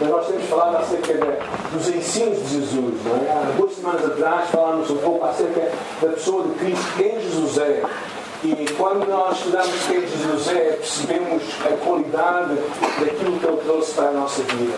mas 0.00 0.10
nós 0.10 0.26
temos 0.26 0.44
falado 0.46 0.76
acerca 0.76 1.14
de, 1.14 1.76
dos 1.76 1.88
ensinos 1.88 2.38
de 2.48 2.56
Jesus. 2.56 2.94
É? 3.06 3.32
Há 3.32 3.52
duas 3.56 3.74
semanas 3.74 4.04
atrás 4.04 4.50
falámos 4.50 4.90
um 4.90 4.98
pouco 4.98 5.24
acerca 5.24 5.72
da 6.02 6.08
pessoa 6.08 6.44
de 6.44 6.54
Cristo, 6.54 6.84
quem 6.96 7.20
Jesus 7.20 7.58
é. 7.58 7.82
E 8.44 8.66
quando 8.76 9.08
nós 9.08 9.38
estudamos 9.38 9.74
quem 9.86 10.00
Jesus 10.02 10.48
é, 10.48 10.72
percebemos 10.72 11.42
a 11.64 11.76
qualidade 11.84 12.54
daquilo 13.00 13.38
que 13.38 13.46
Ele 13.46 13.60
trouxe 13.64 13.94
para 13.94 14.08
a 14.08 14.12
nossa 14.12 14.42
vida. 14.42 14.76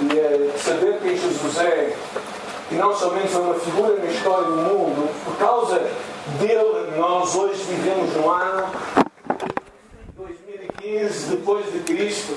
E 0.00 0.18
é, 0.18 0.52
saber 0.58 0.98
quem 1.02 1.16
Jesus 1.16 1.58
é, 1.58 1.94
que 2.68 2.74
não 2.74 2.94
somente 2.96 3.28
foi 3.28 3.42
uma 3.42 3.54
figura 3.54 3.96
na 3.96 4.06
história 4.06 4.46
do 4.46 4.56
mundo, 4.56 5.08
por 5.24 5.36
causa 5.36 5.80
dele, 6.40 6.96
nós 6.96 7.34
hoje 7.34 7.62
vivemos 7.62 8.14
no 8.16 8.30
ano 8.30 8.66
2015, 10.16 11.36
depois 11.36 11.72
de 11.72 11.78
Cristo. 11.80 12.34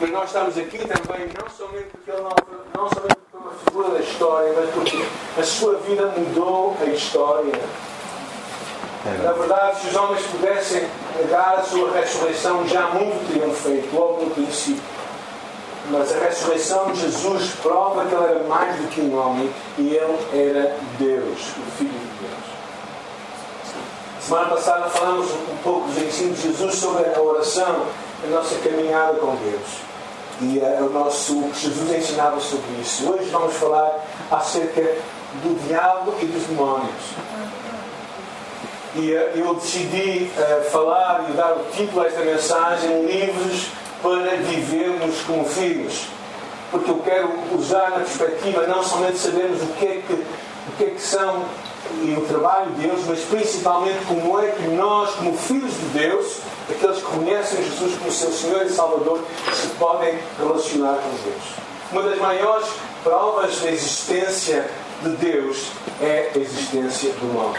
Mas 0.00 0.10
nós 0.12 0.26
estamos 0.26 0.56
aqui 0.56 0.78
também, 0.78 1.26
não 1.26 1.50
somente 1.50 1.88
porque 1.90 2.10
ele 2.12 2.20
não, 2.20 2.30
não 2.72 2.88
somente 2.88 3.16
porque 3.16 3.30
foi 3.32 3.40
uma 3.40 3.52
figura 3.52 3.90
da 3.90 3.98
história, 3.98 4.52
mas 4.54 4.70
porque 4.70 5.04
a 5.36 5.42
sua 5.42 5.74
vida 5.78 6.06
mudou 6.16 6.76
a 6.80 6.84
história. 6.84 7.52
É 9.06 9.22
Na 9.24 9.32
verdade, 9.32 9.80
se 9.80 9.88
os 9.88 9.96
homens 9.96 10.24
pudessem 10.26 10.88
negar 11.16 11.58
a 11.58 11.62
sua 11.62 11.90
ressurreição, 11.90 12.68
já 12.68 12.88
muito 12.90 13.26
teriam 13.32 13.52
feito, 13.52 13.92
logo 13.92 14.24
no 14.24 14.30
princípio. 14.30 14.82
Mas 15.90 16.14
a 16.14 16.18
ressurreição 16.20 16.92
de 16.92 17.00
Jesus 17.00 17.54
prova 17.60 18.04
que 18.04 18.14
ele 18.14 18.24
era 18.24 18.44
mais 18.44 18.76
do 18.76 18.88
que 18.88 19.00
um 19.00 19.18
homem 19.18 19.50
e 19.78 19.96
ele 19.96 20.18
era 20.32 20.76
Deus, 20.98 21.38
o 21.40 21.70
Filho 21.76 21.90
de 21.90 22.18
Deus. 22.20 22.48
Semana 24.20 24.50
passada 24.50 24.88
falamos 24.90 25.28
um 25.32 25.56
pouco 25.64 25.88
dos 25.88 25.98
ensinos 25.98 26.36
de 26.36 26.48
Jesus 26.48 26.74
sobre 26.74 27.04
a 27.12 27.20
oração, 27.20 27.86
a 28.22 28.26
nossa 28.28 28.56
caminhada 28.58 29.14
com 29.14 29.34
Deus. 29.36 29.87
E 30.40 30.58
uh, 30.58 30.86
o 30.86 30.90
nosso 30.90 31.50
Jesus 31.52 31.90
ensinava 31.90 32.38
sobre 32.40 32.80
isso. 32.80 33.10
Hoje 33.10 33.28
vamos 33.30 33.54
falar 33.54 34.06
acerca 34.30 34.80
do 35.42 35.66
diabo 35.66 36.14
e 36.22 36.26
dos 36.26 36.44
demónios. 36.44 36.94
E 38.94 39.12
uh, 39.12 39.30
eu 39.34 39.54
decidi 39.54 40.30
uh, 40.38 40.70
falar 40.70 41.26
e 41.28 41.32
dar 41.32 41.54
o 41.54 41.64
título 41.72 42.02
a 42.02 42.06
esta 42.06 42.20
mensagem 42.20 43.04
Livros 43.06 43.66
para 44.00 44.36
Vivermos 44.36 45.20
como 45.22 45.44
Filhos. 45.44 46.06
Porque 46.70 46.90
eu 46.90 46.98
quero 46.98 47.30
usar 47.58 47.90
na 47.90 48.00
perspectiva 48.00 48.66
não 48.66 48.82
somente 48.82 49.18
sabermos 49.18 49.60
o 49.62 49.66
que 49.74 49.86
é 49.86 50.02
que, 50.06 50.12
o 50.12 50.76
que, 50.76 50.84
é 50.84 50.90
que 50.90 51.00
são 51.00 51.46
e 52.02 52.14
o 52.16 52.20
trabalho 52.26 52.70
de 52.72 52.86
Deus, 52.86 53.00
mas 53.08 53.20
principalmente 53.20 54.04
como 54.06 54.38
é 54.40 54.48
que 54.48 54.68
nós, 54.68 55.14
como 55.14 55.36
filhos 55.36 55.72
de 55.72 55.98
Deus, 55.98 56.40
aqueles 56.72 56.98
que 56.98 57.04
conhecem 57.04 57.62
Jesus 57.62 57.98
como 57.98 58.12
seu 58.12 58.30
Senhor 58.30 58.66
e 58.66 58.70
Salvador, 58.70 59.20
se 59.54 59.68
podem 59.78 60.18
relacionar 60.38 60.94
com 60.94 61.10
Deus. 61.30 61.44
Uma 61.90 62.02
das 62.02 62.18
maiores 62.18 62.68
provas 63.02 63.60
da 63.60 63.70
existência 63.70 64.68
de 65.02 65.10
Deus 65.16 65.68
é 66.02 66.30
a 66.34 66.38
existência 66.38 67.12
do 67.14 67.34
mal. 67.34 67.54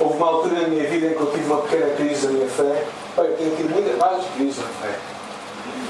Houve 0.00 0.16
uma 0.16 0.26
altura 0.28 0.62
na 0.62 0.68
minha 0.68 0.88
vida 0.88 1.08
em 1.08 1.14
que 1.14 1.20
eu 1.20 1.30
tive 1.32 1.46
uma 1.46 1.62
pequena 1.62 1.94
crise 1.96 2.26
da 2.26 2.32
minha 2.32 2.48
fé. 2.48 2.84
Eu 3.16 3.36
tenho 3.36 3.56
tido 3.56 3.70
muitas, 3.70 3.98
várias 3.98 4.24
crises 4.36 4.58
na 4.58 4.68
fé. 4.68 4.98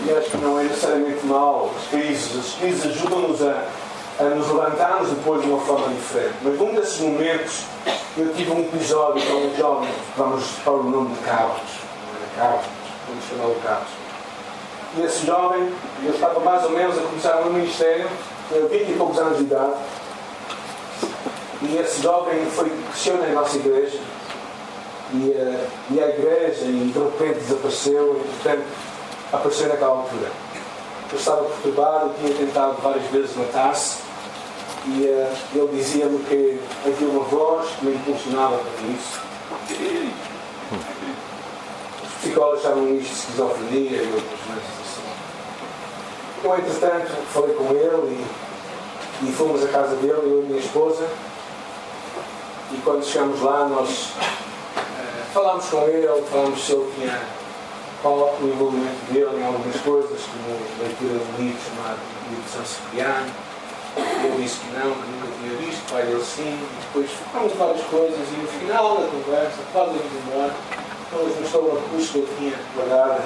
E 0.06 0.12
acho 0.12 0.30
que 0.30 0.36
não 0.38 0.58
é 0.58 0.62
necessariamente 0.64 1.26
mal 1.26 1.70
as 1.76 1.88
crises. 1.88 2.38
As 2.38 2.54
crises 2.54 2.86
ajudam-nos 2.86 3.42
a 3.42 3.66
a 4.18 4.24
nos 4.24 4.48
levantarmos 4.48 5.10
depois 5.10 5.42
de 5.42 5.48
uma 5.48 5.60
forma 5.60 5.88
diferente. 5.88 6.34
Mas 6.42 6.58
num 6.58 6.74
desses 6.74 6.98
momentos 7.00 7.62
eu 8.16 8.34
tive 8.34 8.50
um 8.50 8.60
episódio 8.60 9.24
com 9.24 9.34
um 9.34 9.56
jovem, 9.56 9.88
vamos 10.16 10.44
para 10.64 10.72
o 10.72 10.82
nome 10.82 11.14
de 11.14 11.20
Carlos. 11.20 11.60
Carlos, 12.36 12.64
vamos 13.08 13.24
chamá-lo 13.28 13.56
Carlos. 13.62 13.88
E 14.96 15.02
esse 15.02 15.26
jovem, 15.26 15.72
ele 16.00 16.14
estava 16.14 16.40
mais 16.40 16.64
ou 16.64 16.70
menos 16.70 16.98
a 16.98 17.02
começar 17.02 17.36
um 17.42 17.52
ministério, 17.52 18.08
tinha 18.48 18.66
20 18.66 18.90
e 18.90 18.94
poucos 18.94 19.18
anos 19.18 19.38
de 19.38 19.44
idade. 19.44 19.74
E 21.62 21.76
esse 21.76 22.02
jovem 22.02 22.44
foi, 22.46 22.70
cresceu 22.90 23.18
na 23.18 23.28
nossa 23.28 23.56
igreja. 23.56 23.98
E, 25.12 25.16
uh, 25.16 25.66
e 25.90 26.00
a 26.00 26.08
igreja, 26.08 26.64
e 26.64 26.92
de 26.92 26.98
repente 26.98 27.40
desapareceu, 27.40 28.20
e 28.20 28.28
portanto 28.28 28.64
apareceu 29.32 29.68
naquela 29.68 29.90
altura. 29.90 30.30
Eu 31.10 31.18
estava 31.18 31.44
perturbado, 31.44 32.14
tinha 32.20 32.34
tentado 32.34 32.76
várias 32.82 33.06
vezes 33.06 33.36
matar-se 33.36 34.07
e 34.88 35.04
uh, 35.04 35.36
ele 35.54 35.76
dizia-me 35.76 36.18
que 36.20 36.58
havia 36.86 37.08
uma 37.08 37.24
voz 37.24 37.70
que 37.78 37.84
me 37.84 37.94
impulsionava 37.94 38.56
para 38.56 38.86
isso. 38.88 39.20
Os 42.02 42.22
psicólogos 42.22 42.62
chamam 42.62 42.88
isto 42.96 43.08
de 43.08 43.18
esquizofrenia 43.20 44.02
e 44.02 44.12
outras 44.14 44.40
coisas 44.40 44.64
assim. 44.80 45.02
Então, 46.38 46.58
entretanto, 46.58 47.12
falei 47.32 47.54
com 47.54 47.74
ele 47.74 48.26
e, 49.22 49.28
e 49.28 49.32
fomos 49.32 49.62
à 49.64 49.68
casa 49.68 49.94
dele, 49.96 50.12
eu 50.12 50.40
e 50.40 50.44
a 50.44 50.48
minha 50.48 50.60
esposa. 50.60 51.06
E 52.72 52.76
quando 52.82 53.04
chegamos 53.04 53.42
lá, 53.42 53.68
nós 53.68 53.88
uh, 53.88 55.32
falámos 55.34 55.66
com 55.66 55.82
ele, 55.82 56.22
falámos 56.30 56.64
se 56.64 56.72
ele 56.72 56.92
tinha 56.96 57.20
qual 58.00 58.36
o 58.40 58.46
envolvimento 58.46 59.12
dele 59.12 59.40
em 59.40 59.46
algumas 59.46 59.80
coisas, 59.80 60.20
como 60.22 60.58
leitura 60.80 61.18
de 61.18 61.42
um 61.42 61.44
livro 61.44 61.60
chamado 61.62 61.98
Livro 62.30 62.44
ele 62.92 63.47
disse 64.42 64.60
que 64.60 64.66
não, 64.78 64.92
que 64.92 65.10
nunca 65.10 65.28
tinha 65.40 65.56
visto, 65.58 65.90
pai 65.90 66.02
dele 66.02 66.24
sim, 66.24 66.58
depois 66.80 67.10
ficámos 67.10 67.52
várias 67.54 67.84
coisas 67.86 68.18
e 68.18 68.36
no 68.40 68.48
final 68.48 68.96
da 68.96 69.08
conversa, 69.08 69.58
quase 69.72 69.90
a 69.90 69.94
embora, 69.94 70.54
ele 71.12 71.40
mostrou 71.40 71.62
uma 71.64 71.80
cruz 71.88 72.10
que 72.10 72.18
eu 72.18 72.28
tinha 72.38 72.54
guardada, 72.74 73.24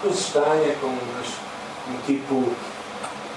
cruz 0.00 0.18
estranha, 0.18 0.74
com 0.80 0.86
um 0.86 1.96
tipo 2.06 2.52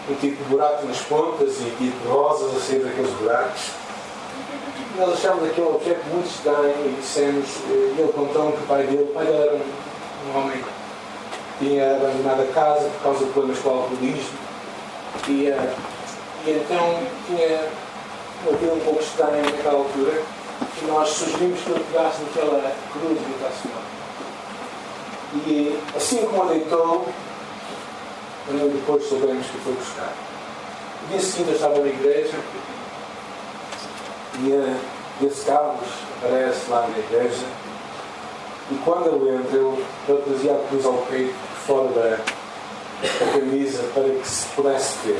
um 0.07 0.15
tipo 0.15 0.43
de 0.43 0.49
buraco 0.49 0.85
nas 0.85 0.99
pontas 1.01 1.55
e 1.61 1.75
tipo 1.77 2.09
rosas 2.09 2.55
a 2.55 2.59
sair 2.59 2.79
daqueles 2.79 3.11
buracos. 3.11 3.71
Nós 4.97 5.13
achámos 5.13 5.49
aquele 5.49 5.67
objeto 5.67 6.05
muito 6.09 6.27
estranho 6.27 6.75
e 6.85 6.95
dissemos, 7.01 7.45
eh, 7.69 7.95
ele 7.97 8.13
contou 8.13 8.51
que 8.51 8.63
o 8.63 8.67
pai 8.67 8.83
dele, 8.83 9.03
o 9.03 9.13
pai 9.13 9.25
dele 9.25 9.37
era 9.37 9.55
um, 9.55 10.29
um 10.29 10.39
homem 10.39 10.59
que 10.59 11.65
tinha 11.65 11.95
abandonado 11.95 12.41
a 12.43 12.53
casa 12.53 12.89
por 12.89 13.03
causa 13.03 13.25
de 13.25 13.31
problemas 13.31 13.59
com 13.59 13.69
o 13.69 13.73
alcoolismo 13.73 14.37
e 15.27 15.49
uh, 15.49 15.94
e 16.45 16.51
então 16.51 16.99
tinha 17.25 17.67
vida 18.59 18.73
um 18.73 18.79
pouco 18.81 19.01
estranha 19.01 19.41
naquela 19.41 19.79
altura 19.79 20.21
e 20.79 20.85
nós 20.85 21.09
sugerimos 21.09 21.59
que 21.61 21.71
ele 21.71 21.83
pegasse 21.91 22.21
naquela 22.21 22.75
cruz 22.93 23.17
e 23.17 23.25
botasse 23.31 23.67
fora. 23.67 23.95
E 25.47 25.79
assim 25.95 26.25
como 26.27 26.45
deitou, 26.45 27.07
depois 28.47 29.03
soubemos 29.09 29.47
que 29.47 29.57
foi 29.57 29.73
buscar. 29.73 30.13
No 31.01 31.07
dia 31.09 31.19
seguinte 31.19 31.49
eu 31.49 31.55
estava 31.55 31.79
na 31.79 31.87
igreja 31.87 32.37
e 34.39 34.49
uh, 34.51 35.25
esse 35.25 35.45
Carlos 35.45 35.87
aparece 36.17 36.69
lá 36.69 36.87
na 36.87 36.97
igreja 36.99 37.45
e 38.69 38.75
quando 38.83 39.07
ele 39.07 39.35
entra, 39.35 39.57
ele 39.57 40.21
trazia 40.25 40.53
a 40.53 40.67
cruz 40.67 40.85
ao 40.85 40.93
peito 41.09 41.33
fora 41.65 41.87
da, 41.89 42.17
da 42.17 43.31
camisa 43.31 43.83
para 43.93 44.03
que 44.03 44.27
se 44.27 44.45
pudesse 44.55 44.95
ver 45.05 45.19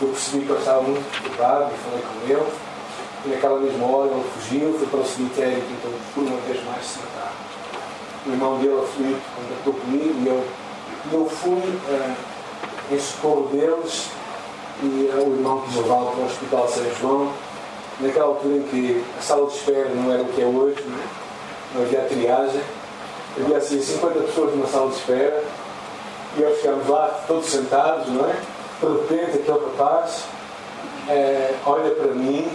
eu 0.00 0.08
percebi 0.08 0.44
que 0.44 0.52
ele 0.52 0.58
estava 0.58 0.82
muito 0.82 1.10
preocupado 1.10 1.70
e 1.72 1.78
falei 1.78 2.02
com 2.02 2.32
ele. 2.32 2.52
E 3.24 3.28
naquela 3.28 3.60
mesma 3.60 3.86
hora 3.86 4.10
ele 4.10 4.24
fugiu, 4.34 4.78
foi 4.78 4.86
para 4.86 5.00
o 5.00 5.06
cemitério 5.06 5.58
e 5.58 5.60
tentou 5.60 5.92
por 6.14 6.24
uma 6.24 6.40
vez 6.40 6.64
mais 6.64 6.84
se 6.86 6.98
matar. 7.00 7.32
O 8.26 8.30
irmão 8.30 8.58
dele, 8.58 8.80
aflito, 8.82 9.22
contactou 9.36 9.74
comigo 9.74 10.14
e 10.22 10.26
eu, 10.26 10.44
eu 11.12 11.26
fui 11.28 11.52
uh, 11.52 12.16
em 12.90 12.98
socorro 12.98 13.48
deles 13.48 14.08
e 14.82 15.10
o 15.12 15.34
irmão 15.36 15.60
quis 15.62 15.76
levá-lo 15.76 16.12
para 16.12 16.20
o 16.20 16.26
Hospital 16.26 16.68
São 16.68 16.94
João. 17.00 17.32
Naquela 18.00 18.26
altura 18.26 18.56
em 18.56 18.62
que 18.62 19.04
a 19.18 19.22
sala 19.22 19.46
de 19.46 19.56
espera 19.56 19.90
não 19.90 20.10
era 20.10 20.22
o 20.22 20.26
que 20.26 20.40
é 20.40 20.46
hoje, 20.46 20.82
não, 20.86 20.96
é? 20.96 21.02
não 21.74 21.82
havia 21.82 22.00
triagem, 22.00 22.62
havia 23.38 23.58
assim 23.58 23.80
50 23.80 24.20
pessoas 24.20 24.54
numa 24.54 24.66
sala 24.66 24.88
de 24.88 24.96
espera 24.96 25.44
e 26.38 26.40
nós 26.40 26.56
ficámos 26.56 26.88
lá 26.88 27.22
todos 27.26 27.46
sentados, 27.46 28.08
não 28.08 28.24
é? 28.24 28.36
Repente 28.86 29.38
aquele 29.38 29.58
rapaz 29.58 30.24
é, 31.08 31.54
olha 31.66 31.90
para 31.90 32.14
mim 32.14 32.48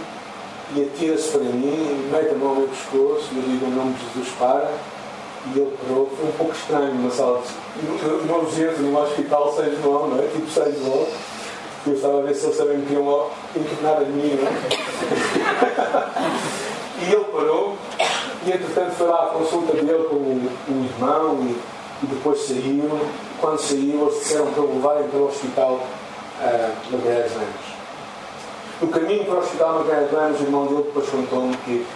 e 0.74 0.82
atira-se 0.82 1.30
para 1.30 1.40
mim, 1.40 2.08
mete 2.10 2.30
a 2.30 2.34
mão 2.34 2.54
no 2.54 2.60
meu 2.60 2.68
pescoço 2.68 3.28
e 3.32 3.36
eu 3.36 3.42
digo 3.42 3.66
o 3.66 3.70
nome 3.70 3.94
de 3.94 4.14
Jesus 4.14 4.34
para 4.38 4.72
e 5.54 5.58
ele 5.58 5.76
parou. 5.86 6.10
Foi 6.16 6.28
um 6.28 6.32
pouco 6.32 6.52
estranho 6.52 6.94
numa 6.94 7.10
sala 7.10 7.40
de 7.76 7.86
uma 8.24 8.38
urgência 8.38 8.78
num 8.78 8.96
hospital 9.00 9.52
São 9.54 9.64
João, 9.82 10.08
não 10.08 10.18
é? 10.18 10.26
Tipo 10.26 10.50
São 10.50 10.64
João. 10.64 11.06
Eu 11.86 11.92
estava 11.92 12.18
a 12.18 12.22
ver 12.22 12.34
se 12.34 12.46
eles 12.46 12.56
também 12.56 12.78
me 12.78 12.86
queriam 12.86 13.30
internar 13.54 13.98
a 13.98 14.00
mim, 14.00 14.38
não 14.40 14.48
é? 14.48 14.52
e 17.08 17.12
ele 17.12 17.24
parou 17.26 17.76
e 18.44 18.48
entretanto 18.48 18.92
foi 18.92 19.06
lá 19.06 19.24
a 19.24 19.26
consulta 19.26 19.72
dele 19.72 20.04
com 20.08 20.16
o, 20.16 20.50
o 20.68 20.84
irmão 20.84 21.38
e, 21.42 22.04
e 22.04 22.06
depois 22.06 22.40
saiu. 22.40 22.98
Quando 23.40 23.58
saiu, 23.60 24.02
eles 24.02 24.18
disseram 24.18 24.46
para 24.46 24.62
o 24.62 24.74
levarem 24.74 25.08
para 25.08 25.18
o 25.18 25.26
hospital 25.28 25.80
uh, 26.40 26.96
Magalhães 26.96 27.32
Lemos. 27.32 27.76
No 28.80 28.88
caminho 28.88 29.24
para 29.24 29.34
o 29.34 29.38
hospital 29.38 29.84
Magalhães 29.84 30.12
Lemos, 30.12 30.40
o 30.40 30.44
irmão 30.44 30.66
dele 30.66 30.82
depois 30.82 31.08
contou-me 31.08 31.56
que, 31.58 31.86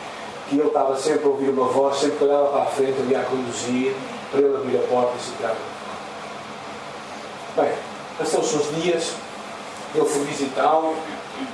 que 0.48 0.58
ele 0.58 0.66
estava 0.66 0.96
sempre 0.96 1.26
a 1.26 1.28
ouvir 1.28 1.50
uma 1.50 1.66
voz, 1.66 1.96
sempre 1.98 2.19
que 2.19 2.25
olhava 2.25 2.48
para 2.48 2.62
a 2.62 2.66
frente, 2.66 3.00
havia 3.00 3.20
a 3.20 3.25
conduzir, 3.25 3.94
para 4.31 4.40
ele 4.40 4.56
abrir 4.56 4.76
a 4.76 4.87
porta 4.87 5.12
e 5.16 5.20
se 5.20 5.32
tirar 5.32 5.56
Bem, 7.56 7.72
passou-se 8.16 8.56
uns 8.56 8.82
dias, 8.82 9.12
ele 9.94 10.04
foi 10.04 10.25
visitá-lo, 10.25 10.94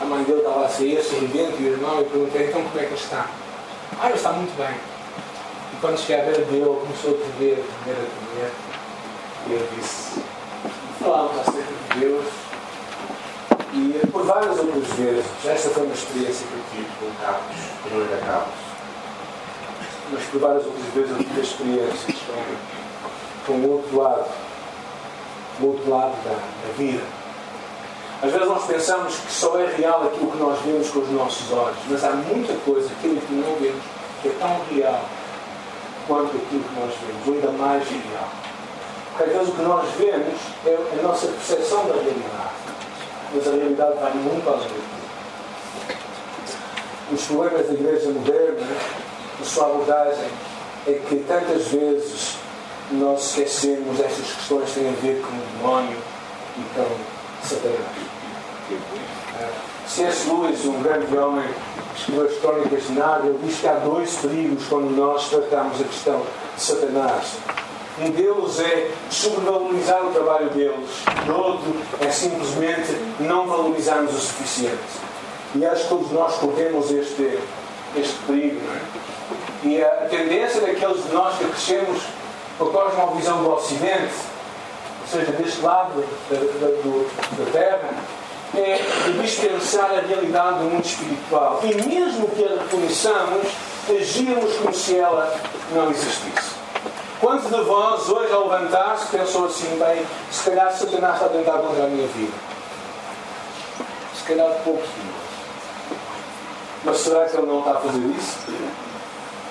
a 0.01 0.05
mãe 0.05 0.23
dele 0.25 0.41
estava 0.41 0.67
a 0.67 0.69
sair, 0.69 1.03
sorridente, 1.03 1.55
e 1.59 1.65
o 1.65 1.73
irmão, 1.73 2.01
e 2.01 2.05
perguntei, 2.05 2.49
então 2.49 2.63
como 2.63 2.79
é 2.79 2.83
que 2.83 2.93
ele 2.93 2.95
está? 2.95 3.31
Ah, 3.99 4.07
ele 4.07 4.15
está 4.15 4.33
muito 4.33 4.55
bem. 4.59 4.77
E 5.73 5.77
quando 5.81 5.99
cheguei 5.99 6.21
a 6.21 6.25
ver 6.25 6.45
dele, 6.45 6.65
começou 6.65 7.13
a 7.13 7.33
comer, 7.33 7.65
a 7.65 7.85
comer, 7.85 7.97
a 7.97 8.27
comer, 8.29 8.53
e 9.47 9.53
ele 9.53 9.69
disse, 9.77 10.21
falávamos 11.01 11.41
acerca 11.41 11.73
de 11.95 12.01
Deus, 12.01 12.27
e 13.77 14.07
por 14.11 14.25
várias 14.25 14.59
outras 14.59 14.87
vezes, 14.97 15.27
esta 15.45 15.69
foi 15.69 15.83
uma 15.83 15.95
experiência 15.95 16.47
que 16.47 16.55
eu 16.55 16.63
tive 16.73 16.89
com 16.99 17.23
Carlos, 17.23 17.57
com 17.83 17.89
o 17.99 18.27
Carlos, 18.27 18.55
mas 20.11 20.25
por 20.25 20.41
várias 20.41 20.65
outras 20.65 20.87
vezes 20.95 21.11
eu 21.11 21.19
tive 21.19 21.41
experiências 21.43 22.17
com, 22.27 23.53
com 23.53 23.59
o 23.59 23.73
outro 23.73 23.97
lado, 23.99 24.25
o 25.61 25.67
outro 25.67 25.91
lado 25.91 26.15
da, 26.25 26.31
da 26.31 26.73
vida. 26.79 27.03
Às 28.23 28.33
vezes 28.33 28.49
nós 28.49 28.65
pensamos 28.65 29.15
que 29.15 29.31
só 29.31 29.59
é 29.59 29.67
real 29.67 30.07
aquilo 30.07 30.31
que 30.31 30.39
nós 30.39 30.59
vemos 30.61 30.89
com 30.89 31.01
os 31.01 31.11
nossos 31.11 31.53
olhos, 31.53 31.77
mas 31.91 32.03
há 32.03 32.13
muita 32.13 32.55
coisa, 32.65 32.89
aquilo 32.99 33.21
que 33.21 33.35
não 33.35 33.57
vemos, 33.57 33.83
que 34.23 34.29
é 34.29 34.33
tão 34.41 34.59
real 34.75 35.05
quanto 36.09 36.35
aquilo 36.35 36.65
que 36.65 36.81
nós 36.81 36.95
vemos, 37.07 37.27
ou 37.27 37.35
ainda 37.35 37.51
mais 37.63 37.87
real. 37.87 38.29
Porque 39.11 39.31
às 39.31 39.37
vezes 39.37 39.49
o 39.51 39.57
que 39.57 39.63
nós 39.63 39.89
vemos 39.99 40.41
é 40.65 40.99
a 40.99 41.03
nossa 41.03 41.27
percepção 41.27 41.87
da 41.89 41.93
realidade 41.93 42.66
mas 43.35 43.47
a 43.47 43.51
realidade 43.51 43.99
vai 43.99 44.15
muito 44.15 44.49
além. 44.49 44.97
Os 47.13 47.23
problemas 47.25 47.67
da 47.67 47.73
igreja 47.75 48.11
moderna, 48.11 48.67
a 49.41 49.45
sua 49.45 49.67
abordagem, 49.67 50.29
é 50.87 50.93
que 50.93 51.17
tantas 51.27 51.69
vezes 51.69 52.37
nós 52.93 53.31
esquecemos 53.31 54.01
estas 54.01 54.33
questões 54.33 54.69
que 54.71 54.81
têm 54.81 54.89
a 54.89 54.93
ver 54.93 55.23
com 55.23 55.29
o 55.29 55.41
demónio 55.59 55.99
e 56.59 56.63
com 56.75 57.47
Satanás. 57.47 58.17
C.S. 59.87 60.29
Lewis, 60.29 60.65
um 60.65 60.83
grande 60.83 61.17
homem, 61.17 61.49
escreveu 61.97 62.27
as 62.27 62.39
crónicas 62.39 62.87
de 62.87 62.93
Nárnia, 62.93 63.35
diz 63.43 63.61
que 63.61 63.69
há 63.69 63.75
dois 63.75 64.17
perigos 64.17 64.65
quando 64.69 64.91
nós 64.97 65.29
tratamos 65.29 65.81
a 65.81 65.85
questão 65.85 66.23
de 66.57 66.63
Satanás. 66.63 67.37
Um 67.99 68.11
deles 68.11 68.61
é 68.61 68.91
sobrevalorizar 69.11 70.05
o 70.05 70.11
trabalho 70.11 70.51
deles, 70.51 70.91
e 71.27 71.31
outro 71.31 71.75
é 72.01 72.11
simplesmente 72.11 72.93
não 73.21 73.47
valorizarmos 73.47 74.15
o 74.15 74.19
suficiente. 74.19 74.77
E 75.55 75.65
acho 75.65 75.85
que 75.85 75.89
todos 75.89 76.13
nós 76.13 76.35
corremos 76.35 76.91
este, 76.91 77.39
este 77.97 78.15
perigo. 78.27 78.61
É? 79.65 79.67
E 79.67 79.83
a 79.83 80.09
tendência 80.11 80.61
daqueles 80.61 81.05
de 81.05 81.13
nós 81.15 81.39
que 81.39 81.45
crescemos 81.47 82.03
com 82.59 82.65
a 82.65 82.91
cosmovisão 82.91 83.43
do 83.43 83.55
Ocidente, 83.55 84.15
ou 85.01 85.09
seja, 85.11 85.33
deste 85.33 85.63
lado 85.63 86.05
da, 86.29 86.37
da, 86.37 86.67
do, 86.83 87.09
da 87.39 87.51
Terra, 87.51 87.95
é 88.55 88.79
de 89.07 89.23
dispensar 89.23 89.91
a 89.91 90.01
realidade 90.07 90.59
do 90.59 90.65
mundo 90.65 90.85
espiritual. 90.85 91.61
E 91.63 91.75
mesmo 91.89 92.29
que 92.29 92.45
a 92.45 92.63
reconheçamos, 92.63 93.47
agirmos 93.89 94.55
como 94.57 94.75
se 94.75 94.99
ela 94.99 95.35
não 95.73 95.91
existisse. 95.91 96.66
Quantos 97.21 97.51
de 97.51 97.65
vós, 97.65 98.09
hoje, 98.11 98.33
ao 98.33 98.49
levantar-se, 98.49 99.07
pensou 99.07 99.47
assim, 99.47 99.79
bem, 99.79 100.05
se 100.31 100.51
calhar 100.51 100.71
Satanás 100.71 101.15
está 101.15 101.27
a 101.27 101.29
tentar 101.31 101.59
contra 101.59 101.85
a 101.85 101.87
minha 101.87 102.07
vida? 102.09 102.33
Se 104.15 104.23
calhar 104.25 104.49
poucos 104.63 104.85
de 104.85 105.01
nós. 105.01 105.27
Mas 106.85 106.99
será 106.99 107.25
que 107.25 107.37
ele 107.37 107.47
não 107.47 107.61
está 107.61 107.71
a 107.73 107.81
fazer 107.81 107.99
isso? 107.99 108.39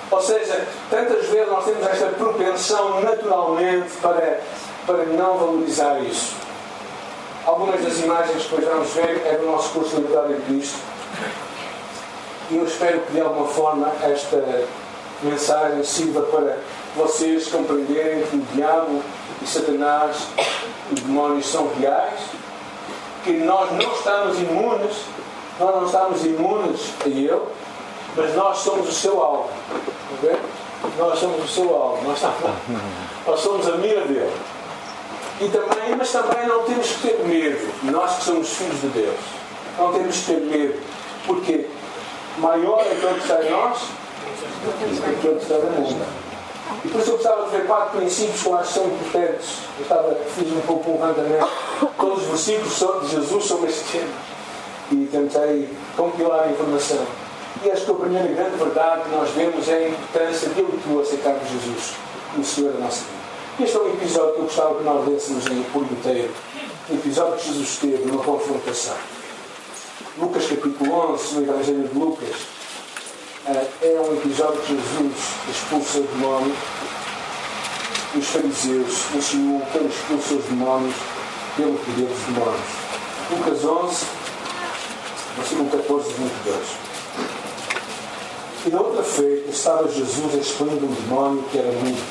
Ou 0.08 0.22
seja, 0.22 0.66
tantas 0.88 1.26
vezes 1.26 1.48
nós 1.48 1.64
temos 1.64 1.86
esta 1.86 2.06
propensão 2.06 3.00
naturalmente 3.00 3.90
para, 4.00 4.40
para 4.86 5.04
não 5.06 5.36
valorizar 5.36 6.00
isso. 6.02 6.36
Algumas 7.44 7.82
das 7.82 7.98
imagens 7.98 8.44
que 8.44 8.48
depois 8.48 8.68
vamos 8.68 8.90
ver 8.92 9.26
é 9.26 9.38
do 9.38 9.46
nosso 9.46 9.70
curso 9.70 9.90
de 9.90 10.02
Liberdade 10.02 10.34
em 10.34 10.40
Cristo. 10.42 10.78
E 12.50 12.56
eu 12.58 12.64
espero 12.64 13.00
que 13.00 13.12
de 13.12 13.20
alguma 13.20 13.48
forma 13.48 13.92
esta 14.02 14.64
mensagem 15.22 15.82
sirva 15.82 16.22
para 16.22 16.58
vocês 16.96 17.48
compreenderem 17.48 18.22
que 18.26 18.36
o 18.36 18.40
diabo 18.54 19.02
e 19.42 19.46
Satanás, 19.46 20.28
os 20.90 21.00
demónios 21.00 21.46
são 21.46 21.70
reais, 21.78 22.20
que 23.22 23.32
nós 23.32 23.70
não 23.72 23.92
estamos 23.92 24.38
imunes, 24.38 24.96
nós 25.60 25.74
não 25.74 25.86
estamos 25.86 26.24
imunes 26.24 26.80
a 27.04 27.08
ele, 27.08 27.42
mas 28.16 28.34
nós 28.34 28.58
somos 28.58 28.88
o 28.88 28.92
seu 28.92 29.22
alvo. 29.22 29.50
Okay? 30.18 30.36
Nós 30.98 31.18
somos 31.18 31.44
o 31.44 31.48
seu 31.48 31.74
alvo, 31.74 32.02
nós, 32.04 32.16
estamos, 32.16 32.38
nós 33.26 33.40
somos 33.40 33.68
a 33.68 33.76
mira 33.76 34.02
dele. 34.02 34.32
E 35.40 35.48
também, 35.48 35.96
mas 35.96 36.10
também 36.10 36.46
não 36.46 36.62
temos 36.62 36.88
que 36.88 37.08
ter 37.08 37.24
medo, 37.26 37.92
nós 37.92 38.16
que 38.16 38.24
somos 38.24 38.48
filhos 38.48 38.80
de 38.80 38.88
Deus. 38.88 39.18
Não 39.78 39.92
temos 39.92 40.16
que 40.16 40.26
ter 40.26 40.40
medo, 40.40 40.80
porque 41.26 41.66
maior 42.38 42.80
é 42.86 42.92
aquele 42.92 43.14
que 43.14 43.20
está 43.20 43.44
em 43.44 43.50
nós 43.50 43.78
do 44.64 44.78
que 44.78 45.10
aquele 45.10 45.34
que 45.34 45.42
está 45.42 45.58
no 45.58 45.70
mundo. 45.72 46.25
Por 46.90 47.00
isso 47.00 47.10
eu 47.10 47.16
gostava 47.16 47.44
de 47.44 47.50
ver 47.50 47.66
quatro 47.66 47.98
princípios 47.98 48.42
que 48.42 48.48
eu 48.48 48.56
acho 48.56 48.68
que 48.68 48.74
são 48.74 48.86
importantes. 48.86 49.58
Eu 49.78 49.82
estava, 49.82 50.14
fiz 50.34 50.52
um 50.52 50.60
pouco 50.60 50.90
um 50.90 50.94
levantamento. 50.94 51.48
Todos 51.98 52.22
os 52.22 52.28
versículos 52.28 53.02
de 53.02 53.16
Jesus 53.16 53.44
sobre 53.44 53.70
este 53.70 53.84
tema. 53.92 54.14
E 54.92 55.06
tentei 55.06 55.68
compilar 55.96 56.44
a 56.44 56.50
informação. 56.50 57.04
E 57.64 57.70
acho 57.70 57.84
que 57.84 57.90
a 57.90 57.94
primeira 57.94 58.28
grande 58.28 58.56
verdade 58.56 59.02
que 59.04 59.10
nós 59.10 59.30
vemos 59.30 59.68
é 59.68 59.74
a 59.74 59.88
importância 59.88 60.48
de 60.50 60.60
eu 60.60 60.68
e 60.68 60.78
tu 60.78 61.00
aceitarmos 61.00 61.48
Jesus 61.48 61.94
como 62.32 62.44
Senhor 62.44 62.72
da 62.72 62.80
nossa 62.80 63.04
vida. 63.04 63.64
Este 63.64 63.76
é 63.76 63.80
um 63.80 63.88
episódio 63.94 64.34
que 64.34 64.38
eu 64.40 64.44
gostava 64.44 64.74
que 64.74 64.84
nós 64.84 65.08
lêssemos 65.08 65.44
por 65.72 65.82
inteiro. 65.82 66.30
Um 66.90 66.94
episódio 66.94 67.36
que 67.38 67.52
Jesus 67.52 67.78
teve 67.78 68.04
numa 68.04 68.22
confrontação. 68.22 68.94
Lucas 70.18 70.46
capítulo 70.46 71.12
11, 71.12 71.34
no 71.34 71.42
Evangelho 71.42 71.88
de 71.88 71.98
Lucas, 71.98 72.36
é 73.48 74.00
um 74.00 74.12
episódio 74.16 74.60
que 74.62 74.74
Jesus 74.74 75.14
expulsa 75.48 76.00
demónios. 76.00 76.58
Os 78.16 78.26
fariseus 78.26 79.04
ele 79.74 79.88
expulsa 79.88 80.34
os 80.34 80.44
demónios 80.46 80.94
pelo 81.56 81.78
poder 81.78 82.06
dos 82.06 82.18
demónios. 82.24 82.86
Lucas 83.30 83.64
11, 83.64 84.06
versículo 85.36 85.70
14 85.70 86.10
e 86.10 86.14
22. 86.14 86.86
E 88.66 88.70
na 88.70 88.80
outra 88.80 89.04
feita 89.04 89.50
estava 89.50 89.88
Jesus 89.92 90.34
expondo 90.34 90.84
um 90.84 90.92
demónio 90.92 91.44
que 91.52 91.58
era 91.58 91.70
mudo. 91.70 92.02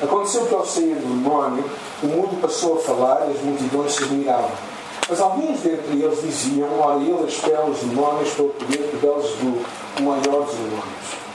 Aconteceu 0.00 0.46
que 0.46 0.54
ao 0.54 0.64
sair 0.64 0.94
do 0.94 1.08
demónio, 1.08 1.64
o 2.04 2.06
mudo 2.06 2.40
passou 2.40 2.76
a 2.76 2.80
falar 2.80 3.26
e 3.26 3.32
as 3.32 3.42
multidões 3.42 3.92
se 3.92 4.04
admiravam. 4.04 4.75
Mas 5.08 5.20
alguns 5.20 5.60
dentre 5.60 6.02
eles 6.02 6.20
diziam: 6.20 6.68
Ora, 6.80 7.00
ele 7.00 7.28
expela 7.28 7.66
os 7.66 7.78
demónios 7.78 8.30
pelo 8.30 8.48
poder 8.50 8.78
deles 8.78 9.30
do 9.36 9.64
o 9.98 10.02
maior 10.02 10.44
dos 10.44 10.54
demónios. 10.54 11.26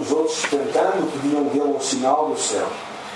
Os 0.00 0.12
outros, 0.12 0.42
tentando, 0.42 1.10
pediam 1.12 1.44
dele 1.44 1.76
um 1.76 1.80
sinal 1.80 2.30
do 2.30 2.38
céu. 2.38 2.66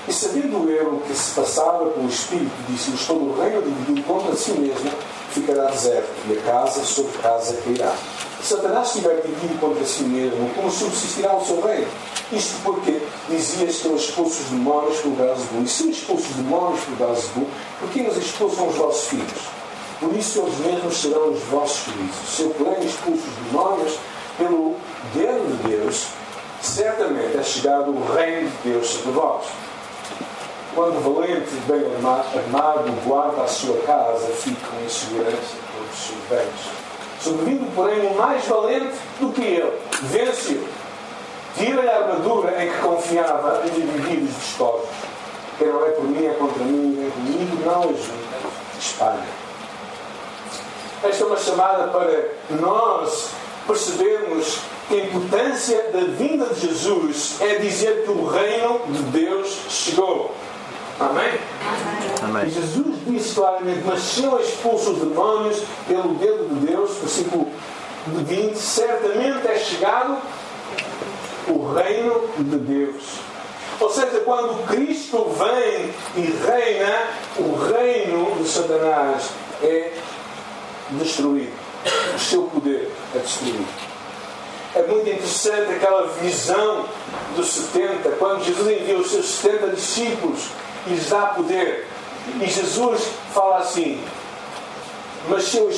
E 0.09 0.13
sabendo 0.13 0.69
ele 0.69 0.89
o 0.89 1.01
que 1.01 1.15
se 1.15 1.33
passava 1.33 1.87
pelo 1.87 2.09
Espírito, 2.09 2.51
disse-lhes: 2.69 3.07
Todo 3.07 3.31
o 3.31 3.41
reino 3.41 3.63
dividido 3.63 4.03
contra 4.03 4.35
si 4.35 4.51
mesmo 4.53 4.91
ficará 5.31 5.67
deserto, 5.67 6.11
e 6.29 6.39
a 6.39 6.43
casa 6.43 6.83
sobre 6.85 7.17
casa 7.19 7.57
cairá. 7.65 7.95
Se 8.43 8.55
Satanás 8.55 8.89
estiver 8.89 9.21
dividido 9.21 9.61
contra 9.61 9.85
si 9.85 10.03
mesmo, 10.03 10.51
como 10.55 10.71
subsistirá 10.71 11.37
o 11.37 11.45
seu 11.45 11.61
reino? 11.61 11.87
Isto 12.33 12.57
porque 12.65 13.01
dizias 13.29 13.77
que 13.77 13.87
eu 13.87 13.95
expulso 13.95 14.43
os 14.43 14.49
demónios 14.49 14.99
por 14.99 15.13
Beelzebul. 15.13 15.63
E 15.63 15.69
se 15.69 15.85
eu 15.85 15.91
expulso 15.91 16.25
os 16.31 16.37
demónios 16.37 16.81
por 16.81 16.97
Beelzebul, 16.97 17.47
por 17.79 17.91
que 17.91 18.01
eles 18.01 18.17
expulsam 18.17 18.69
os 18.69 18.75
vossos 18.75 19.09
filhos? 19.09 19.60
Por 20.01 20.17
isso 20.17 20.41
eles 20.41 20.59
mesmos 20.59 20.97
serão 20.97 21.29
os 21.29 21.43
vossos 21.45 21.93
juízos. 21.93 22.29
Se 22.29 22.43
eu, 22.43 22.51
porém, 22.51 22.85
expulso 22.85 23.23
os 23.29 23.47
demónios, 23.47 23.99
pelo 24.39 24.77
dedo 25.13 25.63
de 25.63 25.77
Deus, 25.77 26.07
certamente 26.63 27.37
é 27.37 27.43
chegado 27.43 27.91
o 27.91 28.15
reino 28.15 28.49
de 28.49 28.73
Deus 28.73 28.87
sobre 28.87 29.13
vós. 29.13 29.45
Quando 30.75 31.03
valente 31.03 31.51
e 31.53 31.61
bem 31.71 31.85
armado 31.95 32.91
guarda 33.05 33.43
a 33.43 33.47
sua 33.47 33.77
casa, 33.83 34.27
ficam 34.29 34.81
em 34.83 34.89
segurança 34.89 35.57
todos 35.77 35.93
os 35.93 36.07
seus 36.07 36.21
bens. 36.31 36.81
Sobrevindo, 37.21 37.67
porém, 37.75 38.07
o 38.07 38.15
mais 38.17 38.43
valente 38.47 38.97
do 39.19 39.31
que 39.33 39.43
ele, 39.43 39.73
vence-o. 40.03 40.67
Tira-lhe 41.59 41.89
a 41.91 41.97
armadura 41.99 42.65
em 42.65 42.71
que 42.71 42.79
confiava 42.79 43.63
divididos 43.65 44.35
dos 44.35 44.53
corpos. 44.57 44.89
Quem 45.59 45.69
não 45.69 45.85
é 45.85 45.91
por 45.91 46.05
mim, 46.05 46.25
é 46.25 46.33
contra 46.35 46.65
mim, 46.65 46.97
vem 46.97 47.11
comigo, 47.11 47.67
não 47.67 47.83
ajuda, 47.83 48.51
espalha. 48.79 49.40
Esta 51.03 51.25
é 51.25 51.27
uma 51.27 51.39
chamada 51.39 51.89
para 51.89 52.57
nós 52.61 53.31
percebemos 53.67 54.59
que 54.89 55.01
a 55.01 55.05
importância 55.05 55.91
da 55.93 56.01
vinda 56.01 56.47
de 56.47 56.61
Jesus 56.61 57.37
é 57.41 57.55
dizer 57.57 58.05
que 58.05 58.11
o 58.11 58.27
reino 58.27 58.81
de 58.89 59.03
Deus 59.05 59.57
chegou. 59.69 60.35
Amém? 60.99 61.33
Amém. 62.23 62.47
E 62.47 62.51
Jesus 62.51 62.97
disse 63.07 63.35
claramente: 63.35 63.81
Mas 63.87 64.01
se 64.01 64.25
eu 64.25 64.39
expulso 64.41 64.91
os 64.91 64.99
demónios 64.99 65.63
pelo 65.89 66.15
dedo 66.15 66.49
de 66.55 66.67
Deus, 66.67 66.91
versículo 66.99 67.49
20, 68.07 68.57
certamente 68.57 69.47
é 69.47 69.59
chegado 69.59 70.19
o 71.49 71.73
reino 71.73 72.29
de 72.37 72.59
Deus. 72.59 73.05
Ou 73.81 73.89
seja, 73.89 74.21
quando 74.27 74.67
Cristo 74.67 75.35
vem 75.39 75.95
e 76.17 76.31
reina, 76.47 77.07
o 77.39 77.57
reino 77.73 78.37
do 78.37 78.47
Satanás 78.47 79.31
é 79.63 79.93
destruído. 80.93 81.53
O 82.15 82.19
seu 82.19 82.43
poder 82.45 82.91
é 83.15 83.19
destruído. 83.19 83.91
É 84.75 84.83
muito 84.87 85.09
interessante 85.09 85.73
aquela 85.73 86.07
visão 86.23 86.87
dos 87.35 87.49
70, 87.49 88.11
quando 88.19 88.45
Jesus 88.45 88.81
envia 88.81 88.99
os 88.99 89.11
seus 89.11 89.27
70 89.27 89.69
discípulos 89.69 90.49
e 90.87 90.91
lhes 90.91 91.09
dá 91.09 91.27
poder. 91.27 91.89
E 92.41 92.47
Jesus 92.47 93.09
fala 93.35 93.59
assim: 93.59 94.03
Mas 95.29 95.45
se 95.45 95.59
eu. 95.59 95.71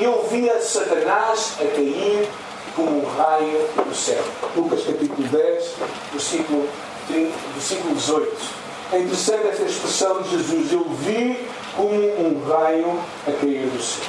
Eu 0.00 0.26
via 0.30 0.58
Satanás 0.60 1.52
a 1.60 1.64
cair 1.64 2.28
como 2.74 3.04
um 3.04 3.16
raio 3.16 3.68
do 3.86 3.94
céu. 3.94 4.24
Lucas 4.56 4.84
capítulo 4.84 5.28
10, 5.28 5.72
versículo, 6.12 6.68
30, 7.08 7.32
versículo 7.54 7.94
18. 7.94 8.63
É 8.92 8.98
interessante 8.98 9.48
esta 9.48 9.62
expressão 9.62 10.22
de 10.22 10.30
Jesus. 10.30 10.72
Eu 10.72 10.84
vi 10.84 11.48
como 11.76 11.92
um 11.92 12.42
raio 12.48 12.98
a 13.26 13.32
cair 13.32 13.66
do 13.68 13.82
céu. 13.82 14.04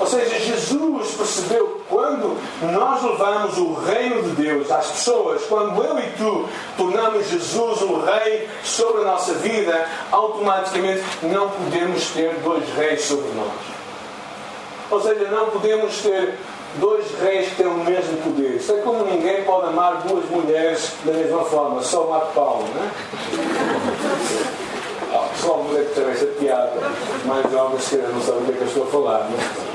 Ou 0.00 0.06
seja, 0.06 0.38
Jesus 0.38 1.10
percebeu 1.14 1.82
quando 1.86 2.34
nós 2.72 3.02
levamos 3.02 3.58
o 3.58 3.74
reino 3.74 4.22
de 4.22 4.30
Deus 4.30 4.70
às 4.70 4.86
pessoas, 4.86 5.42
quando 5.42 5.84
eu 5.84 5.98
e 5.98 6.10
tu 6.16 6.48
tornamos 6.78 7.28
Jesus 7.28 7.82
o 7.82 8.00
rei 8.00 8.48
sobre 8.64 9.02
a 9.02 9.04
nossa 9.04 9.34
vida, 9.34 9.86
automaticamente 10.10 11.02
não 11.22 11.50
podemos 11.50 12.06
ter 12.12 12.32
dois 12.42 12.66
reis 12.70 13.02
sobre 13.02 13.30
nós. 13.32 13.52
Ou 14.90 15.02
seja, 15.02 15.28
não 15.30 15.50
podemos 15.50 15.98
ter 15.98 16.34
dois 16.76 17.06
reis 17.20 17.48
que 17.48 17.56
têm 17.56 17.66
o 17.66 17.84
mesmo 17.84 18.16
poder. 18.18 18.60
É 18.68 18.80
como 18.82 19.04
ninguém 19.04 19.42
pode 19.44 19.68
amar 19.68 20.02
duas 20.02 20.24
mulheres 20.30 20.92
da 21.04 21.12
mesma 21.12 21.44
forma, 21.44 21.82
só 21.82 22.06
Marco 22.06 22.32
Paulo, 22.32 22.64
não 22.74 22.82
é? 22.82 22.88
Ah, 25.12 25.28
só 25.36 25.54
a 25.54 25.58
mulher 25.58 25.86
que 25.86 26.00
tem 26.00 26.10
essa 26.10 26.26
piada, 26.26 26.80
mais 27.24 27.50
jovens 27.50 27.88
que 27.88 27.96
não 27.96 28.20
sabem 28.20 28.42
o 28.42 28.44
que 28.44 28.52
é 28.52 28.54
que 28.54 28.60
eu 28.60 28.66
estou 28.68 28.84
a 28.84 28.86
falar. 28.86 29.28
Não 29.28 29.36
é? 29.36 29.70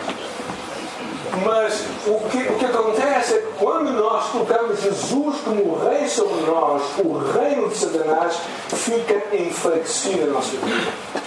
Mas 1.43 1.83
o 2.07 2.17
que, 2.29 2.37
o 2.37 2.55
que 2.57 2.65
acontece 2.65 3.33
é 3.33 3.37
que 3.39 3.47
quando 3.59 3.91
nós 3.91 4.25
colocamos 4.27 4.81
Jesus 4.81 5.35
como 5.43 5.77
rei 5.83 6.07
sobre 6.07 6.45
nós, 6.45 6.81
o 7.03 7.17
reino 7.17 7.67
de 7.67 7.75
Satanás 7.75 8.37
fica 8.69 9.35
enfraquecido 9.35 10.27
na 10.27 10.33
nossa 10.33 10.51
vida. 10.51 11.24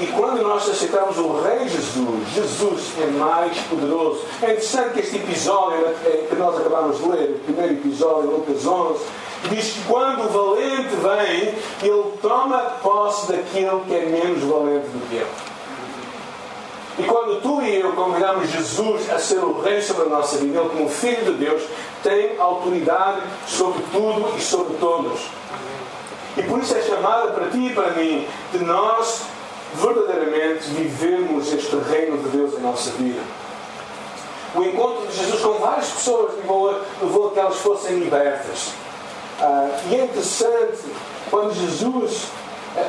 E 0.00 0.06
quando 0.06 0.42
nós 0.42 0.68
aceitamos 0.68 1.18
o 1.18 1.40
Rei 1.40 1.68
Jesus, 1.68 2.28
Jesus 2.32 2.92
é 3.02 3.06
mais 3.06 3.58
poderoso. 3.62 4.20
É 4.40 4.52
interessante 4.52 4.92
que 4.94 5.00
este 5.00 5.16
episódio 5.16 5.86
é, 6.04 6.26
que 6.28 6.36
nós 6.36 6.56
acabamos 6.56 6.98
de 6.98 7.08
ler, 7.08 7.30
o 7.30 7.38
primeiro 7.40 7.72
episódio, 7.74 8.30
Lucas 8.30 8.64
11, 8.64 9.04
diz 9.50 9.72
que 9.72 9.84
quando 9.88 10.24
o 10.24 10.28
valente 10.28 10.94
vem, 10.94 11.54
ele 11.82 12.12
toma 12.22 12.58
posse 12.80 13.32
daquilo 13.32 13.80
que 13.80 13.94
é 13.94 14.06
menos 14.06 14.40
valente 14.44 14.86
do 14.86 15.08
que 15.08 15.16
ele. 15.16 15.48
E 16.98 17.02
quando 17.04 17.40
tu 17.40 17.60
e 17.62 17.80
eu 17.80 17.92
convidamos 17.92 18.50
Jesus 18.50 19.10
a 19.10 19.18
ser 19.18 19.38
o 19.38 19.60
Rei 19.60 19.80
sobre 19.80 20.06
a 20.06 20.08
nossa 20.08 20.36
vida, 20.38 20.58
Ele, 20.58 20.68
como 20.68 20.88
Filho 20.88 21.32
de 21.32 21.44
Deus, 21.44 21.62
tem 22.02 22.38
autoridade 22.38 23.22
sobre 23.46 23.82
tudo 23.92 24.36
e 24.36 24.40
sobre 24.40 24.76
todos. 24.78 25.20
E 26.36 26.42
por 26.42 26.58
isso 26.60 26.76
é 26.76 26.82
chamada 26.82 27.32
para 27.32 27.48
ti 27.50 27.66
e 27.66 27.72
para 27.72 27.92
mim 27.92 28.26
de 28.52 28.64
nós 28.64 29.22
verdadeiramente 29.74 30.68
vivermos 30.70 31.52
este 31.52 31.76
reino 31.76 32.18
de 32.18 32.28
Deus 32.30 32.54
em 32.54 32.60
nossa 32.60 32.90
vida. 32.92 33.20
O 34.54 34.62
encontro 34.62 35.06
de 35.06 35.16
Jesus 35.16 35.40
com 35.40 35.54
várias 35.54 35.90
pessoas 35.90 36.36
levou, 36.36 36.80
levou 37.02 37.28
a 37.28 37.32
que 37.32 37.38
elas 37.38 37.56
fossem 37.56 37.98
libertas. 37.98 38.72
Uh, 39.40 39.90
e 39.90 39.94
é 39.94 40.04
interessante 40.04 40.82
quando 41.30 41.54
Jesus 41.54 42.28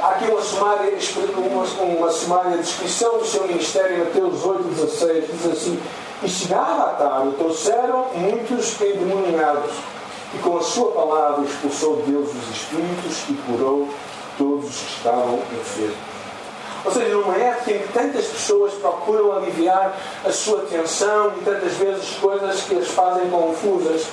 Há 0.02 0.10
aqui 0.10 0.30
uma 0.30 0.42
sumária, 0.42 0.94
uma, 1.38 1.84
uma 1.84 2.12
sumária 2.12 2.58
descrição 2.58 3.18
do 3.18 3.26
seu 3.26 3.48
ministério 3.48 3.96
em 3.96 4.00
Mateus 4.00 4.46
8, 4.46 4.64
16, 4.64 5.26
diz 5.32 5.52
assim, 5.52 5.80
e 6.22 6.30
chegava 6.30 6.84
a 6.84 6.94
tarde, 6.94 7.32
trouxeram 7.38 8.06
muitos 8.14 8.80
endemoniados, 8.80 9.72
e 10.36 10.38
com 10.40 10.58
a 10.58 10.62
sua 10.62 10.92
palavra 10.92 11.44
expulsou 11.44 12.04
Deus 12.06 12.30
os 12.30 12.56
espíritos 12.56 13.24
e 13.30 13.34
curou 13.48 13.90
todos 14.38 14.70
os 14.70 14.76
que 14.76 14.98
estavam 14.98 15.40
enfermos. 15.60 16.09
Ou 16.86 16.92
seja, 16.92 17.10
numa 17.10 17.36
época 17.36 17.72
em 17.72 17.80
que 17.80 17.94
tantas 17.94 18.26
pessoas 18.26 18.74
procuram 18.74 19.34
aliviar 19.34 19.98
a 20.26 20.32
sua 20.32 20.62
tensão 20.62 21.34
e 21.38 21.44
tantas 21.44 21.74
vezes 21.74 22.16
coisas 22.22 22.62
que 22.62 22.76
as 22.76 22.88
fazem 22.88 23.30
confusas, 23.30 24.08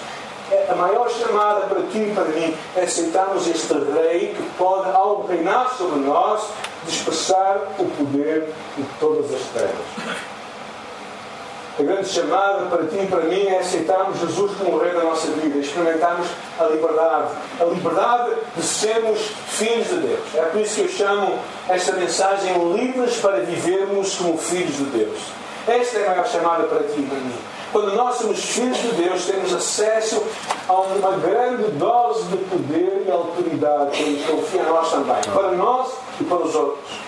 é, 0.51 0.69
a 0.71 0.75
maior 0.77 1.11
chamada 1.11 1.67
para 1.67 1.83
ti 1.83 1.99
e 1.99 2.13
para 2.15 2.25
mim 2.25 2.57
é 2.77 2.83
aceitarmos 2.83 3.47
este 3.49 3.73
rei 3.73 4.35
que 4.35 4.43
pode, 4.57 4.89
ao 4.91 5.27
reinar 5.27 5.75
sobre 5.77 6.01
nós, 6.01 6.43
dispersar 6.87 7.59
o 7.79 7.85
poder 7.85 8.49
de 8.77 8.85
todas 9.01 9.33
as 9.33 9.43
trevas. 9.53 10.36
A 11.79 11.83
grande 11.83 12.09
chamada 12.09 12.71
para 12.71 12.87
ti 12.87 12.97
e 13.03 13.07
para 13.07 13.21
mim 13.25 13.49
é 13.49 13.59
aceitarmos 13.59 14.19
Jesus 14.19 14.53
como 14.57 14.79
Rei 14.79 14.93
da 14.93 15.05
nossa 15.05 15.27
vida, 15.33 15.59
experimentarmos 15.59 16.27
a 16.59 16.65
liberdade, 16.65 17.33
a 17.61 17.65
liberdade 17.65 18.31
de 18.57 18.63
sermos 18.63 19.19
filhos 19.49 19.87
de 19.89 19.97
Deus. 19.97 20.21
É 20.37 20.43
por 20.47 20.61
isso 20.63 20.77
que 20.77 20.81
eu 20.81 20.89
chamo 20.89 21.39
esta 21.69 21.93
mensagem 21.93 22.73
livres 22.73 23.19
para 23.19 23.41
vivermos 23.41 24.15
como 24.17 24.39
filhos 24.39 24.75
de 24.75 24.85
Deus. 24.85 25.19
Esta 25.69 25.99
é 25.99 26.07
a 26.07 26.11
maior 26.13 26.27
chamada 26.27 26.65
para 26.65 26.79
ti 26.85 26.99
e 26.99 27.03
para 27.03 27.19
mim. 27.19 27.39
Quando 27.73 27.95
nós 27.95 28.15
somos 28.15 28.43
filhos 28.43 28.79
de 28.79 28.93
Deus, 28.93 29.27
temos 29.27 29.53
acesso 29.53 30.23
a 30.67 30.73
uma 30.73 31.11
grande 31.19 31.73
dose 31.73 32.25
de 32.29 32.39
poder 32.39 33.05
e 33.07 33.11
autoridade 33.11 33.91
que 33.91 34.11
nos 34.13 34.25
confia 34.25 34.63
a 34.63 34.67
nós 34.67 34.91
também, 34.91 35.21
para 35.31 35.53
nós 35.53 35.93
e 36.19 36.25
para 36.25 36.39
os 36.39 36.55
outros. 36.55 37.07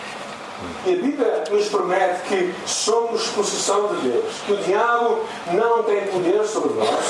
E 0.84 0.92
a 0.92 0.96
Bíblia 0.96 1.44
nos 1.50 1.68
promete 1.68 2.22
que 2.28 2.54
somos 2.66 3.28
possessão 3.28 3.88
de 3.94 4.08
Deus, 4.08 4.34
que 4.44 4.52
o 4.52 4.56
diabo 4.56 5.20
não 5.52 5.82
tem 5.84 6.06
poder 6.06 6.44
sobre 6.44 6.74
nós, 6.74 7.04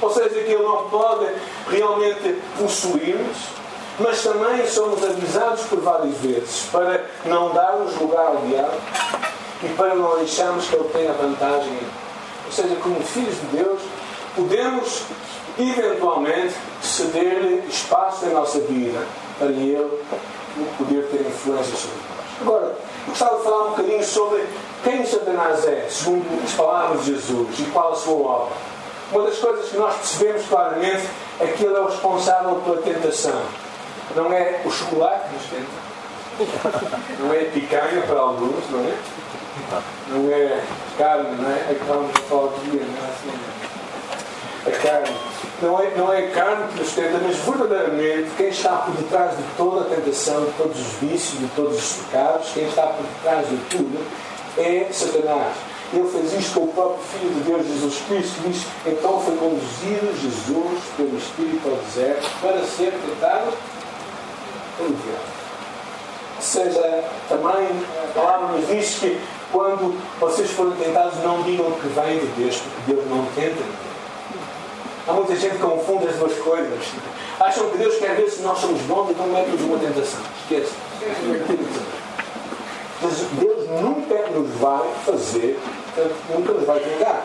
ou 0.00 0.10
seja, 0.10 0.28
que 0.28 0.52
ele 0.52 0.62
não 0.62 0.88
pode 0.90 1.26
realmente 1.68 2.38
possuir-nos, 2.58 3.38
mas 3.98 4.22
também 4.22 4.66
somos 4.66 5.02
avisados 5.04 5.62
por 5.62 5.80
várias 5.80 6.16
vezes 6.18 6.66
para 6.70 7.04
não 7.24 7.50
darmos 7.52 7.98
lugar 7.98 8.26
ao 8.26 8.36
diabo 8.46 8.76
e 9.62 9.68
para 9.70 9.94
não 9.94 10.16
deixarmos 10.16 10.66
que 10.66 10.76
ele 10.76 10.88
tenha 10.90 11.12
vantagem 11.12 11.78
ou 12.50 12.52
seja, 12.52 12.74
como 12.82 13.00
filhos 13.02 13.36
de 13.36 13.58
Deus, 13.58 13.80
podemos 14.34 15.02
eventualmente 15.56 16.54
ceder-lhe 16.82 17.62
espaço 17.68 18.26
em 18.26 18.34
nossa 18.34 18.58
vida 18.62 19.06
para 19.38 19.46
ele 19.46 20.02
poder 20.76 21.06
ter 21.06 21.20
influência 21.20 21.76
sobre 21.76 21.96
nós. 22.08 22.19
Agora, 22.40 22.74
gostava 23.06 23.36
de 23.36 23.44
falar 23.44 23.64
um 23.64 23.70
bocadinho 23.70 24.04
sobre 24.04 24.44
quem 24.82 25.04
Satanás 25.04 25.66
é, 25.66 25.86
segundo 25.90 26.42
as 26.42 26.52
palavras 26.52 27.04
de 27.04 27.12
Jesus 27.12 27.58
e 27.58 27.64
qual 27.64 27.92
a 27.92 27.96
sua 27.96 28.14
obra. 28.14 28.56
Uma 29.12 29.24
das 29.24 29.38
coisas 29.38 29.68
que 29.68 29.76
nós 29.76 29.94
percebemos 29.96 30.46
claramente 30.46 31.06
é 31.40 31.46
que 31.46 31.64
ele 31.64 31.74
é 31.74 31.80
o 31.80 31.86
responsável 31.86 32.54
pela 32.64 32.80
tentação. 32.80 33.42
Não 34.14 34.32
é 34.32 34.60
o 34.64 34.70
chocolate 34.70 35.28
que 35.28 35.34
nos 35.34 35.44
tenta, 35.44 35.90
não 37.18 37.34
é 37.34 37.42
a 37.42 37.50
picanha 37.50 38.02
para 38.06 38.18
alguns, 38.18 38.70
não 38.70 38.80
é? 38.80 38.96
Não 40.08 40.32
é 40.32 40.64
carne, 40.96 41.36
não 41.36 41.50
é 41.50 41.54
a 41.54 41.74
carne 41.84 42.08
de 42.08 42.70
dia, 42.70 42.86
não 42.86 43.04
é 43.04 43.10
assim. 43.10 43.30
A 44.66 44.70
carne. 44.82 45.29
Não 45.62 45.80
é, 45.80 45.90
não 45.96 46.12
é 46.12 46.22
carne 46.28 46.68
que 46.68 46.80
nos 46.80 46.92
tenta, 46.92 47.18
mas 47.22 47.36
verdadeiramente 47.36 48.30
quem 48.36 48.48
está 48.48 48.76
por 48.76 48.94
detrás 48.94 49.36
de 49.36 49.42
toda 49.56 49.82
a 49.82 49.84
tentação, 49.84 50.44
de 50.44 50.52
todos 50.52 50.78
os 50.78 50.92
vícios, 51.00 51.38
de 51.38 51.48
todos 51.56 51.76
os 51.76 51.92
pecados, 52.04 52.50
quem 52.52 52.66
está 52.66 52.82
por 52.86 53.04
detrás 53.04 53.48
de 53.48 53.56
tudo 53.68 54.06
é 54.58 54.88
Satanás. 54.92 55.56
Ele 55.92 56.08
fez 56.08 56.32
isto 56.34 56.60
com 56.60 56.66
o 56.66 56.68
próprio 56.68 57.02
Filho 57.04 57.34
de 57.34 57.40
Deus, 57.40 57.66
Jesus 57.66 58.02
Cristo, 58.06 58.40
diz: 58.46 58.64
então 58.86 59.20
foi 59.20 59.36
conduzido 59.36 60.16
Jesus 60.20 60.82
pelo 60.96 61.18
Espírito 61.18 61.68
ao 61.68 61.76
deserto 61.76 62.30
para 62.40 62.64
ser 62.64 62.92
tentado 62.92 63.52
pelo 64.76 64.90
diabo. 64.90 65.40
Seja, 66.40 67.04
também 67.28 67.68
a 68.02 68.12
palavra 68.14 68.56
nos 68.56 68.68
diz 68.68 68.98
que 68.98 69.20
quando 69.52 70.00
vocês 70.20 70.50
forem 70.52 70.72
tentados, 70.72 71.18
não 71.24 71.42
digam 71.42 71.70
que 71.72 71.88
vem 71.88 72.18
de 72.18 72.26
Deus, 72.42 72.56
porque 72.56 72.92
Deus 72.92 73.10
não 73.10 73.26
tenta. 73.34 73.89
Há 75.06 75.12
muita 75.12 75.34
gente 75.36 75.56
que 75.56 75.62
confunde 75.62 76.08
as 76.08 76.16
duas 76.16 76.36
coisas. 76.38 76.78
Acham 77.40 77.70
que 77.70 77.78
Deus 77.78 77.96
quer 77.96 78.14
ver 78.16 78.28
se 78.28 78.42
nós 78.42 78.58
somos 78.58 78.80
bons, 78.82 79.10
então 79.10 79.26
mete-nos 79.26 79.60
uma 79.62 79.78
tentação. 79.78 80.20
Esquece. 80.42 80.72
Mas 83.02 83.14
Deus 83.32 83.68
nunca 83.80 84.28
nos 84.28 84.50
vai 84.56 84.86
fazer, 85.06 85.58
nunca 86.34 86.52
nos 86.52 86.66
vai 86.66 86.80
tentar. 86.80 87.24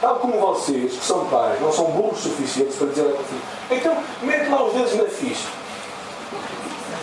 Tal 0.00 0.16
como 0.16 0.38
vocês, 0.38 0.92
que 0.92 1.04
são 1.04 1.26
pais, 1.26 1.60
não 1.60 1.72
são 1.72 1.86
burros 1.86 2.20
suficientes 2.20 2.76
para 2.76 2.86
dizer 2.86 3.02
ao 3.02 3.18
filho: 3.18 3.42
então 3.70 3.96
mete 4.22 4.48
lá 4.48 4.62
os 4.64 4.72
dedos 4.72 4.94
na 4.94 5.04
ficha. 5.04 5.48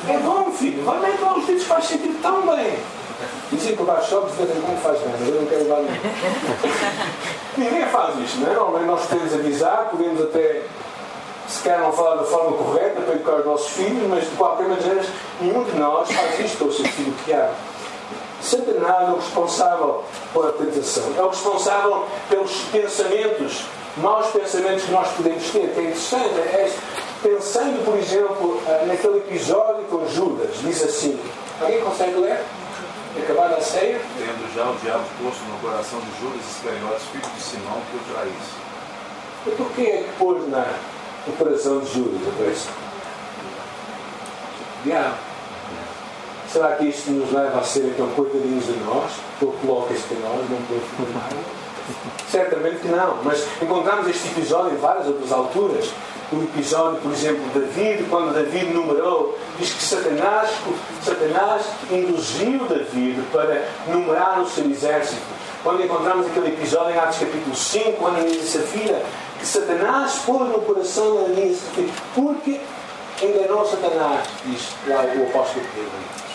É 0.10 0.18
bom, 0.20 0.52
filho, 0.52 0.84
vai 0.84 1.00
meter 1.02 1.22
lá 1.22 1.38
os 1.38 1.46
dedos, 1.46 1.64
faz 1.64 1.86
sentido 1.86 2.20
tão 2.22 2.42
bem. 2.48 2.80
Dizem 3.52 3.76
que 3.76 3.82
levar 3.82 4.02
choques 4.02 4.36
de 4.36 4.44
vez 4.44 4.58
em 4.58 4.62
quando 4.62 4.82
faz 4.82 5.00
mas 5.06 5.28
eu 5.28 5.36
não 5.36 5.48
quero 5.48 5.64
levar 5.64 5.78
nenhum. 5.78 5.98
Ninguém 7.58 7.86
faz 7.88 8.20
isto, 8.20 8.40
não 8.40 8.52
é? 8.52 8.54
Normalmente 8.54 8.86
nós 8.86 9.06
podemos 9.06 9.34
avisar, 9.34 9.88
podemos 9.90 10.22
até 10.22 10.64
se 11.48 11.64
calhar 11.64 11.82
não 11.82 11.94
falar 11.94 12.16
da 12.16 12.24
forma 12.26 12.58
correta 12.58 13.02
para 13.02 13.16
educar 13.16 13.36
os 13.36 13.46
nossos 13.46 13.70
filhos, 13.70 14.08
mas 14.10 14.24
de 14.26 14.36
qualquer 14.36 14.68
maneira, 14.68 15.06
nenhum 15.40 15.64
de 15.64 15.76
nós 15.78 16.12
faz 16.12 16.40
isto 16.40 16.66
ao 16.66 16.72
seu 16.72 16.86
filho 16.86 17.14
ama. 17.30 17.50
Satanás 18.42 19.10
é 19.10 19.12
o 19.12 19.16
responsável 19.16 20.04
pela 20.32 20.52
tentação, 20.52 21.04
é 21.18 21.22
o 21.22 21.30
responsável 21.30 22.06
pelos 22.30 22.52
pensamentos, 22.72 23.66
maus 23.98 24.28
pensamentos 24.28 24.84
que 24.84 24.92
nós 24.92 25.08
podemos 25.14 25.50
ter. 25.50 25.74
É 25.76 25.82
interessante, 25.82 26.40
é, 26.40 26.72
pensando, 27.24 27.84
por 27.84 27.98
exemplo, 27.98 28.62
eh, 28.68 28.86
naquele 28.86 29.18
episódio 29.18 29.84
com 29.86 30.08
Judas, 30.08 30.52
diz 30.62 30.84
assim: 30.84 31.20
alguém 31.60 31.82
consegue 31.82 32.16
ler? 32.20 32.40
Acabar 33.24 33.54
a 33.54 33.62
ceia? 33.62 34.00
Tendo 34.18 34.56
já 34.56 34.70
o 34.70 34.76
diabo 34.76 35.04
posto 35.22 35.44
no 35.46 35.60
coração 35.60 36.00
de 36.00 36.22
Judas 36.22 36.46
Iscariotes, 36.46 37.08
filho 37.08 37.34
de 37.36 37.42
Simão, 37.42 37.82
que 37.92 37.98
o 37.98 38.14
traísse. 38.14 38.68
E 39.48 39.52
por 39.52 39.72
que 39.72 39.82
é 39.82 40.04
que 40.04 40.10
pôs 40.18 40.48
na, 40.50 40.66
no 41.26 41.34
coração 41.34 41.80
de 41.80 41.94
Judas 41.94 42.28
a 42.28 42.38
traição? 42.38 42.74
Diabo. 44.84 45.18
Será 46.52 46.76
que 46.76 46.86
isto 46.86 47.12
nos 47.12 47.32
leva 47.34 47.60
a 47.60 47.64
ser 47.64 47.86
então 47.86 48.08
coitadinhos 48.10 48.66
de 48.66 48.80
nós? 48.86 49.12
Ou 49.42 49.52
coloca 49.52 49.94
isto 49.94 50.14
em 50.14 50.20
nós, 50.20 50.50
não 50.50 50.62
pode 50.68 51.14
nada? 51.14 51.57
Certamente 52.30 52.80
que 52.82 52.88
não, 52.88 53.18
mas 53.24 53.46
encontramos 53.62 54.08
este 54.08 54.28
episódio 54.28 54.74
em 54.74 54.78
várias 54.78 55.08
outras 55.08 55.32
alturas. 55.32 55.90
O 56.30 56.44
episódio, 56.44 57.00
por 57.00 57.14
exemplo, 57.14 57.42
de 57.54 57.60
David, 57.62 58.06
quando 58.10 58.34
David 58.34 58.74
numerou, 58.74 59.38
diz 59.58 59.72
que 59.72 59.82
Satanás, 59.82 60.50
Satanás 61.02 61.66
induziu 61.90 62.66
David 62.66 63.22
para 63.32 63.66
numerar 63.88 64.42
o 64.42 64.48
seu 64.48 64.70
exército. 64.70 65.22
Quando 65.64 65.84
encontramos 65.84 66.28
aquele 66.28 66.50
episódio 66.50 66.96
em 66.96 67.00
Atos 67.00 67.20
capítulo 67.20 67.56
5, 67.56 67.94
quando 67.94 68.18
Ananias 68.18 68.44
e 68.44 68.48
Safira, 68.48 69.02
que 69.40 69.46
Satanás 69.46 70.22
pôs 70.26 70.50
no 70.50 70.62
coração 70.62 71.12
de 71.12 71.26
Ananias 71.26 71.60
porque 72.14 72.60
enganou 73.22 73.66
Satanás, 73.66 74.28
diz 74.46 74.70
lá 74.86 75.04
o 75.04 75.30
apóstolo 75.30 75.66
Pedro. 75.74 76.27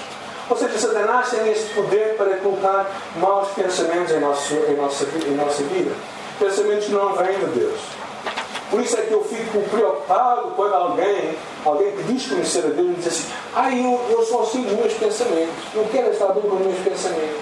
Ou 0.53 0.59
seja, 0.59 0.79
Satanás 0.79 1.31
tem 1.31 1.51
este 1.51 1.73
poder 1.73 2.15
para 2.19 2.37
colocar 2.37 2.87
maus 3.17 3.49
pensamentos 3.53 4.13
em, 4.13 4.21
nosso, 4.21 4.53
em, 4.53 4.77
nossa, 4.77 5.07
em 5.27 5.35
nossa 5.35 5.63
vida. 5.63 5.95
Pensamentos 6.39 6.85
que 6.85 6.93
não 6.93 7.15
vêm 7.15 7.39
de 7.39 7.47
Deus. 7.59 7.81
Por 8.71 8.83
isso 8.83 8.99
é 8.99 9.01
que 9.01 9.13
eu 9.13 9.25
fico 9.25 9.63
preocupado 9.71 10.53
quando 10.55 10.75
alguém, 10.75 11.39
alguém 11.65 11.93
que 11.93 12.03
diz 12.03 12.27
conhecer 12.27 12.67
a 12.67 12.69
Deus, 12.69 12.97
diz 12.97 13.07
assim: 13.07 13.33
Ah, 13.57 13.75
eu, 13.75 13.99
eu 14.11 14.23
só 14.27 14.45
sigo 14.45 14.67
os 14.67 14.73
meus 14.73 14.93
pensamentos. 14.93 15.55
Eu 15.75 15.89
quero 15.91 16.11
estar 16.11 16.27
bem 16.27 16.43
com 16.43 16.57
os 16.57 16.67
meus 16.67 16.81
pensamentos. 16.81 17.41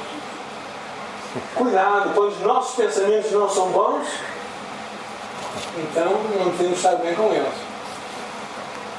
Cuidado, 1.57 2.15
quando 2.15 2.31
os 2.31 2.41
nossos 2.43 2.77
pensamentos 2.77 3.33
não 3.33 3.51
são 3.51 3.71
bons, 3.71 4.07
então 5.79 6.13
não 6.39 6.57
temos 6.57 6.77
estar 6.77 6.95
bem 6.95 7.13
com 7.17 7.33
eles. 7.33 7.55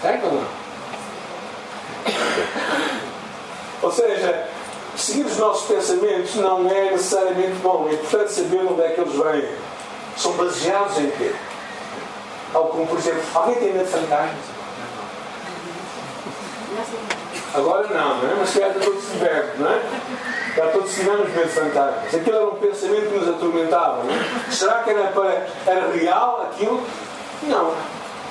Certo 0.01 0.25
ou 0.25 0.33
não? 0.33 0.61
Ou 3.81 3.91
seja, 3.91 4.47
seguir 4.95 5.25
os 5.25 5.37
nossos 5.37 5.67
pensamentos 5.67 6.35
não 6.35 6.69
é 6.69 6.91
necessariamente 6.91 7.55
bom. 7.61 7.87
É 7.89 7.93
importante 7.93 8.31
saber 8.31 8.65
onde 8.65 8.81
é 8.81 8.89
que 8.89 9.01
eles 9.01 9.13
vêm. 9.13 9.49
São 10.17 10.33
baseados 10.33 10.97
em 10.99 11.09
quê? 11.11 11.33
Ou 12.53 12.65
como, 12.65 12.87
por 12.87 12.97
exemplo, 12.97 13.21
alguém 13.33 13.55
tem 13.55 13.73
medo 13.73 13.85
de 13.85 13.91
fantasmas? 13.91 14.61
Agora 17.53 17.87
não, 17.87 18.17
não 18.17 18.31
é? 18.31 18.35
Mas 18.39 18.49
se 18.49 18.59
calhar 18.59 18.77
está 18.77 18.85
todos 18.85 19.11
libertos, 19.11 19.59
não 19.59 19.69
é? 19.69 19.81
Já 20.55 20.67
todos 20.67 20.93
tivemos 20.93 21.29
medo 21.29 21.47
de 21.47 21.53
fantasmas. 21.53 22.15
Aquilo 22.15 22.35
era 22.35 22.45
um 22.47 22.55
pensamento 22.55 23.09
que 23.09 23.17
nos 23.17 23.29
atormentava, 23.29 24.03
não 24.03 24.13
é? 24.13 24.51
Será 24.51 24.83
que 24.83 24.89
era, 24.89 25.07
para, 25.07 25.47
era 25.65 25.91
real 25.91 26.49
aquilo? 26.51 26.85
Não. 27.43 27.73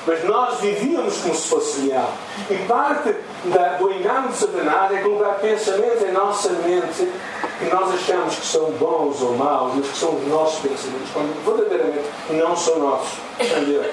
Mas 0.07 0.25
nós 0.25 0.61
vivíamos 0.61 1.19
como 1.19 1.35
se 1.35 1.49
fosse 1.49 1.89
real. 1.89 2.13
E 2.49 2.55
parte 2.67 3.15
da, 3.45 3.75
do 3.75 3.93
engano 3.93 4.29
de 4.29 4.37
Satanás 4.37 4.93
é 4.93 5.03
colocar 5.03 5.35
pensamentos 5.35 6.03
em 6.03 6.13
nossa 6.13 6.51
mente 6.51 7.13
que 7.59 7.65
nós 7.67 7.95
achamos 7.95 8.35
que 8.37 8.47
são 8.47 8.71
bons 8.73 9.21
ou 9.21 9.37
maus, 9.37 9.75
mas 9.77 9.89
que 9.89 9.99
são 9.99 10.15
os 10.17 10.27
nossos 10.27 10.61
pensamentos, 10.61 11.11
quando 11.13 11.45
verdadeiramente 11.45 12.09
não 12.31 12.57
são 12.57 12.79
nossos. 12.79 13.19
Entendeu? 13.39 13.85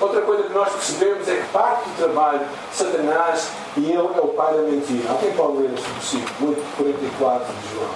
Outra 0.00 0.22
coisa 0.22 0.44
que 0.44 0.52
nós 0.52 0.72
percebemos 0.72 1.28
é 1.28 1.36
que 1.36 1.48
parte 1.52 1.88
do 1.88 1.96
trabalho 1.96 2.40
de 2.40 2.76
Satanás 2.76 3.50
e 3.76 3.84
ele 3.84 3.96
é 3.96 4.20
o 4.20 4.28
pai 4.28 4.54
da 4.54 4.62
mentira. 4.62 5.10
Alguém 5.10 5.32
pode 5.32 5.58
ler 5.58 5.70
este 5.74 5.88
versículo 5.90 6.50
844 6.50 7.46
de 7.46 7.74
João. 7.74 7.90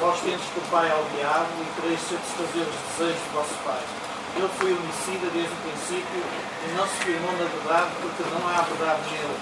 Vós 0.00 0.20
tendes 0.20 0.44
por 0.54 0.62
pai 0.70 0.90
ao 0.90 1.02
diabo 1.16 1.46
e 1.60 1.80
quereis 1.80 2.00
satisfazer 2.00 2.66
os 2.66 2.98
desejos 2.98 3.22
do 3.22 3.34
vosso 3.34 3.54
pai 3.64 4.03
ele 4.36 4.50
foi 4.58 4.72
homicida 4.72 5.26
desde 5.32 5.52
o 5.52 5.60
princípio 5.62 6.20
e 6.20 6.66
não 6.76 6.86
se 6.86 6.96
firmou 7.04 7.32
na 7.32 7.46
verdade 7.46 7.90
porque 8.02 8.22
não 8.30 8.42
há 8.48 8.62
verdade 8.62 9.00
nele. 9.10 9.36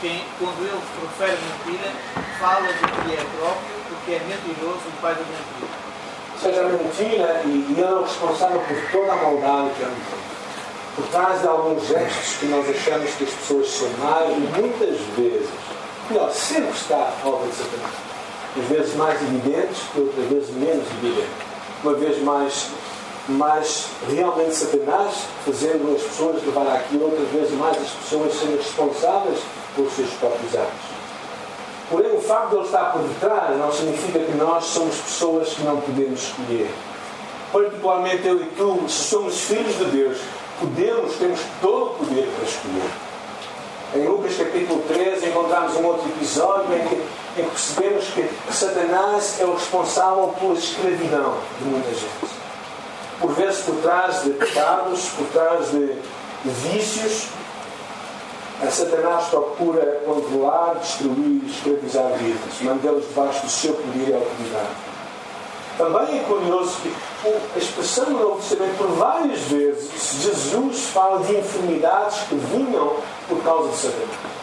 Quem, 0.00 0.24
quando 0.38 0.60
ele 0.60 0.82
profere 1.00 1.38
mentira, 1.40 1.90
fala 2.38 2.66
do 2.66 2.86
que 3.04 3.14
é 3.14 3.24
próprio, 3.38 3.74
porque 3.88 4.12
é 4.12 4.20
mentiroso 4.28 4.84
e 4.84 5.00
pai 5.00 5.14
da 5.14 5.24
mentira. 5.24 5.84
Seja, 6.40 6.60
a 6.60 6.68
mentira, 6.68 7.42
e 7.46 7.72
ele 7.72 7.80
é 7.80 7.94
o 7.94 8.02
responsável 8.02 8.60
por 8.60 8.90
toda 8.90 9.12
a 9.12 9.16
maldade 9.16 9.70
que 9.76 9.84
anda 9.84 10.24
por 10.94 11.06
trás 11.08 11.40
de 11.40 11.48
alguns 11.48 11.86
gestos 11.88 12.36
que 12.38 12.46
nós 12.46 12.68
achamos 12.68 13.10
que 13.14 13.24
as 13.24 13.30
pessoas 13.30 13.68
são 13.68 13.88
más, 13.98 14.28
e 14.30 14.60
muitas 14.60 15.00
vezes, 15.16 15.48
melhor, 16.08 16.30
sempre 16.30 16.70
está 16.70 17.12
a 17.22 17.28
obra 17.28 17.48
de 17.48 17.56
Satanás. 17.56 17.94
Às 18.56 18.64
vezes 18.68 18.94
mais 18.94 19.20
evidentes, 19.20 19.82
outras 19.96 20.26
vezes 20.26 20.50
menos 20.50 20.86
evidentes. 20.98 21.30
Uma 21.82 21.94
vez 21.94 22.22
mais 22.22 22.68
mas 23.28 23.86
realmente 24.08 24.54
Satanás 24.54 25.24
fazendo 25.44 25.94
as 25.96 26.02
pessoas 26.02 26.44
levar 26.44 26.66
aquilo, 26.76 27.04
outras 27.04 27.28
vezes 27.28 27.52
mais 27.52 27.76
as 27.76 27.90
pessoas 27.90 28.34
serem 28.34 28.56
responsáveis 28.56 29.40
pelos 29.74 29.92
seus 29.92 30.10
próprios 30.14 30.54
atos. 30.54 30.94
Porém, 31.90 32.16
o 32.16 32.20
facto 32.20 32.50
de 32.50 32.56
ele 32.56 32.64
estar 32.64 32.92
por 32.92 33.02
detrás 33.02 33.58
não 33.58 33.72
significa 33.72 34.18
que 34.18 34.32
nós 34.32 34.64
somos 34.64 34.96
pessoas 34.96 35.48
que 35.50 35.62
não 35.62 35.80
podemos 35.80 36.22
escolher. 36.22 36.70
Particularmente 37.52 38.26
eu 38.26 38.42
e 38.42 38.46
tu, 38.56 38.88
se 38.88 39.04
somos 39.04 39.40
filhos 39.40 39.78
de 39.78 39.84
Deus, 39.84 40.18
podemos, 40.58 41.14
temos 41.16 41.40
todo 41.60 41.92
o 41.92 41.94
poder 41.94 42.28
para 42.36 42.48
escolher. 42.48 42.90
Em 43.94 44.08
Lucas 44.08 44.36
capítulo 44.36 44.82
13 44.88 45.28
encontramos 45.28 45.76
um 45.76 45.84
outro 45.84 46.08
episódio 46.08 46.74
em 46.74 46.88
que, 46.88 46.94
em 47.40 47.44
que 47.44 47.50
percebemos 47.50 48.04
que 48.06 48.28
Satanás 48.52 49.36
é 49.40 49.44
o 49.44 49.54
responsável 49.54 50.34
pela 50.40 50.54
escravidão 50.54 51.34
de 51.60 51.64
muita 51.64 51.90
gente 51.90 52.33
por 53.20 53.32
vezes 53.32 53.62
por 53.62 53.76
trás 53.76 54.22
de 54.24 54.30
pecados, 54.30 55.08
por 55.16 55.26
trás 55.28 55.70
de, 55.70 55.86
de 56.44 56.50
vícios, 56.68 57.28
a 58.62 58.70
Satanás 58.70 59.26
procura 59.28 60.00
controlar, 60.06 60.76
destruir 60.76 61.42
escravizar 61.46 62.12
vidas, 62.18 62.60
mantê-los 62.62 63.08
debaixo 63.08 63.42
do 63.42 63.50
seu 63.50 63.74
poder 63.74 64.08
e 64.08 64.14
autoridade. 64.14 64.94
Também 65.76 66.20
é 66.20 66.22
curioso 66.22 66.76
que 66.82 66.94
a 67.54 67.58
expressão 67.58 68.10
no 68.10 68.20
Novo 68.20 68.40
Testamento, 68.40 68.78
por 68.78 68.86
várias 68.92 69.40
vezes, 69.40 69.90
Jesus 70.22 70.84
fala 70.92 71.24
de 71.24 71.36
enfermidades 71.36 72.18
que 72.28 72.36
vinham 72.36 72.96
por 73.28 73.42
causa 73.42 73.70
de 73.70 73.76
Satanás. 73.76 74.34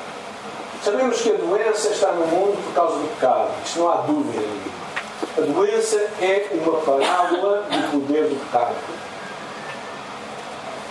Sabemos 0.84 1.22
que 1.22 1.30
a 1.32 1.38
doença 1.38 1.90
está 1.90 2.12
no 2.12 2.28
mundo 2.28 2.58
por 2.66 2.74
causa 2.74 2.98
do 2.98 3.08
pecado, 3.16 3.50
isto 3.64 3.80
não 3.80 3.92
há 3.92 3.96
dúvida 3.98 4.42
nenhuma. 4.42 4.91
A 5.38 5.42
doença 5.42 5.98
é 6.20 6.48
uma 6.52 6.80
parábola 6.82 7.68
do 7.70 7.92
poder 7.92 8.24
do 8.24 8.36
pecado. 8.46 8.76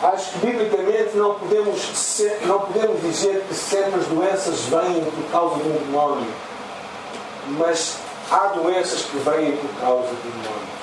Acho 0.02 0.30
que 0.32 0.46
biblicamente 0.46 1.16
não 1.16 1.34
podemos, 1.34 1.78
ser, 1.80 2.40
não 2.46 2.60
podemos 2.60 3.02
dizer 3.02 3.44
que 3.46 3.54
sempre 3.54 4.00
as 4.00 4.06
doenças 4.06 4.60
vêm 4.60 5.04
por 5.04 5.30
causa 5.30 5.56
de 5.56 5.68
um 5.68 5.72
demónio. 5.72 6.32
Mas 7.58 7.96
há 8.30 8.46
doenças 8.46 9.02
que 9.02 9.18
vêm 9.18 9.56
por 9.56 9.80
causa 9.80 10.08
de 10.08 10.30
demónios. 10.30 10.80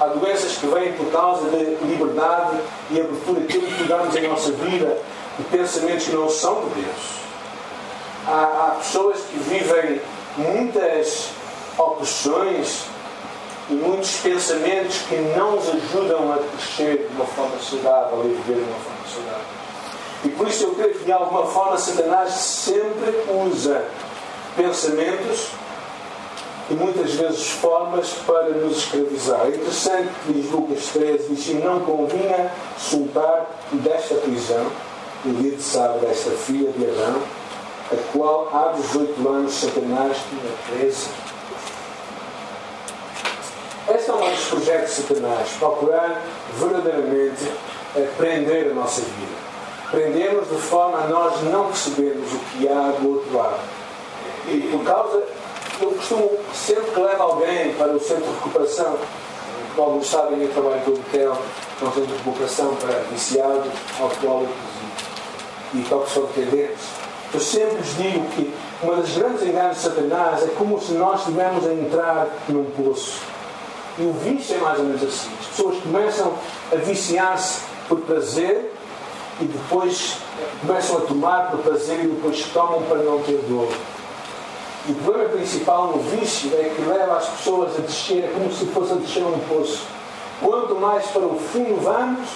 Há 0.00 0.06
doenças 0.06 0.56
que 0.58 0.66
vêm 0.66 0.92
por 0.92 1.10
causa 1.10 1.48
de 1.48 1.76
liberdade 1.86 2.58
e 2.90 3.00
abertura 3.00 3.40
que 3.42 3.84
damos 3.84 4.14
em 4.16 4.28
nossa 4.28 4.52
vida 4.52 4.98
de 5.38 5.44
pensamentos 5.44 6.06
que 6.06 6.14
não 6.14 6.28
são 6.28 6.68
de 6.68 6.82
Deus. 6.82 7.22
Há, 8.26 8.42
há 8.42 8.74
pessoas 8.78 9.18
que 9.30 9.38
vivem 9.38 10.00
muitas 10.36 11.30
opressões 11.78 12.84
e 13.70 13.74
muitos 13.74 14.16
pensamentos 14.16 14.98
que 15.08 15.16
não 15.36 15.56
os 15.56 15.68
ajudam 15.68 16.32
a 16.32 16.38
crescer 16.38 17.08
de 17.08 17.16
uma 17.16 17.26
forma 17.26 17.58
saudável 17.58 18.22
e 18.24 18.28
viver 18.28 18.56
de 18.56 18.70
uma 18.70 18.78
forma 18.80 19.08
saudável. 19.14 19.46
E 20.24 20.28
por 20.28 20.48
isso 20.48 20.64
eu 20.64 20.74
creio 20.74 20.94
que 20.94 21.04
de 21.04 21.12
alguma 21.12 21.46
forma 21.46 21.76
Satanás 21.78 22.32
sempre 22.32 23.14
usa 23.46 23.84
pensamentos 24.56 25.48
e 26.70 26.74
muitas 26.74 27.12
vezes 27.14 27.50
formas 27.50 28.10
para 28.26 28.50
nos 28.50 28.78
escravizar. 28.78 29.46
É 29.46 29.48
interessante 29.48 30.08
que 30.26 30.32
diz 30.32 30.50
Lucas 30.50 30.86
13, 30.92 31.28
diz 31.28 31.44
que 31.44 31.54
não 31.54 31.80
convinha 31.80 32.52
soltar 32.78 33.46
desta 33.72 34.14
prisão 34.16 34.66
o 35.24 35.30
dia 35.34 35.52
de 35.52 35.62
sábado 35.62 36.00
desta 36.00 36.30
filha 36.30 36.70
de 36.72 36.84
Adão, 36.84 37.22
a 37.92 37.96
qual 38.12 38.48
há 38.52 38.72
18 38.72 39.28
anos 39.28 39.54
Satanás 39.54 40.16
tinha 40.28 40.78
presa 40.78 41.08
este 43.88 44.10
é 44.10 44.14
um 44.14 44.30
dos 44.30 44.44
projetos 44.44 44.96
de 44.96 45.02
Satanás, 45.02 45.48
procurar 45.58 46.22
verdadeiramente 46.54 47.50
a 47.96 48.16
prender 48.16 48.70
a 48.70 48.74
nossa 48.74 49.00
vida. 49.00 49.42
Prendemos 49.90 50.48
de 50.48 50.56
forma 50.56 50.98
a 50.98 51.06
nós 51.08 51.42
não 51.42 51.66
percebermos 51.66 52.32
o 52.32 52.38
que 52.38 52.68
há 52.68 52.94
do 52.98 53.10
outro 53.10 53.36
lado. 53.36 53.60
E 54.48 54.68
por 54.70 54.84
causa, 54.84 55.22
eu 55.80 55.90
costumo, 55.90 56.30
sempre 56.54 56.90
que 56.92 57.00
levo 57.00 57.22
alguém 57.22 57.74
para 57.74 57.92
o 57.92 58.00
centro 58.00 58.24
de 58.24 58.34
recuperação, 58.34 58.96
como 59.74 60.04
sabem, 60.04 60.42
eu 60.42 60.52
trabalho 60.52 60.80
com 60.82 60.90
o 60.92 61.02
que 61.02 61.18
é 61.18 61.28
um 61.28 61.92
centro 61.92 62.06
de 62.06 62.16
recuperação 62.18 62.76
para 62.76 63.00
viciados, 63.10 63.72
alcoólicos 64.00 64.54
e, 65.74 65.78
e 65.78 65.82
toxicodependentes. 65.82 66.86
Eu 67.34 67.40
sempre 67.40 67.76
lhes 67.76 67.96
digo 67.96 68.28
que 68.30 68.54
uma 68.82 68.96
das 68.96 69.10
grandes 69.10 69.42
enganos 69.42 69.76
de 69.76 69.82
Satanás 69.82 70.42
é 70.42 70.48
como 70.58 70.80
se 70.80 70.92
nós 70.92 71.20
estivéssemos 71.20 71.66
a 71.66 71.72
entrar 71.72 72.26
num 72.48 72.64
poço. 72.64 73.31
E 73.98 74.02
o 74.02 74.12
vício 74.12 74.56
é 74.56 74.58
mais 74.58 74.78
ou 74.78 74.86
menos 74.86 75.02
assim. 75.02 75.30
As 75.40 75.46
pessoas 75.48 75.82
começam 75.82 76.32
a 76.72 76.76
viciar-se 76.76 77.60
por 77.88 78.00
prazer 78.00 78.72
e 79.40 79.44
depois 79.44 80.16
começam 80.60 80.98
a 80.98 81.00
tomar 81.02 81.50
por 81.50 81.60
prazer 81.60 82.04
e 82.04 82.08
depois 82.08 82.42
tomam 82.54 82.82
para 82.84 82.98
não 82.98 83.20
ter 83.22 83.38
dor. 83.48 83.68
E 84.88 84.92
o 84.92 84.94
problema 84.96 85.28
principal 85.28 85.88
no 85.88 85.98
vício 86.02 86.50
é 86.54 86.74
que 86.74 86.82
leva 86.82 87.16
as 87.16 87.28
pessoas 87.28 87.76
a 87.78 87.82
descer, 87.82 88.24
é 88.24 88.28
como 88.28 88.52
se 88.52 88.66
fosse 88.66 88.92
a 88.92 88.96
descer 88.96 89.22
um 89.22 89.38
poço. 89.40 89.82
Quanto 90.40 90.74
mais 90.74 91.06
para 91.06 91.22
o 91.22 91.38
fundo 91.38 91.80
vamos, 91.80 92.28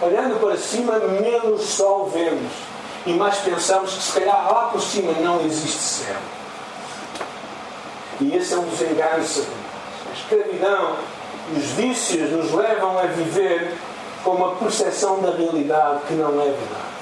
olhando 0.00 0.40
para 0.40 0.56
cima, 0.56 0.98
menos 0.98 1.62
sol 1.62 2.08
vemos. 2.08 2.52
E 3.04 3.12
mais 3.12 3.36
pensamos 3.38 3.94
que 3.94 4.02
se 4.02 4.12
calhar 4.12 4.50
lá 4.50 4.68
por 4.68 4.80
cima 4.80 5.12
não 5.20 5.44
existe 5.44 5.78
céu. 5.78 6.16
E 8.20 8.34
esse 8.36 8.54
é 8.54 8.58
um 8.58 8.64
dos 8.64 8.80
enganos 8.80 9.42
A 10.12 10.14
escravidão 10.14 10.96
os 11.56 11.64
vícios 11.72 12.30
nos 12.30 12.52
levam 12.52 12.98
a 12.98 13.02
viver 13.02 13.74
com 14.22 14.32
uma 14.32 14.56
percepção 14.56 15.22
da 15.22 15.30
realidade 15.30 16.02
que 16.06 16.12
não 16.14 16.38
é 16.38 16.44
verdade. 16.44 16.92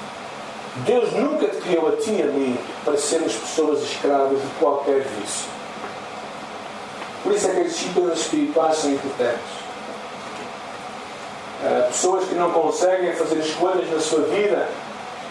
Deus 0.77 1.11
nunca 1.11 1.47
te 1.49 1.57
criou 1.57 1.89
a 1.89 1.97
ti 1.97 2.11
e 2.11 2.23
a 2.23 2.27
mim 2.27 2.57
para 2.85 2.97
sermos 2.97 3.33
pessoas 3.35 3.83
escravas 3.83 4.41
de 4.41 4.47
qualquer 4.59 5.01
vício. 5.01 5.49
Por 7.21 7.33
isso 7.33 7.47
é 7.47 7.51
que 7.51 7.59
as 7.59 7.67
disciplinas 7.67 8.19
espirituais 8.19 8.77
são 8.77 8.91
importantes. 8.91 9.61
Uh, 11.61 11.87
pessoas 11.87 12.29
que 12.29 12.35
não 12.35 12.51
conseguem 12.51 13.13
fazer 13.13 13.39
escolhas 13.39 13.91
na 13.91 13.99
sua 13.99 14.21
vida, 14.21 14.69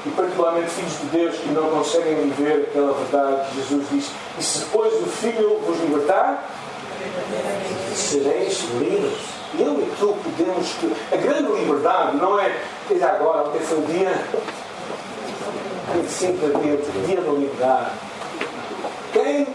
e 0.06 0.10
particularmente 0.10 0.70
filhos 0.70 0.98
de 1.00 1.06
Deus 1.06 1.36
que 1.36 1.48
não 1.48 1.70
conseguem 1.70 2.30
viver 2.30 2.68
aquela 2.70 2.92
verdade 2.92 3.50
que 3.50 3.56
Jesus 3.56 3.86
disse: 3.90 4.10
E 4.38 4.42
se 4.42 4.58
depois 4.60 4.94
o 4.94 5.06
Filho 5.06 5.58
vos 5.66 5.78
libertar, 5.80 6.48
sereis 7.94 8.64
livres. 8.78 9.18
Eu 9.58 9.80
e 9.80 9.92
tu 9.98 10.16
podemos. 10.22 10.76
A 11.12 11.16
grande 11.16 11.52
liberdade 11.52 12.16
não 12.16 12.38
é. 12.38 12.54
Veja 12.88 13.06
agora, 13.06 13.48
ontem 13.48 13.60
foi 13.60 13.78
o 13.78 13.82
dia 13.82 14.24
25 15.94 16.38
de 16.38 16.54
abril, 16.54 16.80
dia 17.06 17.20
da 17.20 17.32
liberdade. 17.32 17.90
Quem, 19.12 19.46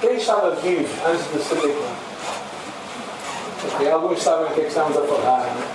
quem 0.00 0.16
estava 0.16 0.50
vivo 0.52 0.88
antes 1.06 1.24
de 1.32 1.42
74? 1.42 2.12
Okay, 3.74 3.90
alguns 3.90 4.22
sabem 4.22 4.46
o 4.46 4.50
que 4.50 4.60
é 4.60 4.62
que 4.64 4.68
estamos 4.68 4.96
a 4.96 5.02
falar. 5.02 5.40
Né? 5.40 5.66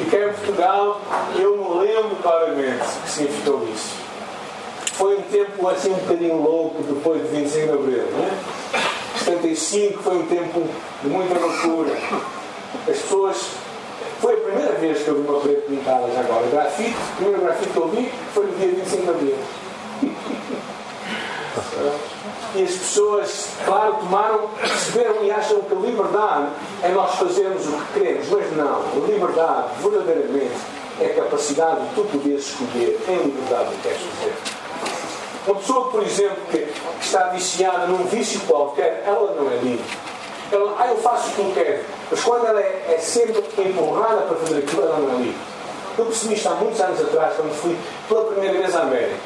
E 0.00 0.04
cá 0.04 0.16
em 0.18 0.32
Portugal, 0.32 1.00
eu 1.36 1.56
me 1.56 1.86
lembro 1.86 2.16
claramente 2.22 2.84
que 3.02 3.10
significou 3.10 3.68
isso. 3.72 3.94
Foi 4.92 5.18
um 5.18 5.22
tempo 5.22 5.68
assim 5.68 5.90
um 5.90 5.96
bocadinho 5.96 6.40
louco 6.40 6.82
depois 6.82 7.22
de 7.22 7.28
25 7.28 7.66
de 7.66 7.72
abril. 7.72 8.04
Né? 8.04 8.38
75 9.32 10.02
foi 10.02 10.16
um 10.16 10.26
tempo 10.26 10.68
de 11.02 11.08
muita 11.08 11.38
loucura. 11.38 11.96
As 12.88 12.98
pessoas 12.98 13.36
foi 14.20 14.34
a 14.34 14.36
primeira 14.36 14.72
vez 14.74 15.02
que 15.02 15.08
eu 15.08 15.14
vi 15.14 15.28
uma 15.28 15.40
parede 15.40 15.62
pintada 15.62 16.12
já 16.12 16.20
agora. 16.20 16.46
Grafite, 16.48 16.90
o 16.90 17.16
primeiro 17.16 17.42
grafite 17.42 17.70
que 17.70 17.76
eu 17.76 17.88
vi 17.88 18.12
foi 18.34 18.46
no 18.46 18.56
dia 18.56 18.68
25 18.68 19.02
de 19.02 19.10
abril. 19.10 19.36
e 22.54 22.62
as 22.62 22.70
pessoas, 22.70 23.48
claro, 23.64 23.94
tomaram, 23.94 24.48
perceberam 24.60 25.24
e 25.24 25.30
acham 25.30 25.60
que 25.62 25.74
a 25.74 25.78
liberdade 25.78 26.48
é 26.82 26.88
nós 26.88 27.14
fazermos 27.14 27.66
o 27.66 27.72
que 27.72 28.00
queremos, 28.00 28.28
mas 28.28 28.56
não. 28.56 28.82
A 28.82 29.06
liberdade, 29.06 29.68
verdadeiramente, 29.80 30.60
é 31.00 31.06
a 31.06 31.14
capacidade 31.14 31.88
de 31.88 31.94
tu 31.94 32.04
poderes 32.04 32.46
escolher 32.46 33.00
em 33.08 33.16
liberdade 33.16 33.68
o 33.68 33.72
que 33.72 33.82
queres 33.82 34.02
fazer. 34.02 34.51
Uma 35.46 35.56
pessoa, 35.56 35.90
por 35.90 36.02
exemplo, 36.02 36.38
que 36.50 36.66
está 37.00 37.28
viciada 37.28 37.86
num 37.86 38.04
vício 38.06 38.40
qualquer, 38.46 39.02
ela 39.04 39.34
não 39.34 39.50
é 39.50 39.56
livre. 39.56 39.84
Ela, 40.52 40.76
ah, 40.78 40.86
eu 40.88 40.98
faço 40.98 41.30
o 41.30 41.32
que 41.32 41.40
eu 41.40 41.52
quero. 41.54 41.84
Mas 42.10 42.22
quando 42.22 42.46
ela 42.46 42.60
é, 42.60 42.94
é 42.94 42.98
sempre 42.98 43.42
empurrada 43.58 44.22
para 44.22 44.36
fazer 44.36 44.58
aquilo, 44.58 44.82
ela 44.82 44.98
não 44.98 45.14
é 45.14 45.16
livre. 45.22 45.40
Eu 45.98 46.06
percebi 46.06 46.34
isto 46.34 46.48
há 46.48 46.54
muitos 46.54 46.80
anos 46.80 47.00
atrás, 47.00 47.36
quando 47.36 47.54
fui 47.54 47.76
pela 48.08 48.24
primeira 48.24 48.58
vez 48.58 48.74
à 48.74 48.80
América. 48.82 49.16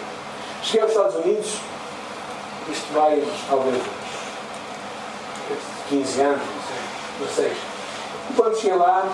Cheguei 0.62 0.81
aos 0.81 0.90
Estados 0.90 1.14
Unidos, 1.16 1.59
isto 2.68 2.92
vai 2.92 3.22
talvez 3.48 3.76
uns 3.76 3.83
15 5.88 6.20
anos, 6.22 6.42
não 7.20 7.29
sei. 7.29 7.52
E 8.31 8.33
quando 8.35 8.57
cheguei 8.57 8.76
lá, 8.76 9.09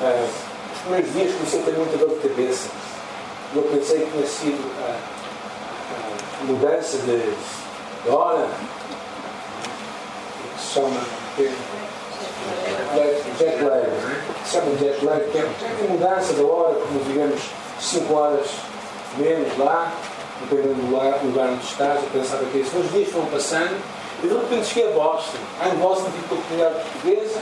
uh, 0.00 0.28
os 0.74 0.80
primeiros 0.82 1.12
dias 1.12 1.34
comecei 1.34 1.60
a 1.60 1.62
ter 1.64 1.72
muita 1.72 1.96
dor 1.96 2.10
de 2.10 2.16
cabeça. 2.28 2.68
Eu 3.54 3.62
pensei 3.62 4.00
que 4.00 4.10
tinha 4.10 4.26
sido 4.26 4.62
a, 4.82 4.90
a 4.90 5.11
mudança 6.44 6.98
de, 6.98 8.10
hora, 8.10 8.46
que 10.56 10.62
chama 10.62 11.00
jet 13.38 13.62
lag, 13.62 13.86
chama 14.50 14.76
jet 14.78 15.04
lag, 15.04 15.24
que 15.30 15.38
é 15.38 15.86
mudança 15.88 16.32
da 16.34 16.42
hora, 16.42 16.74
como 16.74 17.04
digamos 17.04 17.40
5 17.80 18.14
horas 18.14 18.46
menos 19.18 19.58
lá, 19.58 19.92
dependendo 20.40 20.74
do 20.74 20.90
lugar, 20.90 21.20
onde 21.52 21.64
estás, 21.64 22.02
eu 22.02 22.08
pensava 22.12 22.44
que 22.46 22.58
isso. 22.58 22.76
Os 22.76 22.90
dias 22.92 23.10
foram 23.10 23.26
passando 23.26 23.78
e 24.22 24.26
de 24.26 24.34
repente 24.34 24.66
cheguei 24.66 24.90
a 24.90 24.94
Boston. 24.94 25.38
Aí 25.60 25.72
em 25.72 25.76
Boston 25.76 26.10
tive 26.10 26.28
com 26.28 26.34
a 26.34 26.38
comunidade 26.38 26.74
portuguesa, 26.84 27.40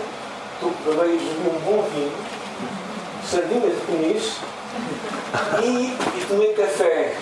provei 0.84 1.14
um 1.16 1.60
bom 1.64 1.82
vinho, 1.94 2.12
sardinhas 3.24 3.74
de 3.74 3.86
comis 3.86 4.36
e, 5.62 6.18
e 6.18 6.26
tomei 6.26 6.52
café. 6.54 7.16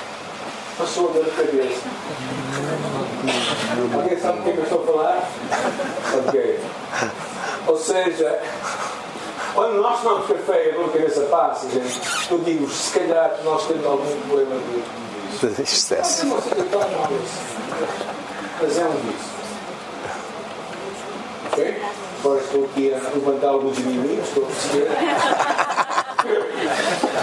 Passou 0.79 1.13
dor 1.13 1.25
de 1.25 1.31
cabeça. 1.33 1.81
Alguém 3.95 4.21
sabe 4.21 4.39
o 4.39 4.43
que, 4.45 4.51
é 4.51 4.53
que 4.53 4.59
eu 4.59 4.65
estou 4.65 4.83
a 4.83 4.87
falar? 4.87 5.31
Ok. 6.29 6.61
Ou 7.67 7.77
seja, 7.77 8.41
quando 9.55 9.83
nós 9.83 10.01
tomamos 10.01 10.29
café 10.29 10.67
e 10.67 10.71
a 10.71 10.75
dor 10.75 10.85
de 10.85 10.99
cabeça 10.99 11.21
passa, 11.23 11.69
gente, 11.69 12.01
eu 12.31 12.39
digo, 12.39 12.71
se 12.71 12.97
calhar 12.97 13.39
nós 13.45 13.67
temos 13.67 13.85
algum 13.85 14.21
problema 14.21 14.55
de 15.43 15.63
excesso. 15.63 16.27
Mas 18.61 18.79
é 18.79 18.85
um 18.85 18.93
vício. 18.93 19.39
Ok? 21.51 21.83
Agora 22.21 22.41
estou 22.41 22.65
aqui 22.65 22.95
a 22.95 22.99
levantar 22.99 23.49
alguns 23.49 23.79
inimigos, 23.79 24.29
estou 24.29 24.45
a 24.45 24.47
perceber. 24.47 25.88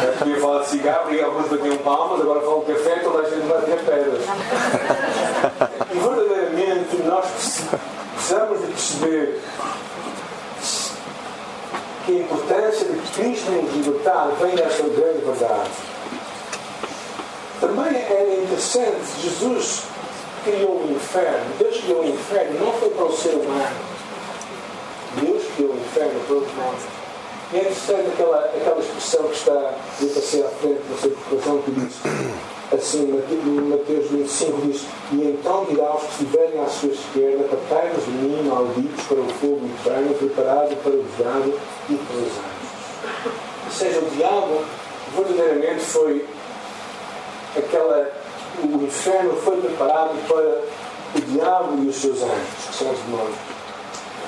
Eu 0.04 0.14
podia 0.18 0.40
falar 0.40 0.62
de 0.64 0.70
cigarro 0.70 1.14
e 1.14 1.22
alguns 1.22 1.48
batiam 1.48 1.78
palmas, 1.78 2.22
agora 2.22 2.42
falo 2.42 2.66
de 2.66 2.74
café 2.74 2.98
e 2.98 3.00
toda 3.04 3.20
a 3.20 3.30
gente 3.30 3.48
bate 3.48 3.72
pedras. 3.86 4.24
E 5.92 6.00
verdadeiramente 6.00 7.04
nós 7.04 7.26
precisamos 8.16 8.62
de 8.62 8.68
perceber 8.68 9.42
que 12.06 12.12
a 12.12 12.20
importância 12.22 12.86
de 12.86 13.00
Cristo 13.12 13.52
nos 13.52 13.74
libertar 13.74 14.28
vem 14.40 14.56
desta 14.56 14.84
grande 14.84 15.26
verdade. 15.26 15.70
Também 17.60 17.96
é 17.96 18.42
interessante, 18.44 19.22
Jesus 19.22 19.84
criou 20.44 20.82
o 20.82 20.92
inferno. 20.92 21.46
Deus 21.58 21.78
criou 21.78 22.02
o 22.02 22.08
inferno 22.08 22.66
não 22.66 22.74
foi 22.74 22.90
para 22.90 23.06
o 23.06 23.18
ser 23.18 23.34
humano. 23.36 23.76
Deus 25.22 25.44
criou 25.56 25.72
o 25.72 25.78
inferno 25.78 26.20
para 26.20 26.28
todos 26.28 26.56
nós. 26.56 27.05
É 27.54 27.58
interessante 27.58 28.10
aquela, 28.14 28.40
aquela 28.40 28.80
expressão 28.80 29.24
que 29.28 29.36
está, 29.36 29.74
eu 30.02 30.10
passei 30.10 30.44
à 30.44 30.50
frente 30.50 30.82
da 30.90 30.98
sua 30.98 31.10
expressão 31.10 31.62
que 31.62 31.72
diz 31.72 31.94
assim, 32.74 33.24
Mateus 33.70 34.10
25 34.10 34.62
diz, 34.62 34.86
e 35.12 35.22
então 35.24 35.66
dirá 35.66 35.88
aos 35.88 36.04
que 36.04 36.24
estiverem 36.24 36.60
à 36.62 36.68
sua 36.68 36.90
esquerda, 36.90 37.44
patai-nos 37.44 38.06
de 38.06 38.12
mim, 38.12 38.50
malditos, 38.50 39.06
para 39.06 39.20
o 39.20 39.28
fogo 39.30 39.70
eterno, 39.80 40.14
preparado 40.16 40.76
para 40.82 40.92
o 40.92 41.06
diabo 41.18 41.54
e 41.90 41.96
para 41.96 42.16
os 42.16 42.24
anjos. 42.24 42.66
Ou 43.66 43.72
seja, 43.72 44.00
o 44.00 44.10
diabo 44.16 44.66
verdadeiramente 45.16 45.82
foi 45.82 46.26
aquela. 47.56 48.12
O 48.64 48.84
inferno 48.84 49.36
foi 49.44 49.58
preparado 49.58 50.16
para 50.28 51.20
o 51.20 51.22
diabo 51.22 51.84
e 51.84 51.90
os 51.90 51.96
seus 51.96 52.22
anjos, 52.22 52.68
que 52.70 52.76
são 52.76 52.92
os 52.92 53.00
demônios. 53.00 53.38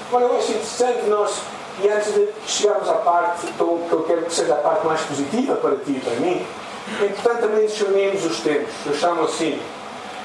Agora, 0.10 0.26
eu 0.26 0.38
acho 0.38 0.52
interessante 0.52 1.06
nós, 1.08 1.42
e 1.84 1.90
antes 1.90 2.14
de 2.14 2.28
chegarmos 2.48 2.90
à 2.90 2.96
parte 2.96 3.48
que 3.48 3.62
eu 3.62 4.04
quero 4.08 4.24
que 4.24 4.34
seja 4.34 4.54
a 4.54 4.58
parte 4.58 4.86
mais 4.86 5.02
positiva 5.02 5.56
para 5.56 5.76
ti 5.76 5.92
e 5.92 6.00
para 6.00 6.16
mim, 6.16 6.46
é 7.02 7.06
importante 7.06 7.42
também 7.42 7.68
discernirmos 7.68 8.26
os 8.26 8.40
tempos. 8.40 8.74
Eu 8.86 8.94
chamo 8.96 9.24
assim. 9.24 9.60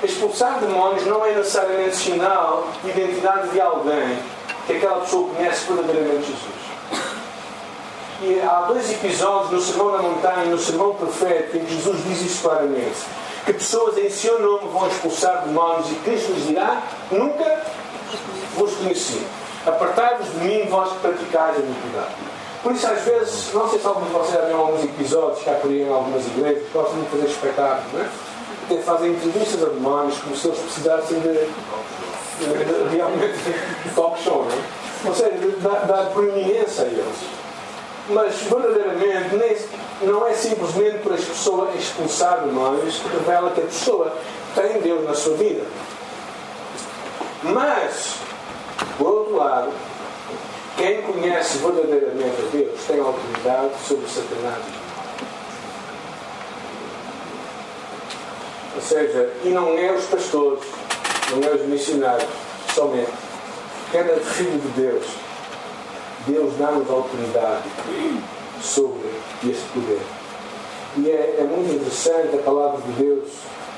Expulsar 0.02 0.58
demónios 0.58 1.06
não 1.06 1.24
é 1.24 1.34
necessariamente 1.34 1.94
sinal 1.94 2.68
de 2.82 2.90
identidade 2.90 3.50
de 3.50 3.60
alguém 3.60 4.18
que 4.66 4.72
aquela 4.72 5.00
pessoa 5.00 5.28
conhece 5.34 5.72
verdadeiramente 5.72 6.26
Jesus. 6.26 6.62
E 8.22 8.40
há 8.40 8.62
dois 8.62 8.90
episódios 8.90 9.50
no 9.50 9.60
Sermão 9.60 9.92
da 9.92 9.98
Montanha 9.98 10.44
e 10.44 10.48
no 10.48 10.58
Sermão 10.58 10.94
Profético 10.94 11.56
em 11.56 11.64
que 11.64 11.74
Jesus 11.74 12.04
diz 12.04 12.22
isso 12.22 12.42
claramente. 12.42 13.00
Que 13.44 13.52
pessoas 13.52 13.98
em 13.98 14.08
seu 14.08 14.40
nome 14.40 14.68
vão 14.72 14.86
expulsar 14.86 15.42
demónios 15.44 15.90
e 15.90 15.94
Cristo 15.96 16.32
lhes 16.32 16.46
dirá: 16.46 16.82
Nunca 17.10 17.64
vos 18.56 18.74
conheci. 18.76 19.26
Apartai-vos 19.66 20.28
de 20.32 20.38
mim, 20.38 20.66
vós 20.68 20.92
que 20.92 20.98
praticais 20.98 21.56
a 21.56 21.60
iniquidade. 21.60 22.14
Por 22.62 22.72
isso, 22.72 22.86
às 22.86 23.02
vezes, 23.02 23.52
não 23.52 23.68
sei 23.68 23.78
se 23.78 23.86
alguns 23.86 24.06
de 24.06 24.12
vocês 24.12 24.34
já 24.34 24.40
viram 24.46 24.60
alguns 24.60 24.84
episódios 24.84 25.42
que 25.42 25.50
há 25.50 25.54
por 25.54 25.70
aí 25.70 25.82
em 25.82 25.92
algumas 25.92 26.26
igrejas, 26.26 26.62
que 26.62 26.70
gostam 26.72 27.00
de 27.00 27.08
fazer 27.08 27.26
espetáculos, 27.26 27.92
não 27.92 28.00
é? 28.00 28.08
Até 28.64 28.82
fazem 28.82 29.10
entrevistas 29.10 29.62
a 29.62 29.66
demónios 29.66 30.18
como 30.18 30.36
se 30.36 30.46
eles 30.46 30.58
precisassem 30.60 31.18
de, 31.18 31.32
de, 31.32 32.96
realmente 32.96 33.34
de 33.84 33.94
talk 33.94 34.22
show, 34.22 34.44
não 34.44 34.52
é? 34.52 35.08
Ou 35.08 35.14
seja, 35.14 35.32
dar, 35.58 35.86
dar 35.86 36.06
proeminência 36.10 36.84
a 36.84 36.86
eles. 36.86 37.42
Mas, 38.08 38.34
verdadeiramente, 38.42 39.34
nem, 39.36 40.08
não 40.08 40.26
é 40.26 40.34
simplesmente 40.34 40.98
por 40.98 41.12
a 41.12 41.16
pessoa 41.16 41.70
expulsar 41.76 42.42
demónios 42.42 42.98
que 42.98 43.08
revela 43.08 43.50
que 43.50 43.60
a 43.60 43.64
pessoa 43.64 44.12
tem 44.54 44.80
Deus 44.80 45.04
na 45.04 45.14
sua 45.14 45.36
vida. 45.36 45.64
Mas, 47.42 48.21
por 49.02 49.14
outro 49.14 49.36
lado, 49.36 49.72
quem 50.76 51.02
conhece 51.02 51.58
verdadeiramente 51.58 52.40
a 52.40 52.50
Deus 52.52 52.80
tem 52.86 53.00
autoridade 53.00 53.72
sobre 53.84 54.06
Satanás. 54.06 54.62
Ou 58.76 58.80
seja, 58.80 59.32
e 59.44 59.48
não 59.48 59.76
é 59.76 59.90
os 59.92 60.04
pastores, 60.04 60.62
não 61.32 61.48
é 61.48 61.52
os 61.52 61.66
missionários, 61.66 62.28
somente. 62.72 63.10
Cada 63.92 64.20
filho 64.20 64.60
de 64.60 64.68
Deus, 64.80 65.06
Deus 66.28 66.54
dá-nos 66.56 66.88
autoridade 66.88 67.68
sobre 68.62 69.10
este 69.44 69.64
poder. 69.74 70.00
E 70.98 71.10
é, 71.10 71.38
é, 71.40 71.42
muito 71.42 71.74
interessante 71.74 72.36
a 72.36 72.42
palavra 72.42 72.80
de 72.82 72.92
Deus 72.92 73.28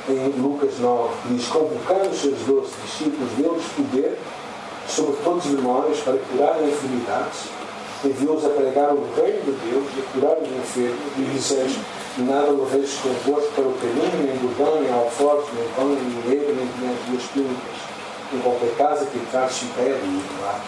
em 0.06 0.28
Lucas 0.40 0.78
9, 0.78 1.14
que 1.22 1.34
diz: 1.34 1.46
Convocando 1.48 2.10
os 2.10 2.20
seus 2.20 2.38
doze 2.40 2.72
discípulos, 2.84 3.30
deu-lhes 3.38 3.64
poder 3.74 4.18
sobre 4.88 5.16
todos 5.22 5.46
os 5.46 5.52
demónios 5.52 5.98
para 6.00 6.18
curarem 6.18 6.68
enfermidades, 6.68 7.48
enviou-os 8.04 8.44
a 8.44 8.50
pregar 8.50 8.92
o 8.92 9.08
reino 9.16 9.42
de 9.42 9.52
Deus 9.52 9.86
e 9.96 10.00
a 10.00 10.12
curar 10.12 10.36
os 10.38 10.48
enfermos, 10.48 11.00
e 11.16 11.22
dizes 11.22 11.78
nada 12.18 12.50
leveis 12.50 12.98
convosco 13.02 13.50
para 13.54 13.64
o 13.64 13.74
caminho, 13.74 14.26
nem 14.26 14.36
bordão, 14.36 14.80
nem 14.80 14.92
alforjes, 14.92 15.48
nem 15.54 15.68
pão, 15.70 15.88
nem 15.88 16.22
dinheiro, 16.22 16.54
nem 16.54 16.66
dinheiro 16.66 16.98
duas 17.08 17.22
túnicas, 17.32 17.76
em 18.32 18.38
qualquer 18.40 18.76
casa 18.76 19.06
que 19.06 19.18
entrar 19.18 19.50
se 19.50 19.64
impede 19.64 20.04
e 20.04 20.22
lá 20.42 20.60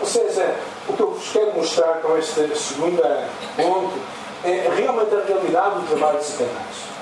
Ou 0.00 0.06
seja, 0.06 0.54
o 0.88 0.92
que 0.92 1.00
eu 1.00 1.10
vos 1.10 1.32
quero 1.32 1.54
mostrar 1.54 2.00
com 2.02 2.16
esta 2.16 2.54
segunda 2.54 3.28
ponto 3.56 3.98
é 4.44 4.70
realmente 4.76 5.14
a 5.14 5.24
realidade 5.24 5.80
do 5.80 5.86
trabalho 5.88 6.18
de 6.18 6.24
Satanás. 6.24 6.92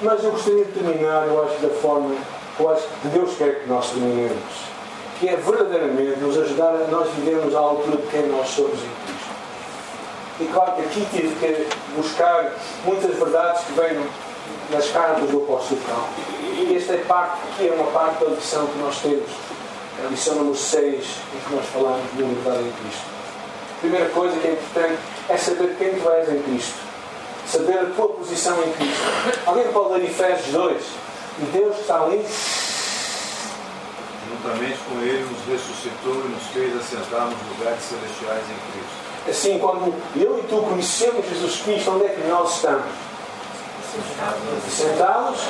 Mas 0.00 0.24
eu 0.24 0.30
gostaria 0.30 0.64
de 0.64 0.72
terminar, 0.72 1.26
eu 1.26 1.42
acho, 1.44 1.58
da 1.60 1.70
forma, 1.80 2.14
que 3.02 3.08
Deus 3.08 3.36
quer 3.36 3.62
que 3.62 3.68
nós 3.68 3.90
terminemos 3.90 4.75
que 5.18 5.28
é 5.28 5.36
verdadeiramente 5.36 6.18
nos 6.20 6.36
ajudar 6.36 6.74
a 6.74 6.86
nós 6.90 7.08
vivermos 7.14 7.54
à 7.54 7.58
altura 7.58 7.96
de 7.96 8.06
quem 8.08 8.26
nós 8.26 8.48
somos 8.48 8.74
em 8.74 9.06
Cristo. 9.06 9.26
E 10.40 10.44
claro 10.52 10.72
que 10.72 10.82
aqui 10.82 11.06
tive 11.10 11.34
que 11.36 11.68
buscar 11.96 12.52
muitas 12.84 13.16
verdades 13.16 13.64
que 13.64 13.72
vêm 13.72 13.98
nas 14.70 14.90
cartas 14.90 15.30
do 15.30 15.38
apóstolo 15.38 15.80
Paulo. 15.88 16.08
E 16.58 16.76
esta 16.76 16.92
é 16.92 16.98
parte 16.98 17.38
que 17.56 17.68
é 17.68 17.72
uma 17.72 17.90
parte 17.90 18.24
da 18.24 18.30
lição 18.30 18.66
que 18.66 18.78
nós 18.78 18.98
temos. 19.00 19.30
A 20.04 20.08
lição 20.08 20.34
número 20.34 20.54
6, 20.54 20.84
em 20.84 21.48
que 21.48 21.54
nós 21.54 21.64
falamos 21.72 22.04
de 22.14 22.22
unidade 22.22 22.58
em 22.58 22.72
Cristo. 22.72 23.06
A 23.76 23.80
primeira 23.80 24.08
coisa 24.10 24.38
que 24.38 24.46
é 24.46 24.52
importante 24.52 24.98
é 25.30 25.36
saber 25.38 25.74
quem 25.78 25.98
tu 25.98 26.10
és 26.10 26.28
em 26.28 26.42
Cristo. 26.42 26.74
Saber 27.46 27.78
a 27.78 27.86
tua 27.86 28.08
posição 28.08 28.62
em 28.62 28.72
Cristo. 28.72 29.02
Alguém 29.46 29.68
pode 29.68 29.94
ler 29.94 30.04
Efésios 30.04 30.52
2? 30.52 30.82
E 31.38 31.44
Deus 31.52 31.78
está 31.78 32.02
ali 32.02 32.26
juntamente 34.46 34.78
com 34.88 35.00
Ele 35.00 35.24
nos 35.24 35.44
ressuscitou 35.46 36.14
e 36.14 36.28
nos 36.28 36.42
fez 36.52 36.76
assentar 36.76 37.26
nos 37.26 37.58
lugares 37.58 37.82
celestiais 37.82 38.44
em 38.44 38.72
Cristo. 38.72 39.06
Assim, 39.28 39.58
quando 39.58 39.92
eu 40.14 40.38
e 40.38 40.42
tu 40.42 40.58
conhecemos 40.58 41.26
Jesus 41.28 41.62
Cristo, 41.62 41.90
onde 41.90 42.04
é 42.04 42.08
que 42.10 42.28
nós 42.28 42.56
estamos? 42.56 42.86
Sentados 44.70 45.40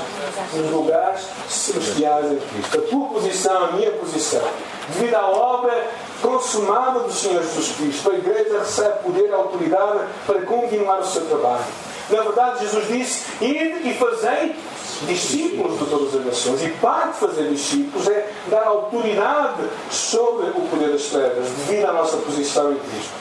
nos 0.55 0.71
lugares 0.71 1.21
celestiais 1.49 2.33
em 2.33 2.39
Cristo. 2.39 2.79
A 2.79 2.83
tua 2.83 3.09
posição, 3.09 3.65
a 3.65 3.73
minha 3.73 3.91
posição, 3.93 4.43
devido 4.89 5.15
à 5.15 5.27
obra 5.27 5.91
consumada 6.23 7.01
do 7.01 7.13
Senhor 7.13 7.43
Jesus 7.43 7.73
Cristo, 7.77 8.11
a 8.11 8.15
igreja 8.15 8.61
recebe 8.61 9.03
poder 9.03 9.29
e 9.29 9.33
autoridade 9.33 10.01
para 10.27 10.41
continuar 10.43 11.01
o 11.01 11.07
seu 11.07 11.27
trabalho. 11.27 11.65
Na 12.09 12.23
verdade, 12.23 12.61
Jesus 12.61 12.87
disse: 12.87 13.25
Ide 13.45 13.89
e 13.89 13.95
fazei 13.95 14.55
discípulos 15.03 15.79
de 15.79 15.87
todas 15.87 16.15
as 16.15 16.25
nações. 16.25 16.63
E 16.63 16.69
parte 16.71 17.13
de 17.13 17.19
fazer 17.19 17.49
discípulos 17.49 18.09
é 18.09 18.33
dar 18.49 18.65
autoridade 18.65 19.63
sobre 19.91 20.49
o 20.51 20.69
poder 20.69 20.93
das 20.93 21.05
trevas, 21.05 21.49
devido 21.67 21.87
à 21.87 21.93
nossa 21.93 22.17
posição 22.19 22.73
em 22.73 22.79
Cristo. 22.79 23.13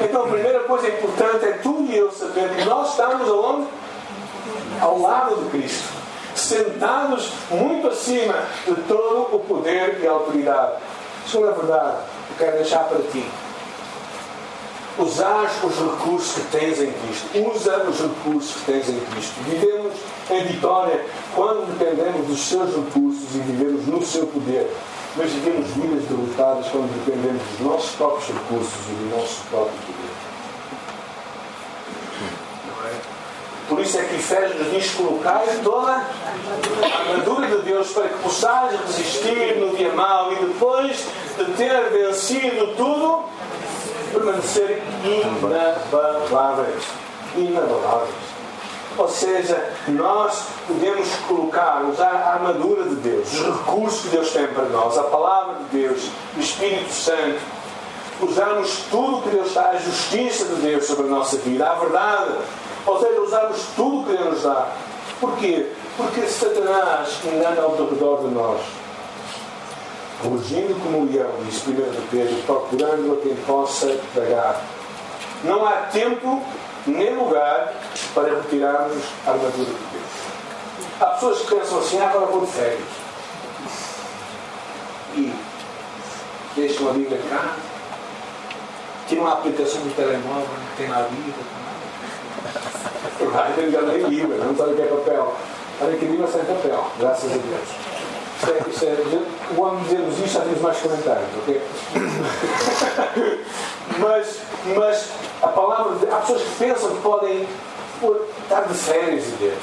Então, 0.00 0.24
a 0.24 0.28
primeira 0.28 0.60
coisa 0.60 0.88
importante 0.88 1.44
é 1.44 1.52
tu 1.62 1.86
e 1.88 1.96
eu 1.96 2.10
saber 2.10 2.48
que 2.56 2.64
nós 2.64 2.90
estamos 2.90 3.28
aonde? 3.28 3.68
Ao 4.80 4.98
lado 4.98 5.36
de 5.36 5.50
Cristo. 5.50 5.88
Sentados 6.34 7.32
muito 7.50 7.88
acima 7.88 8.34
de 8.66 8.74
todo 8.82 9.34
o 9.34 9.40
poder 9.40 10.00
e 10.00 10.06
autoridade. 10.06 10.76
Segunda 11.26 11.52
verdade, 11.52 11.98
eu 12.30 12.36
quero 12.38 12.56
deixar 12.56 12.84
para 12.84 12.98
ti 13.10 13.24
usar 14.98 15.50
os 15.62 15.76
recursos 15.76 16.34
que 16.34 16.58
tens 16.58 16.80
em 16.80 16.92
Cristo. 16.92 17.50
Usa 17.54 17.84
os 17.88 18.00
recursos 18.00 18.56
que 18.56 18.72
tens 18.72 18.88
em 18.88 19.00
Cristo. 19.00 19.34
Vivemos 19.46 19.94
em 20.30 20.44
vitória 20.44 21.04
quando 21.34 21.78
dependemos 21.78 22.26
dos 22.26 22.40
seus 22.40 22.74
recursos 22.74 23.34
e 23.34 23.38
vivemos 23.38 23.86
no 23.86 24.04
seu 24.04 24.26
poder. 24.26 24.70
Mas 25.16 25.32
vivemos 25.32 25.68
vidas 25.70 26.04
derrotadas 26.04 26.66
quando 26.68 27.04
dependemos 27.04 27.42
dos 27.42 27.60
nossos 27.60 27.90
próprios 27.92 28.28
recursos 28.28 28.86
e 28.88 28.92
do 28.92 29.16
nosso 29.16 29.42
próprio 29.50 29.78
poder. 29.86 30.30
Por 33.70 33.78
isso 33.78 33.98
é 34.00 34.02
que 34.02 34.16
Efésios 34.16 34.68
diz: 34.72 34.90
colocai 34.94 35.46
toda 35.62 35.92
a 35.92 37.10
armadura 37.12 37.46
de 37.46 37.62
Deus 37.62 37.88
para 37.92 38.08
que 38.08 38.18
possais 38.18 38.80
resistir 38.80 39.60
no 39.60 39.76
dia 39.76 39.92
mau 39.92 40.32
e 40.32 40.36
depois 40.44 41.06
de 41.38 41.44
ter 41.52 41.88
vencido 41.90 42.74
tudo, 42.76 43.22
permanecerem 44.12 44.82
inabaláveis. 45.04 46.84
Inabaláveis. 47.36 48.30
Ou 48.98 49.08
seja, 49.08 49.72
nós 49.88 50.46
podemos 50.66 51.08
colocar, 51.28 51.82
usar 51.84 52.10
a 52.10 52.34
armadura 52.34 52.84
de 52.84 52.96
Deus, 52.96 53.32
os 53.32 53.40
recursos 53.40 54.02
que 54.02 54.08
Deus 54.08 54.30
tem 54.32 54.46
para 54.48 54.64
nós, 54.64 54.98
a 54.98 55.04
palavra 55.04 55.54
de 55.54 55.78
Deus, 55.78 56.10
o 56.36 56.40
Espírito 56.40 56.92
Santo, 56.92 57.40
usarmos 58.20 58.84
tudo 58.90 59.22
que 59.22 59.30
Deus 59.30 59.54
dá, 59.54 59.70
a 59.70 59.76
justiça 59.76 60.44
de 60.44 60.56
Deus 60.56 60.84
sobre 60.84 61.06
a 61.06 61.10
nossa 61.10 61.36
vida, 61.38 61.70
a 61.70 61.74
verdade. 61.74 62.34
Ou 62.84 63.00
seja, 63.00 63.20
usarmos 63.20 63.64
tudo 63.76 64.06
que 64.06 64.16
Deus 64.16 64.34
nos 64.34 64.42
dá. 64.42 64.68
Porquê? 65.20 65.66
Porque 65.96 66.22
Satanás 66.22 67.20
engana 67.24 67.62
ao 67.62 67.76
redor 67.76 68.20
de 68.22 68.34
nós 68.34 68.60
rugindo 70.22 70.78
como 70.82 71.00
um 71.00 71.12
leão, 71.12 71.32
diz 71.44 71.66
1 71.66 71.72
de 71.72 72.08
Pedro, 72.10 72.36
procurando 72.46 73.14
a 73.14 73.22
quem 73.22 73.34
possa 73.36 73.98
tragar. 74.14 74.60
Não 75.44 75.66
há 75.66 75.72
tempo 75.92 76.42
nem 76.86 77.14
lugar 77.16 77.72
para 78.14 78.34
retirarmos 78.36 79.02
a 79.26 79.30
armadura 79.30 79.64
de 79.64 79.72
Deus. 79.72 80.30
Há 81.00 81.06
pessoas 81.06 81.40
que 81.40 81.54
pensam 81.54 81.78
assim, 81.78 81.98
ah, 81.98 82.10
agora 82.10 82.26
vou 82.26 82.44
de 82.44 82.52
férias. 82.52 82.88
E 85.14 85.32
deixam 86.54 86.90
a 86.90 86.92
Bíblia 86.92 87.18
cá, 87.30 87.56
tiram 89.08 89.26
a 89.26 89.32
aplicação 89.32 89.80
do 89.80 89.96
telemóvel, 89.96 90.48
tem 90.76 90.88
lá 90.88 90.98
a 90.98 91.02
Bíblia. 91.02 91.34
Vai, 93.32 93.70
já 93.70 93.82
nem 93.82 94.02
livro, 94.08 94.36
não 94.38 94.56
sabe 94.56 94.72
o 94.72 94.76
que 94.76 94.82
é 94.82 94.86
papel. 94.86 95.34
Olha 95.80 95.96
que 95.96 96.04
Bíblia 96.04 96.28
sem 96.28 96.44
papel, 96.44 96.86
graças 96.98 97.32
a 97.32 97.34
Deus. 97.34 98.09
Isto 98.40 98.84
é, 98.86 98.88
é, 98.88 99.22
quando 99.54 99.82
dizemos 99.84 100.18
isto 100.18 100.28
já 100.30 100.40
temos 100.40 100.60
mais 100.62 100.78
comentários, 100.78 101.28
ok? 101.42 101.62
mas, 103.98 104.38
mas 104.74 105.10
a 105.42 105.48
palavra 105.48 105.96
de, 105.96 106.10
há 106.10 106.16
pessoas 106.16 106.42
que 106.42 106.54
pensam 106.58 106.96
que 106.96 107.02
podem 107.02 107.46
estar 108.42 108.62
de 108.62 108.74
férias 108.74 109.24
de 109.24 109.32
Deus 109.32 109.62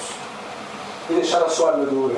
e 1.10 1.14
deixar 1.14 1.42
a 1.42 1.50
sua 1.50 1.72
armadura. 1.72 2.18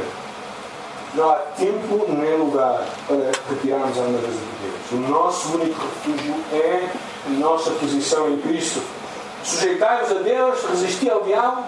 Não 1.15 1.30
há 1.30 1.36
tempo 1.58 2.06
nem 2.10 2.38
lugar 2.38 2.86
para 3.08 3.32
retirarmos 3.50 3.98
a 3.98 4.02
armadura 4.02 4.28
de 4.28 4.38
Deus. 4.38 4.91
O 4.91 4.95
nosso 5.10 5.54
único 5.56 5.80
refúgio 5.82 6.36
é 6.52 6.89
a 7.26 7.30
nossa 7.39 7.72
posição 7.72 8.30
em 8.30 8.38
Cristo. 8.41 8.82
Sujeitai-vos 9.45 10.12
a 10.12 10.19
Deus, 10.19 10.60
resisti 10.69 11.10
ao 11.10 11.24
diabo 11.24 11.63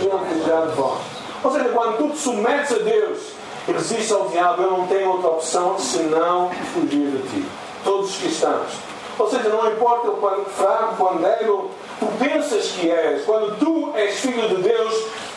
e 0.00 0.34
dirá 0.40 0.66
de 0.66 0.76
vós. 0.76 1.00
Ou 1.42 1.50
seja, 1.50 1.68
quando 1.70 1.98
tu 1.98 2.08
te 2.10 2.18
submetes 2.18 2.72
a 2.72 2.78
Deus 2.78 3.33
resiste 3.72 4.12
ao 4.12 4.28
diabo, 4.28 4.62
eu 4.62 4.70
não 4.70 4.86
tenho 4.86 5.10
outra 5.10 5.30
opção 5.30 5.78
senão 5.78 6.50
fugir 6.72 7.10
de 7.10 7.28
ti. 7.28 7.46
Todos 7.82 8.10
os 8.10 8.16
cristãos. 8.16 8.72
Ou 9.18 9.30
seja, 9.30 9.48
não 9.48 9.70
importa 9.70 10.08
o 10.08 10.16
quão 10.16 10.44
fraco, 10.44 10.96
quão 10.96 11.16
débil 11.16 11.70
tu 12.00 12.06
pensas 12.18 12.72
que 12.72 12.90
és, 12.90 13.24
quando 13.24 13.58
tu 13.58 13.92
és 13.94 14.18
filho 14.20 14.48
de 14.48 14.62
Deus, 14.62 14.94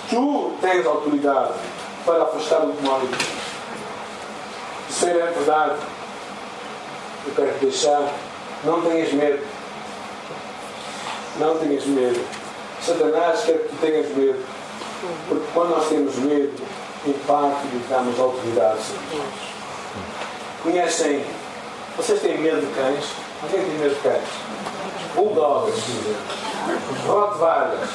tu 0.09 0.51
tens 0.61 0.85
autoridade 0.85 1.53
para 2.05 2.23
afastar 2.23 2.63
o 2.63 2.71
demónio. 2.71 3.09
Isso 4.89 5.05
é 5.05 5.13
verdade. 5.13 5.75
Eu 7.27 7.33
quero 7.35 7.53
te 7.53 7.65
deixar. 7.65 8.13
Não 8.63 8.81
tenhas 8.81 9.11
medo. 9.13 9.45
Não 11.37 11.57
tenhas 11.59 11.85
medo. 11.85 12.19
Satanás 12.81 13.43
quer 13.43 13.59
que 13.59 13.69
tu 13.69 13.75
tenhas 13.81 14.07
medo. 14.15 14.43
Porque 15.27 15.45
quando 15.53 15.69
nós 15.69 15.87
temos 15.87 16.15
medo, 16.15 16.53
em 17.07 17.13
parte 17.25 17.67
lhe 17.67 17.83
damos 17.89 18.19
autoridade 18.19 18.79
sobre 18.81 19.17
nós. 19.17 19.57
Conhecem? 20.61 21.25
Vocês 21.95 22.21
têm 22.21 22.37
medo 22.37 22.59
de 22.61 22.73
cães? 22.73 23.05
Alguém 23.41 23.61
tem 23.61 23.77
medo 23.79 23.95
de 23.95 24.01
cães? 24.01 24.23
Bulldogs, 25.15 25.81
Rottweilers. 27.07 27.89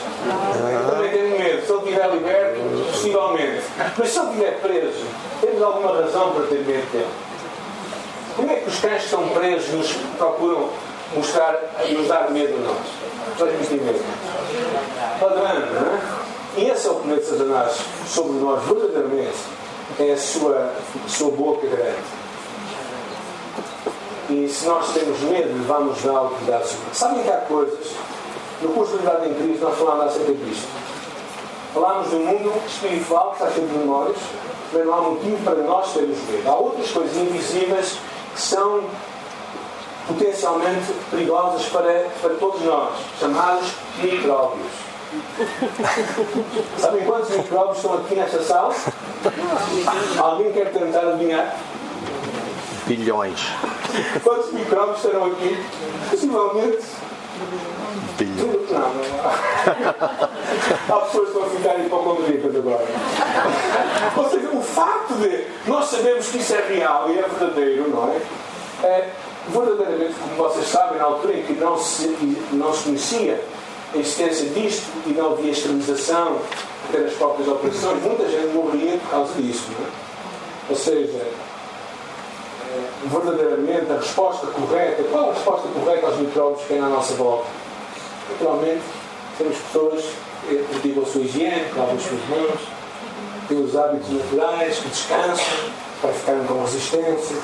Também 0.91 1.11
tenho 1.11 1.39
medo. 1.39 1.67
Se 1.67 1.73
ele 1.73 1.79
estiver 1.81 2.11
liberto, 2.11 2.61
possivelmente. 2.91 3.63
Mas 3.99 4.09
se 4.09 4.19
ele 4.19 4.29
estiver 4.29 4.61
preso, 4.61 5.05
temos 5.41 5.63
alguma 5.63 5.93
razão 5.95 6.33
para 6.33 6.47
ter 6.47 6.65
medo 6.65 6.91
dele. 6.93 7.07
Como 8.35 8.51
é 8.51 8.55
que 8.57 8.69
os 8.69 8.81
cães 8.81 8.99
que 8.99 9.05
estão 9.05 9.29
presos 9.29 9.75
nos 9.75 9.93
procuram 10.17 10.71
mostrar, 11.15 11.61
nos 11.91 12.09
dar 12.09 12.31
medo 12.31 12.55
a 12.57 12.61
nós? 12.61 13.39
Nós 13.39 13.51
temos 13.51 13.69
medo. 13.69 14.05
Ladrando, 15.21 15.67
não 15.75 15.95
é? 15.95 16.01
E 16.57 16.69
esse 16.69 16.87
é 16.87 16.91
poder 17.03 17.21
de 17.21 17.27
Satanás 17.27 17.77
sobre 18.07 18.33
nós, 18.39 18.63
verdadeiramente. 18.65 19.63
É 19.99 20.13
a 20.13 20.17
sua, 20.17 20.73
sua 21.07 21.31
boca 21.33 21.67
grande. 21.67 21.99
E 24.31 24.49
se 24.49 24.67
nós 24.67 24.91
temos 24.95 25.21
medo, 25.21 25.67
vamos 25.67 26.01
dar 26.03 26.17
autoridade 26.17 26.67
sobre 26.67 26.85
Sabem 26.95 27.23
que 27.23 27.31
há 27.31 27.37
coisas, 27.39 27.91
no 28.63 28.71
curso 28.71 28.97
de 28.97 29.05
Verdade 29.05 29.29
em 29.29 29.35
Cristo, 29.35 29.65
nós 29.65 29.77
falamos 29.77 30.07
acerca 30.07 30.33
disto. 30.33 30.69
Falamos 31.75 32.09
do 32.09 32.17
mundo 32.17 32.53
espiritual 32.67 33.31
que 33.31 33.43
está 33.43 33.55
cheio 33.55 33.67
de 33.67 33.79
memórias, 33.79 34.17
mas 34.73 34.87
não 34.87 34.95
há 34.95 35.01
motivo 35.03 35.45
para 35.45 35.57
nós 35.57 35.93
termos 35.93 36.19
medo. 36.31 36.49
Há 36.49 36.55
outras 36.55 36.91
coisas 36.91 37.17
invisíveis 37.17 37.99
que 38.35 38.41
são 38.41 38.85
potencialmente 40.07 40.93
perigosas 41.11 41.67
para, 41.67 42.07
para 42.23 42.35
todos 42.35 42.63
nós, 42.63 42.95
chamados 43.21 43.73
micróbios. 44.03 44.92
Sabem 46.79 47.05
quantos 47.05 47.31
micróbios 47.37 47.77
estão 47.77 47.95
aqui 47.95 48.15
nesta 48.15 48.43
sala? 48.43 48.75
Alguém 50.19 50.53
quer 50.53 50.73
tentar 50.73 51.01
adivinhar? 51.01 51.55
Bilhões. 52.87 53.49
Quantos 54.23 54.53
micróbios 54.53 55.05
estarão 55.05 55.27
aqui? 55.27 55.57
Possivelmente. 56.11 56.87
Bilhões. 58.17 58.71
Não, 58.71 58.79
não 58.81 59.21
há. 59.25 60.29
Há 60.89 61.01
pessoas 61.07 61.29
que 61.29 61.35
vão 61.35 61.51
ficar 61.51 61.79
hipocondríacas 61.79 62.57
agora. 62.57 62.87
Ou 64.17 64.31
seja, 64.31 64.49
o 64.51 64.63
facto 64.63 65.15
de 65.15 65.47
nós 65.67 65.85
sabermos 65.87 66.29
que 66.29 66.39
isso 66.39 66.55
é 66.55 66.67
real 66.69 67.11
e 67.11 67.19
é 67.19 67.23
verdadeiro, 67.23 67.91
não 67.91 68.09
é? 68.09 68.21
é 68.87 69.11
verdadeiramente, 69.49 70.15
como 70.15 70.37
vocês 70.37 70.67
sabem, 70.69 70.99
na 70.99 71.05
altura 71.05 71.37
em 71.37 71.43
que 71.43 71.53
não 71.53 71.77
se, 71.77 72.09
não 72.53 72.73
se 72.73 72.85
conhecia 72.85 73.45
a 73.95 73.99
existência 73.99 74.49
disto 74.51 74.87
e 75.07 75.11
não 75.11 75.33
havia 75.33 75.51
extremização 75.51 76.39
pelas 76.91 77.13
próprias 77.15 77.49
operações, 77.49 78.03
muita 78.03 78.29
gente 78.29 78.55
morria 78.55 78.99
por 78.99 79.11
causa 79.11 79.35
disso. 79.35 79.71
É? 79.71 80.71
Ou 80.71 80.77
seja, 80.77 81.19
é, 81.19 82.91
verdadeiramente 83.05 83.93
a 83.93 83.97
resposta 83.97 84.47
correta, 84.47 85.03
qual 85.11 85.31
a 85.31 85.35
resposta 85.35 85.69
correta 85.69 86.07
aos 86.07 86.17
micróbios 86.17 86.63
que 86.63 86.69
têm 86.69 86.79
à 86.79 86.89
nossa 86.89 87.15
volta? 87.15 87.47
Naturalmente, 88.31 88.83
temos 89.37 89.59
pessoas 89.59 90.05
que 90.49 90.55
praticam 90.71 91.03
a 91.03 91.07
sua 91.07 91.21
higiene, 91.23 91.65
que 91.71 91.79
lavam 91.79 91.95
as 91.97 92.03
suas 92.03 92.29
mãos, 92.29 92.61
têm 93.49 93.63
os 93.63 93.77
hábitos 93.77 94.11
naturais, 94.11 94.79
que 94.79 94.89
descansam 94.89 95.71
para 96.01 96.13
ficarem 96.13 96.45
com 96.47 96.63
resistência. 96.63 97.37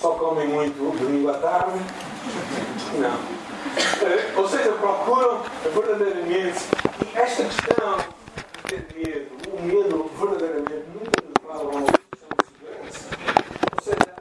Só 0.00 0.10
comem 0.10 0.48
muito 0.48 0.98
domingo 0.98 1.30
à 1.30 1.34
tarde. 1.34 2.07
Não. 2.98 3.38
Ou 4.36 4.48
seja, 4.48 4.72
procuram 4.72 5.42
verdadeiramente. 5.74 6.64
E 7.04 7.18
esta 7.18 7.44
questão 7.44 7.96
de 8.66 8.76
ter 8.76 8.86
medo, 8.94 9.26
o 9.52 9.62
medo 9.62 10.10
verdadeiramente 10.18 10.84
nunca 10.94 11.22
nos 11.24 11.48
leva 11.48 11.58
a 11.58 11.76
uma 11.76 11.86
posição 11.86 12.28
de 12.38 12.44
segurança. 12.46 13.08
Ou 13.76 13.82
seja, 13.82 14.14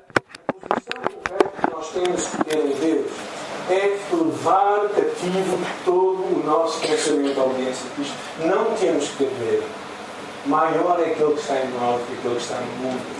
a 0.47 0.67
posição 0.67 1.01
correta 1.03 1.61
que 1.61 1.71
nós 1.73 1.89
temos 1.91 2.27
que 2.27 2.43
ter 2.43 2.57
em 2.57 2.73
Deus 2.73 3.11
é 3.69 3.97
levar 4.15 4.89
cativo 4.89 5.57
todo 5.83 6.39
o 6.39 6.43
nosso 6.45 6.79
pensamento 6.79 7.39
à 7.39 7.43
audiência. 7.43 7.85
Não 8.39 8.75
temos 8.75 9.09
que 9.09 9.17
ter 9.17 9.31
medo. 9.39 9.63
Maior 10.45 10.99
é 10.99 11.11
aquele 11.11 11.33
que 11.33 11.41
está 11.41 11.59
em 11.59 11.69
nós 11.71 11.99
do 11.99 12.07
que 12.07 12.13
aquele 12.13 12.35
que 12.35 12.41
está 12.41 12.59
no 12.59 12.67
mundo. 12.83 13.17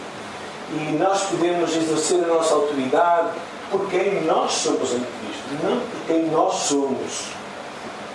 E 0.74 0.98
nós 0.98 1.24
podemos 1.24 1.76
exercer 1.76 2.24
a 2.24 2.28
nossa 2.28 2.54
autoridade 2.54 3.32
por 3.70 3.90
quem 3.90 4.22
nós 4.24 4.52
somos 4.52 4.92
em 4.92 5.00
Cristo, 5.00 5.64
não 5.64 5.80
por 5.80 6.06
quem 6.08 6.26
nós 6.28 6.54
somos, 6.56 7.28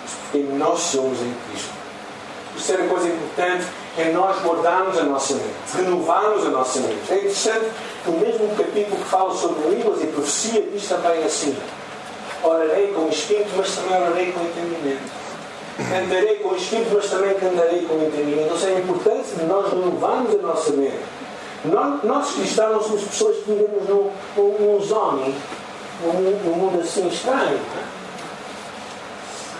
mas 0.02 0.10
por 0.10 0.32
quem 0.32 0.42
nós 0.44 0.78
somos 0.80 1.20
em 1.20 1.34
Cristo. 1.48 1.70
Terceira 2.54 2.84
coisa 2.86 3.08
importante 3.08 3.66
é 3.98 4.12
nós 4.12 4.42
guardarmos 4.42 4.98
a 4.98 5.02
nossa 5.04 5.34
mente, 5.34 5.76
renovarmos 5.76 6.46
a 6.46 6.50
nossa 6.50 6.80
mente. 6.80 7.00
É 7.10 7.16
interessante 7.16 7.66
que 8.04 8.10
o 8.10 8.12
mesmo 8.12 8.48
capítulo 8.56 8.96
que 8.96 9.04
fala 9.04 9.34
sobre 9.34 9.68
línguas 9.70 10.02
e 10.02 10.06
profecia 10.06 10.62
diz 10.62 10.86
também 10.86 11.24
assim: 11.24 11.56
orarei 12.42 12.88
com 12.88 13.08
espírito, 13.08 13.50
mas 13.56 13.74
também 13.74 14.00
orarei 14.00 14.32
com 14.32 14.40
entendimento. 14.40 15.22
Cantarei 15.76 16.36
com 16.36 16.54
espírito, 16.54 16.90
mas 16.94 17.10
também 17.10 17.34
cantarei 17.34 17.82
com 17.86 17.94
entendimento. 17.94 18.54
A 18.64 18.78
importância 18.78 19.36
de 19.36 19.44
nós 19.44 19.72
renovarmos 19.72 20.34
a 20.34 20.42
nossa 20.42 20.72
mente. 20.72 21.21
Nós, 21.64 22.02
nós 22.02 22.32
cristãos 22.32 22.86
somos 22.86 23.02
pessoas 23.04 23.36
que 23.36 23.52
vivemos 23.52 23.88
num, 23.88 24.10
num, 24.36 24.58
num 24.58 24.80
zone, 24.80 25.34
num, 26.02 26.12
num 26.44 26.56
mundo 26.56 26.80
assim 26.80 27.06
estranho. 27.06 27.56
é? 27.56 27.84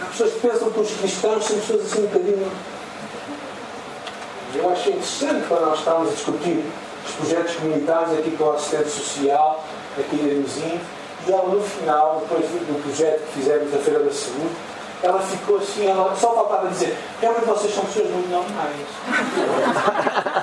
Há 0.02 0.06
pessoas 0.06 0.32
que 0.32 0.40
pensam 0.40 0.70
que 0.70 0.80
os 0.80 0.90
cristãos 0.90 1.44
são 1.44 1.56
pessoas 1.58 1.82
assim 1.82 2.00
um 2.00 2.06
bocadinho. 2.06 2.52
Eu 4.54 4.70
acho 4.70 4.88
interessante 4.90 5.46
quando 5.46 5.60
nós 5.60 5.78
estamos 5.78 6.08
a 6.08 6.12
discutir 6.12 6.64
os 7.06 7.14
projetos 7.14 7.54
comunitários 7.54 8.18
aqui 8.18 8.30
com 8.32 8.44
o 8.44 8.52
assistente 8.52 8.90
social, 8.90 9.64
aqui 9.96 10.16
em 10.16 10.28
Hermesim, 10.28 10.80
e 11.26 11.32
ela 11.32 11.48
no 11.48 11.62
final, 11.62 12.20
depois 12.22 12.44
do 12.46 12.82
projeto 12.82 13.20
que 13.26 13.32
fizemos 13.40 13.70
da 13.70 13.78
Feira 13.78 14.00
da 14.00 14.10
Saúde, 14.10 14.50
ela 15.02 15.20
ficou 15.20 15.56
assim, 15.58 15.86
ela 15.86 16.14
só 16.16 16.34
faltava 16.34 16.68
dizer, 16.68 16.96
realmente 17.20 17.44
vocês 17.46 17.72
são 17.74 17.84
pessoas 17.84 18.10
muito 18.10 18.28
normais. 18.28 18.76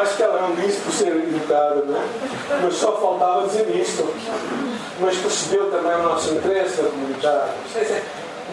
Acho 0.00 0.16
que 0.16 0.22
ela 0.22 0.40
não 0.48 0.54
disse 0.54 0.80
por 0.80 0.92
ser 0.92 1.08
educada, 1.08 1.84
não 1.86 1.94
é? 1.94 2.04
Mas 2.62 2.74
só 2.74 2.92
faltava 2.92 3.46
dizer 3.46 3.68
isto. 3.76 4.08
Mas 4.98 5.16
percebeu 5.18 5.70
também 5.70 5.94
o 5.94 6.02
nosso 6.02 6.32
interesse 6.34 6.80
na 6.80 6.88
comunidade. 6.88 7.50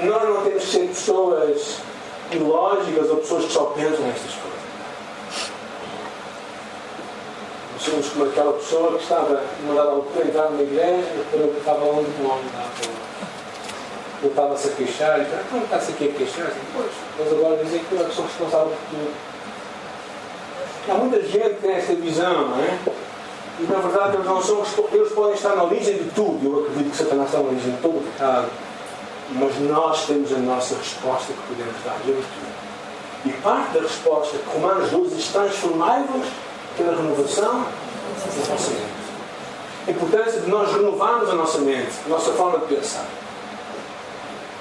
Nós 0.04 0.24
não 0.24 0.44
temos 0.44 0.64
que 0.66 0.70
ser 0.70 0.88
pessoas 0.88 1.78
ilógicas 2.32 3.10
ou 3.10 3.18
pessoas 3.18 3.46
que 3.46 3.54
só 3.54 3.64
pensam 3.66 4.06
nestas 4.06 4.34
coisas. 4.34 4.58
Nós 7.74 7.82
somos 7.82 8.10
como 8.10 8.26
aquela 8.26 8.54
pessoa 8.54 8.98
que 8.98 9.04
estava, 9.04 9.42
numa 9.62 9.76
dada 9.76 9.92
altura, 9.92 10.26
a 10.26 10.28
entrar 10.28 10.50
numa 10.50 10.64
igreja 10.64 11.08
e 11.34 11.58
estava 11.58 11.86
onde 11.86 12.10
um 12.22 12.26
homem 12.30 12.44
rua. 12.44 12.98
Ele 14.22 14.32
estava-se 14.32 14.68
a 14.68 14.72
queixar 14.72 15.20
e 15.20 15.24
disse, 15.24 15.36
não 15.52 15.64
está-se 15.64 15.92
aqui 15.92 16.10
a 16.10 16.18
queixar? 16.18 16.52
Pois, 16.74 16.92
eles 17.20 17.34
agora 17.34 17.64
dizem 17.64 17.80
que 17.80 17.96
eu 17.96 18.12
sou 18.12 18.26
responsável 18.26 18.68
por 18.68 18.78
tudo. 18.90 19.27
Há 20.90 20.94
muita 20.94 21.22
gente 21.22 21.56
que 21.56 21.62
tem 21.62 21.72
esta 21.72 21.94
visão, 21.96 22.48
não 22.48 22.64
é? 22.64 22.78
E 23.60 23.64
na 23.64 23.80
verdade 23.80 24.16
eles 24.16 24.26
não 24.26 24.42
são 24.42 24.64
eles 24.92 25.12
podem 25.12 25.34
estar 25.34 25.56
na 25.56 25.64
origem 25.64 25.98
de 25.98 26.10
tudo. 26.12 26.40
Eu 26.44 26.60
acredito 26.62 26.92
que 26.92 26.98
Satanás 26.98 27.28
está 27.28 27.40
na 27.40 27.50
origem 27.50 27.72
de 27.72 27.82
todo 27.82 27.98
o 27.98 28.12
pecado. 28.12 28.48
Mas 29.32 29.60
nós 29.60 30.06
temos 30.06 30.32
a 30.32 30.38
nossa 30.38 30.76
resposta 30.76 31.34
que 31.34 31.40
podemos 31.54 31.76
dar. 31.84 31.98
Eu 32.08 32.16
e. 32.16 32.68
E 33.28 33.34
parte 33.42 33.74
da 33.74 33.82
resposta 33.82 34.38
que 34.38 34.58
Romanos 34.58 34.90
12 34.92 35.16
diz 35.16 35.28
transformai-vos 35.28 36.28
pela 36.78 36.96
renovação 36.96 37.66
da 37.66 38.54
nossa 38.54 38.70
mente. 38.70 38.98
A 39.88 39.92
importância 39.92 40.42
de 40.42 40.50
nós 40.50 40.72
renovarmos 40.72 41.30
a 41.30 41.34
nossa 41.34 41.58
mente, 41.60 41.92
a 42.06 42.10
nossa 42.10 42.32
forma 42.32 42.60
de 42.60 42.76
pensar. 42.76 43.06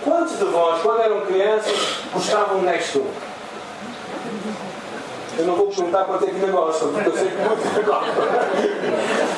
Quantos 0.02 0.38
de 0.38 0.44
vós, 0.44 0.82
quando 0.82 1.00
eram 1.00 1.20
crianças, 1.26 1.98
gostavam 2.12 2.60
de 2.60 2.66
Door? 2.66 3.25
Eu 5.38 5.44
não 5.44 5.54
vou 5.54 5.66
perguntar 5.66 6.04
quanto 6.04 6.24
é 6.24 6.28
que 6.28 6.34
ainda 6.34 6.46
gostam, 6.46 6.92
porque 6.92 7.08
eu 7.08 7.12
sei 7.12 7.28
que 7.28 7.36
muito 7.36 7.68
ainda 7.68 7.82
gostam. 7.82 8.24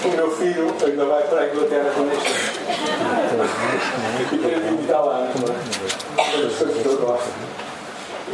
O 0.05 0.17
meu 0.17 0.31
filho 0.31 0.75
ainda 0.85 1.05
vai 1.05 1.23
para 1.25 1.41
a 1.41 1.49
Inglaterra 1.49 1.91
com 1.95 2.03
Door. 2.05 2.19
E 4.33 4.39
tem 4.39 4.61
vindo 4.61 4.83
estar 4.83 5.01
lá, 5.01 5.29
não 5.35 5.55
é? 5.55 6.31
Coisas 6.31 6.83
que 6.83 6.87
eu 6.87 6.99
gosto. 6.99 7.31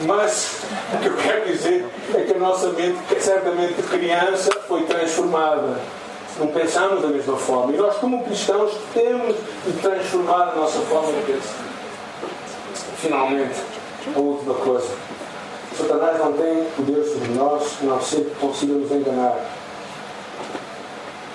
Mas 0.07 0.59
o 0.93 0.99
que 0.99 1.07
eu 1.07 1.17
quero 1.17 1.47
dizer 1.47 1.87
é 2.15 2.21
que 2.21 2.35
a 2.35 2.39
nossa 2.39 2.69
mente, 2.69 2.99
certamente 3.21 3.75
de 3.75 3.83
criança, 3.83 4.51
foi 4.69 4.83
transformada. 4.83 5.79
Não 6.39 6.49
pensamos 6.49 7.01
da 7.01 7.09
mesma 7.09 7.37
forma. 7.37 7.73
E 7.73 7.77
nós, 7.77 7.97
como 7.97 8.25
cristãos, 8.25 8.73
temos 8.93 9.37
de 9.65 9.73
transformar 9.81 10.51
a 10.51 10.55
nossa 10.57 10.81
forma 10.81 11.13
de 11.13 11.33
pensar. 11.33 11.65
Finalmente, 12.99 13.55
a 14.15 14.19
última 14.19 14.55
coisa. 14.55 14.89
Satanás 15.77 16.19
não 16.19 16.33
tem 16.33 16.65
poder 16.77 17.05
sobre 17.05 17.29
nós 17.35 17.73
que 17.79 17.87
não 17.87 18.01
sempre 18.01 18.31
consiga 18.41 18.75
nos 18.75 18.91
enganar. 18.91 19.39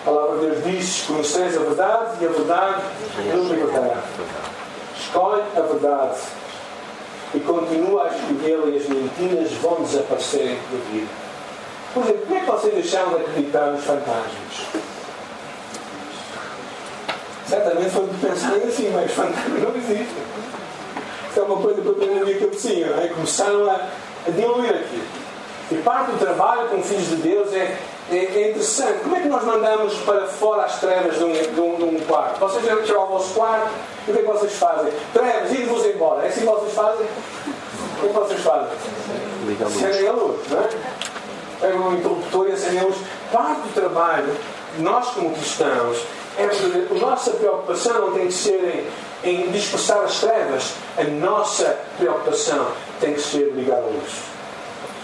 A 0.02 0.06
palavra 0.06 0.38
de 0.38 0.46
Deus 0.46 0.64
diz: 0.64 1.02
Conheceis 1.08 1.58
a 1.58 1.60
verdade 1.60 2.18
e 2.22 2.26
a 2.26 2.30
verdade 2.30 2.82
nos 3.36 3.50
libertará. 3.52 4.02
Escolhe 4.98 5.44
a 5.56 5.62
verdade 5.62 6.20
e 7.34 7.40
continua 7.42 8.06
a 8.06 8.08
escolhê-la 8.08 8.68
e 8.68 8.78
as 8.78 8.88
mentiras 8.88 9.52
vão 9.54 9.84
desaparecer 9.84 10.58
da 10.72 10.92
vida. 10.92 11.08
Por 11.94 12.04
exemplo, 12.04 12.22
como 12.28 12.38
é 12.38 12.40
que 12.40 12.46
vocês 12.46 12.74
deixaram 12.74 13.10
de 13.10 13.16
acreditar 13.16 13.72
nos 13.72 13.84
fantasmas? 13.84 14.84
Certamente 17.48 17.90
foi 17.90 18.08
de 18.08 18.18
pensarem 18.18 18.64
assim, 18.64 18.92
mas 18.94 19.12
fantasmas 19.12 19.64
não 19.64 19.76
existem. 19.76 20.24
Isso 21.30 21.40
é 21.40 21.44
uma 21.44 21.58
coisa 21.58 21.82
para 21.82 21.94
ter 21.94 22.16
na 22.16 22.26
minha 22.26 22.40
cabecinha, 22.40 22.88
é? 22.88 23.08
Começaram 23.14 23.70
a 23.70 23.90
diluir 24.32 24.70
aquilo. 24.70 25.20
E 25.72 25.76
parte 25.84 26.12
do 26.12 26.18
trabalho 26.18 26.68
com 26.70 26.82
filhos 26.82 27.10
de 27.10 27.16
Deus 27.18 27.54
é, 27.54 27.78
é, 28.12 28.16
é, 28.16 28.50
interessante. 28.50 29.00
Como 29.04 29.16
é 29.16 29.22
que 29.22 29.28
nós 29.28 29.44
mandamos 29.44 29.94
para 30.00 30.26
fora 30.26 30.64
as 30.64 30.80
trevas 30.80 31.18
de 31.18 31.24
um, 31.24 31.32
de 31.32 31.62
um, 31.62 31.76
de 31.76 31.84
um 31.84 32.00
quarto? 32.08 32.40
Vocês 32.40 32.66
vão 32.66 32.82
tirar 32.82 33.02
o 33.02 33.08
vosso 33.08 33.34
quarto 33.36 33.70
e 34.08 34.12
o 34.12 34.14
que 34.14 34.20
é 34.20 34.24
que 34.24 34.28
vocês 34.28 34.54
fazem? 34.54 34.92
Trevas, 35.14 35.52
ide-vos 35.52 35.86
embora. 35.86 36.26
É 36.26 36.30
assim 36.30 36.40
que 36.40 36.46
vocês 36.48 36.74
fazem? 36.74 37.06
O 37.06 38.00
que 38.02 38.06
é 38.06 38.10
que 38.10 38.14
vocês 38.16 38.40
fazem? 38.40 38.68
Acendem 39.66 40.08
a 40.08 40.12
luz, 40.12 40.48
não 40.50 40.60
é? 40.60 40.70
Pegam 41.62 41.88
um 41.88 41.94
interruptor 41.94 42.48
e 42.48 42.52
acendem 42.54 42.80
a 42.80 42.84
luz. 42.84 42.98
Parte 43.32 43.62
do 43.62 43.74
trabalho, 43.76 44.36
nós 44.80 45.08
como 45.10 45.32
cristãos, 45.34 46.04
é 46.38 46.46
a 46.46 47.00
nossa 47.00 47.32
preocupação 47.32 48.02
não 48.02 48.12
tem 48.14 48.28
que 48.28 48.34
ser 48.34 48.64
em, 48.64 48.88
em 49.24 49.52
dispersar 49.52 50.00
as 50.00 50.20
trevas. 50.20 50.74
A 50.98 51.04
nossa 51.04 51.78
preocupação 51.98 52.68
tem 53.00 53.14
que 53.14 53.22
ser 53.22 53.52
ligar 53.56 53.78
a 53.78 53.86
luz. 53.86 54.30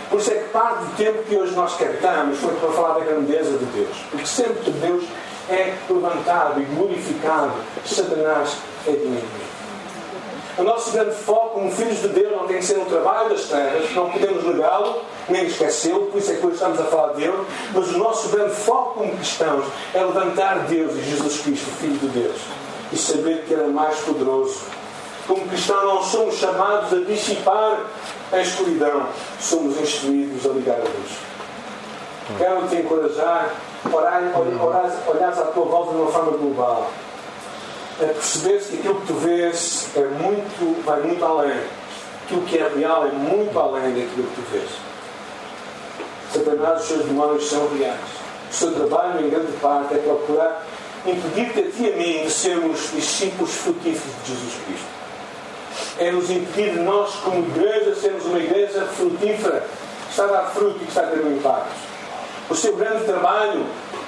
Por 0.09 0.19
isso 0.19 0.31
é 0.31 0.35
que 0.35 0.49
parte 0.49 0.85
do 0.85 0.95
tempo 0.95 1.23
que 1.23 1.35
hoje 1.35 1.53
nós 1.55 1.75
cantamos 1.75 2.39
foi 2.39 2.53
para 2.55 2.71
falar 2.71 2.99
da 2.99 3.05
grandeza 3.05 3.57
de 3.57 3.65
Deus. 3.65 3.97
Porque 4.11 4.25
sempre 4.25 4.63
que 4.63 4.71
Deus 4.71 5.03
é 5.49 5.73
levantado 5.89 6.61
e 6.61 6.65
glorificado, 6.65 7.53
Satanás 7.85 8.57
é 8.87 8.91
diminuído. 8.91 9.45
O 10.57 10.63
nosso 10.63 10.91
grande 10.91 11.13
foco 11.15 11.59
como 11.59 11.71
filhos 11.71 12.01
de 12.01 12.07
Deus 12.07 12.31
não 12.31 12.47
tem 12.47 12.59
que 12.59 12.65
ser 12.65 12.77
no 12.77 12.85
trabalho 12.85 13.29
das 13.29 13.43
trevas, 13.43 13.93
não 13.93 14.09
podemos 14.09 14.41
negá-lo, 14.45 15.01
nem 15.27 15.47
esquecê-lo, 15.47 16.05
por 16.05 16.17
isso 16.17 16.31
é 16.31 16.35
que 16.35 16.45
hoje 16.45 16.55
estamos 16.55 16.79
a 16.79 16.83
falar 16.85 17.13
dele, 17.13 17.37
mas 17.73 17.89
o 17.89 17.97
nosso 17.97 18.29
grande 18.29 18.55
foco 18.55 18.99
como 18.99 19.17
cristãos 19.17 19.65
é 19.93 19.99
levantar 19.99 20.59
Deus 20.59 20.93
e 20.93 21.01
Jesus 21.01 21.41
Cristo, 21.41 21.69
Filho 21.81 21.97
de 21.97 22.07
Deus, 22.07 22.37
e 22.95 22.97
saber 22.97 23.43
que 23.45 23.53
é 23.53 23.67
mais 23.67 23.99
poderoso. 23.99 24.61
Como 25.27 25.45
cristãos 25.47 25.83
não 25.83 26.03
somos 26.03 26.35
chamados 26.35 26.93
a 26.93 27.01
dissipar 27.01 27.85
a 28.31 28.39
escuridão, 28.39 29.07
somos 29.39 29.77
instruídos 29.79 30.45
a 30.45 30.53
ligar 30.53 30.77
a 30.77 30.83
luz. 30.83 31.11
Quero 32.37 32.67
te 32.69 32.75
encorajar, 32.77 33.53
orar, 33.91 34.21
orar, 34.35 34.91
olhares 35.07 35.39
à 35.39 35.43
tua 35.43 35.65
volta 35.65 35.91
de 35.91 35.97
uma 35.97 36.11
forma 36.11 36.37
global 36.37 36.89
a 38.01 38.05
perceberes 38.07 38.67
que 38.67 38.77
aquilo 38.77 38.95
que 39.01 39.07
tu 39.07 39.13
vês 39.13 39.89
é 39.95 40.01
muito, 40.01 40.83
vai 40.83 41.01
muito 41.01 41.23
além. 41.23 41.57
Aquilo 42.25 42.41
que 42.41 42.57
é 42.57 42.67
real 42.67 43.05
é 43.05 43.11
muito 43.11 43.57
além 43.57 43.93
daquilo 43.93 44.27
que 44.27 44.35
tu 44.35 44.51
vês. 44.51 44.69
Satanás, 46.33 46.81
os 46.81 46.87
seus 46.87 47.05
demónios 47.05 47.47
são 47.47 47.67
reais. 47.77 47.99
O 48.51 48.53
seu 48.53 48.73
trabalho, 48.73 49.25
em 49.25 49.29
grande 49.29 49.51
parte, 49.61 49.93
é 49.93 49.97
procurar 49.97 50.65
impedir-te 51.11 51.59
a 51.59 51.71
ti 51.71 51.83
e 51.83 51.93
a 51.93 51.95
mim 51.95 52.25
de 52.25 52.31
sermos 52.31 52.91
discípulos 52.91 53.53
frutíferos 53.55 54.15
de 54.23 54.33
Jesus 54.33 54.53
Cristo. 54.65 54.85
É 55.99 56.11
nos 56.11 56.29
impedir 56.29 56.73
de 56.73 56.79
nós, 56.79 57.15
como 57.15 57.39
igreja, 57.39 57.95
sermos 57.95 58.25
uma 58.25 58.39
igreja 58.39 58.85
frutífera, 58.85 59.65
que 60.05 60.11
está 60.11 60.25
a 60.25 60.27
dar 60.27 60.51
fruto 60.51 60.77
e 60.77 60.79
que 60.79 60.89
está 60.89 61.01
a 61.01 61.07
ter 61.07 61.19
um 61.19 61.35
impacto. 61.35 61.75
O 62.49 62.55
seu 62.55 62.75
grande 62.75 63.05
trabalho 63.05 63.65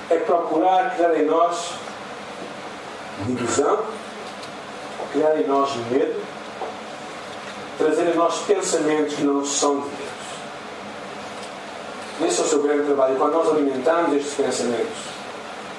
é 0.09 0.17
procurar 0.17 0.95
criar 0.95 1.15
em 1.15 1.25
nós 1.25 1.71
divisão, 3.25 3.79
criar 5.11 5.39
em 5.39 5.47
nós 5.47 5.75
medo, 5.91 6.21
trazer 7.77 8.13
em 8.13 8.15
nós 8.15 8.39
pensamentos 8.39 9.15
que 9.15 9.23
não 9.23 9.43
são 9.45 9.81
de 9.81 9.89
Deus. 9.89 10.17
Esse 12.29 12.41
é 12.41 12.43
o 12.43 12.47
seu 12.47 12.61
grande 12.61 12.83
trabalho. 12.83 13.15
Quando 13.17 13.33
nós 13.33 13.49
alimentamos 13.49 14.15
estes 14.15 14.33
pensamentos, 14.33 15.16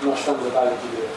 nós 0.03 0.19
estamos 0.19 0.47
a 0.47 0.51
dar-lhe 0.51 0.77
poder. 0.77 1.09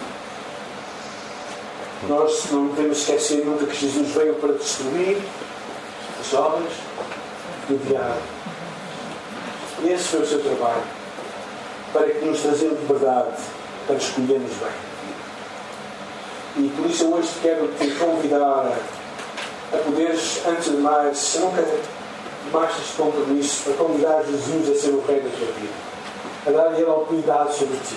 Nós 2.07 2.51
não 2.51 2.67
devemos 2.69 2.97
esquecer 2.97 3.45
nunca 3.45 3.65
que 3.65 3.75
Jesus 3.75 4.09
veio 4.09 4.33
para 4.35 4.53
destruir 4.53 5.21
as 6.19 6.33
obras 6.33 6.71
do 7.67 7.77
diabo. 7.87 8.21
Esse 9.83 10.03
foi 10.03 10.21
o 10.21 10.27
seu 10.27 10.41
trabalho. 10.41 10.83
Para 11.93 12.09
que 12.09 12.25
nos 12.25 12.41
trazer 12.41 12.69
liberdade 12.69 13.41
para 13.85 13.95
escolhermos 13.95 14.51
bem. 14.51 14.91
E 16.57 16.69
por 16.69 16.85
isso 16.85 17.03
eu 17.03 17.13
hoje 17.13 17.29
quero 17.41 17.67
te 17.79 17.91
convidar 17.91 18.73
a 19.73 19.77
poderes, 19.77 20.41
antes 20.45 20.71
de 20.71 20.77
mais, 20.77 21.17
se 21.17 21.39
nunca 21.39 21.63
tomaste 22.51 22.81
este 22.81 22.97
compromisso, 22.97 23.69
a 23.69 23.73
convidar 23.73 24.23
Jesus 24.23 24.69
a 24.69 24.81
ser 24.81 24.89
o 24.91 25.01
Rei 25.05 25.21
da 25.21 25.29
tua 25.29 25.47
vida, 25.53 25.73
a 26.47 26.51
dar-lhe 26.51 26.83
a 26.83 26.89
autoridade 26.89 27.55
sobre 27.55 27.77
ti, 27.77 27.95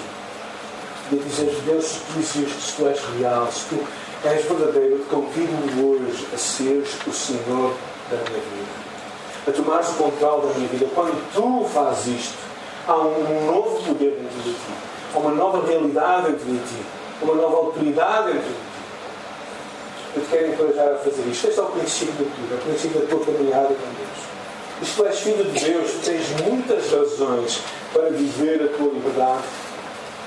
e 1.10 1.18
a 1.18 1.22
dizer: 1.22 1.54
Deus, 1.66 1.98
tu 2.12 2.18
existes, 2.18 2.74
tu 2.76 2.86
és 2.88 3.00
real, 3.18 3.48
se 3.50 3.64
tu 3.68 3.86
és 4.24 4.44
verdadeiro, 4.44 4.98
te 4.98 5.04
convido 5.04 5.86
hoje 5.86 6.26
a 6.32 6.38
seres 6.38 6.90
o 7.06 7.12
Senhor 7.12 7.74
da 8.10 8.16
minha 8.16 8.40
vida, 8.40 9.48
a 9.48 9.52
tomares 9.52 9.88
o 9.88 9.94
controle 9.94 10.48
da 10.48 10.54
minha 10.54 10.68
vida. 10.68 10.86
Quando 10.94 11.32
tu 11.32 11.68
fazes 11.72 12.20
isto, 12.20 12.38
há 12.86 12.96
um 12.96 13.46
novo 13.46 13.82
poder 13.84 14.10
dentro 14.12 14.42
de 14.42 14.52
ti, 14.52 14.72
há 15.14 15.18
uma 15.18 15.30
nova 15.30 15.66
realidade 15.66 16.32
dentro 16.32 16.46
de 16.46 16.58
ti 16.58 16.84
uma 17.22 17.34
nova 17.34 17.56
autoridade 17.56 18.30
entre 18.30 18.42
ti. 18.42 18.74
Eu 20.16 20.22
te 20.22 20.28
quero 20.28 20.52
encorajar 20.52 20.94
a 20.94 20.98
fazer 20.98 21.28
isto. 21.28 21.48
Este 21.48 21.58
é 21.58 21.62
o 21.62 21.66
princípio 21.66 22.12
de 22.12 22.24
tudo, 22.24 22.52
é 22.52 22.54
o 22.54 22.58
princípio 22.58 23.00
da 23.00 23.06
tua 23.06 23.24
caminhada 23.24 23.68
com 23.68 23.74
Deus. 23.74 24.34
E 24.82 24.84
se 24.84 24.96
tu 24.96 25.06
és 25.06 25.20
filho 25.20 25.44
de 25.44 25.64
Deus, 25.64 25.90
tu 25.92 25.98
tens 26.04 26.40
muitas 26.46 26.92
razões 26.92 27.60
para 27.92 28.10
viver 28.10 28.62
a 28.62 28.76
tua 28.76 28.92
liberdade. 28.92 29.42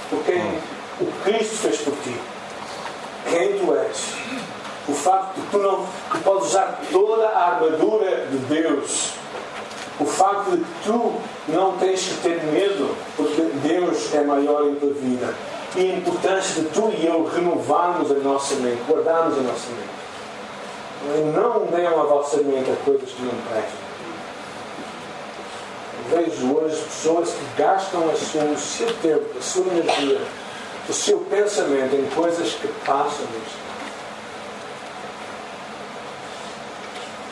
Por 0.10 0.24
quem 0.24 0.41
o 1.01 1.12
Cristo 1.24 1.55
fez 1.58 1.78
por 1.78 1.93
ti. 2.03 2.16
Quem 3.30 3.60
tu 3.60 3.76
és. 3.76 4.14
O 4.88 4.93
facto 4.93 5.36
de 5.36 5.47
tu 5.47 5.58
não 5.58 5.86
tu 6.12 6.18
podes 6.24 6.47
usar 6.47 6.80
toda 6.91 7.28
a 7.28 7.55
armadura 7.55 8.28
de 8.28 8.38
Deus. 8.38 9.12
O 9.99 10.05
facto 10.05 10.51
de 10.51 10.58
que 10.58 10.84
tu 10.84 11.14
não 11.49 11.78
tens 11.78 12.08
que 12.08 12.22
ter 12.22 12.43
medo, 12.43 12.95
porque 13.16 13.41
Deus 13.64 14.14
é 14.14 14.24
maior 14.24 14.68
em 14.68 14.76
tua 14.76 14.93
vida 14.93 15.34
e 15.76 15.91
a 15.91 15.95
importância 15.97 16.64
de 16.64 16.70
tu 16.70 16.91
e 16.97 17.05
eu 17.05 17.26
renovarmos 17.26 18.10
a 18.12 18.16
nossa 18.16 18.55
mente, 18.55 18.82
guardarmos 18.89 19.38
a 19.38 19.41
nossa 19.41 19.68
mente. 19.70 21.36
Não 21.36 21.66
deem 21.66 21.86
a 21.86 21.91
vossa 21.91 22.38
mente 22.38 22.72
a 22.72 22.76
coisas 22.84 23.10
que 23.10 23.22
não 23.22 23.34
prestam. 23.49 23.87
Vejo 26.10 26.55
hoje 26.55 26.82
pessoas 26.84 27.30
que 27.32 27.62
gastam 27.62 28.08
o 28.08 28.18
seu 28.18 28.93
tempo, 29.01 29.38
a 29.38 29.41
sua 29.41 29.66
energia, 29.74 30.22
o 30.88 30.93
seu 30.93 31.20
pensamento 31.20 31.95
em 31.95 32.05
coisas 32.16 32.53
que 32.53 32.68
passam. 32.86 33.26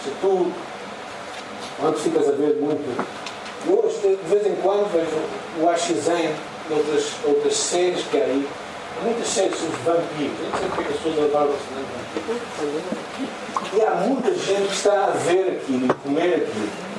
Se 0.03 0.11
tu, 0.19 0.51
quando 1.79 1.97
ficas 1.97 2.27
a 2.27 2.31
ver 2.31 2.57
muito, 2.59 2.83
eu 3.67 4.17
de 4.17 4.29
vez 4.29 4.45
em 4.45 4.55
quando 4.61 4.91
vejo 4.91 5.15
o 5.61 5.69
AXN 5.69 6.35
outras, 6.69 7.13
outras 7.23 7.55
séries 7.55 8.03
que 8.05 8.17
há 8.17 8.25
aí. 8.25 8.47
Muitas 9.03 9.27
séries 9.27 9.57
sobre 9.57 9.77
vampiros. 9.85 10.39
Não 10.39 10.59
sei 10.59 10.67
porque 10.69 10.93
as 10.93 10.97
pessoas 10.97 11.29
adoram 11.29 11.53
vampiros. 11.73 12.41
E 13.73 13.81
há 13.81 13.95
muita 13.95 14.33
gente 14.33 14.67
que 14.67 14.73
está 14.73 15.05
a 15.05 15.11
ver 15.11 15.59
aquilo 15.61 15.85
e 15.85 15.93
comer 15.93 16.35
aquilo. 16.35 16.94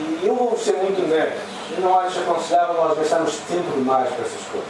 E 0.00 0.26
eu 0.26 0.34
vou 0.34 0.56
ser 0.56 0.76
muito 0.76 1.02
honesto. 1.02 1.38
Eu 1.76 1.82
não 1.82 2.00
acho 2.00 2.18
aconselhável 2.20 2.74
nós 2.74 2.96
gastarmos 2.96 3.36
tempo 3.48 3.70
demais 3.76 4.08
para 4.08 4.24
essas 4.24 4.42
coisas. 4.50 4.68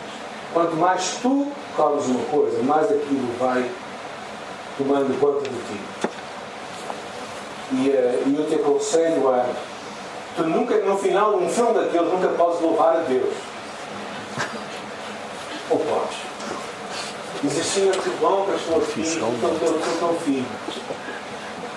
Quanto 0.52 0.76
mais 0.76 1.18
tu 1.22 1.46
comes 1.76 2.06
uma 2.06 2.24
coisa, 2.24 2.60
mais 2.64 2.86
aquilo 2.86 3.32
vai 3.38 3.70
tomando 4.76 5.20
conta 5.20 5.48
de 5.48 5.56
ti. 5.56 5.80
E 7.72 7.90
uh, 7.90 8.36
eu 8.36 8.48
te 8.48 8.56
aconselho 8.56 9.28
a. 9.32 9.46
Tu 10.36 10.42
nunca, 10.42 10.76
no 10.78 10.98
final 10.98 11.38
de 11.38 11.44
um 11.44 11.48
filme 11.48 11.74
daqueles, 11.74 12.12
nunca 12.12 12.28
podes 12.28 12.60
louvar 12.60 12.96
a 12.96 13.00
Deus. 13.00 13.34
Ou 15.70 15.78
podes. 15.78 16.18
Assim, 17.46 17.90
que 17.90 18.10
bom 18.20 18.44
que 18.44 18.56
estou 18.56 18.78
aqui, 18.78 18.92
que 18.92 19.00
estou 19.02 20.08
teu 20.08 20.20
filho. 20.24 20.46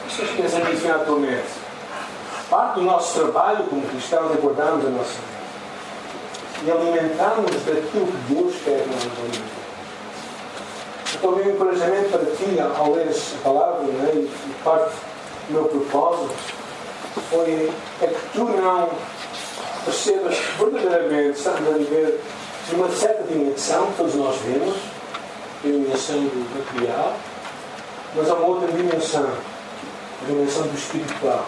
As 0.07 0.13
pessoas 0.13 0.31
pensam 0.31 0.71
nisso 0.71 0.87
na 0.87 0.99
tua 0.99 1.19
mente. 1.19 1.62
Parte 2.49 2.75
do 2.75 2.81
nosso 2.81 3.19
trabalho 3.19 3.63
como 3.65 3.81
cristãos 3.87 4.31
é 4.31 4.35
guardarmos 4.35 4.85
a 4.85 4.89
nossa 4.89 5.13
mente. 5.13 5.43
e 6.65 6.71
alimentarmos 6.71 7.51
daquilo 7.65 8.07
que 8.07 8.33
Deus 8.33 8.55
quer 8.63 8.83
que 8.83 8.89
nós 8.89 9.03
alimentemos. 9.03 9.63
Então, 11.15 11.31
o 11.31 11.35
meu 11.35 11.53
encorajamento 11.53 12.09
para 12.09 12.25
ti, 12.35 12.59
ao 12.77 12.91
ler 12.93 13.09
a 13.09 13.43
palavra, 13.43 13.83
né, 13.83 14.11
e 14.15 14.53
parte 14.63 14.95
do 15.47 15.53
meu 15.53 15.65
propósito, 15.65 16.33
foi 17.29 17.71
é 18.01 18.07
que 18.07 18.19
tu 18.33 18.45
não 18.45 18.89
percebas 19.85 20.37
que 20.37 20.63
verdadeiramente 20.63 21.37
estamos 21.37 21.69
a 21.69 21.77
viver 21.77 22.19
numa 22.71 22.89
certa 22.89 23.23
dimensão, 23.23 23.91
todos 23.97 24.15
nós 24.15 24.35
vemos, 24.37 24.75
a 25.63 25.67
dimensão 25.67 26.15
do 26.15 26.57
material, 26.57 27.13
mas 28.15 28.29
há 28.29 28.33
uma 28.35 28.47
outra 28.47 28.71
dimensão, 28.71 29.27
a 30.21 30.25
dimensão 30.25 30.63
do 30.63 30.75
espiritual. 30.75 31.45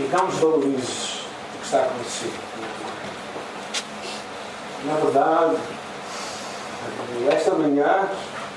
E 0.00 0.08
não 0.10 0.28
desvalorizes 0.28 1.26
o 1.54 1.58
que 1.58 1.64
está 1.66 1.80
a 1.80 1.82
acontecer. 1.82 2.32
Na 4.86 4.94
verdade, 4.94 5.56
esta 7.30 7.50
manhã 7.50 8.08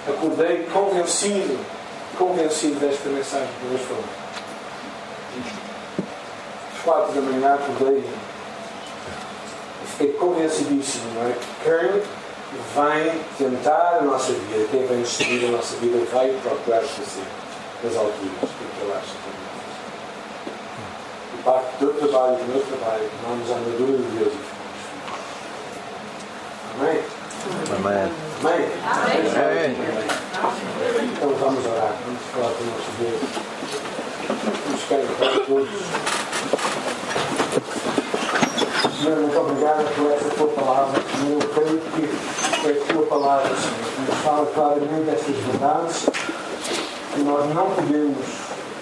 acordei 0.08 0.64
convencido, 0.72 1.60
convencido 2.18 2.80
desta 2.80 3.10
mensagem 3.10 3.50
que 3.60 3.66
Deus 3.68 3.82
falou. 3.82 4.06
Às 6.74 6.82
quatro 6.82 7.12
da 7.12 7.22
manhã 7.22 7.56
acordei 7.56 8.06
e 9.84 9.88
fiquei 9.88 10.14
convencidíssimo 10.14 11.12
não 11.16 11.30
é? 11.30 11.34
que 11.34 11.46
quem 11.66 12.02
vem 12.74 13.22
tentar 13.38 13.98
a 14.00 14.02
nossa 14.02 14.32
vida, 14.32 14.66
quem 14.72 14.88
vem 14.88 15.02
destruir 15.02 15.50
a 15.50 15.52
nossa 15.52 15.76
vida, 15.76 15.98
vai 16.10 16.30
procurar 16.42 16.84
fazer 16.84 17.26
nas 17.84 17.98
alturas, 17.98 18.32
porque 18.40 18.82
ele 18.82 18.94
acha 18.94 19.12
que 19.12 19.43
Parte 21.44 21.78
do 21.78 21.88
teu 21.88 22.10
trabalho 22.10 22.36
e 22.36 22.38
do 22.38 22.46
meu 22.54 22.64
trabalho, 22.64 23.10
tomamos 23.22 23.52
a 23.52 23.56
armadura 23.56 23.98
de 23.98 24.04
Deus 24.18 24.34
e 24.34 24.64
Amém? 26.80 27.04
Amém. 27.76 28.08
Amém? 28.40 28.64
Amém. 29.36 29.76
Então 31.12 31.30
vamos 31.36 31.66
orar, 31.66 31.94
vamos 32.06 32.22
falar 32.32 32.52
com 32.54 32.64
o 32.64 32.68
nosso 32.68 32.92
Deus. 32.98 33.22
Vamos 34.66 34.82
ficar 34.82 35.00
para 35.18 35.40
todos. 35.46 35.70
Senhor, 39.02 39.18
muito 39.20 39.38
obrigado 39.38 39.84
por 39.96 40.12
essa 40.12 40.30
tua 40.30 40.48
palavra. 40.48 41.02
Senhor, 41.02 41.44
eu 41.44 41.50
creio 41.50 41.82
que 41.92 42.04
é 42.68 42.72
a 42.72 42.94
tua 42.94 43.06
palavra, 43.06 43.50
Senhor, 43.50 43.84
que 43.94 44.02
nos 44.12 44.20
fala 44.24 44.46
claramente 44.46 45.10
estas 45.10 45.36
verdades 45.36 46.06
que 47.14 47.20
nós 47.20 47.54
não 47.54 47.70
podemos 47.72 48.18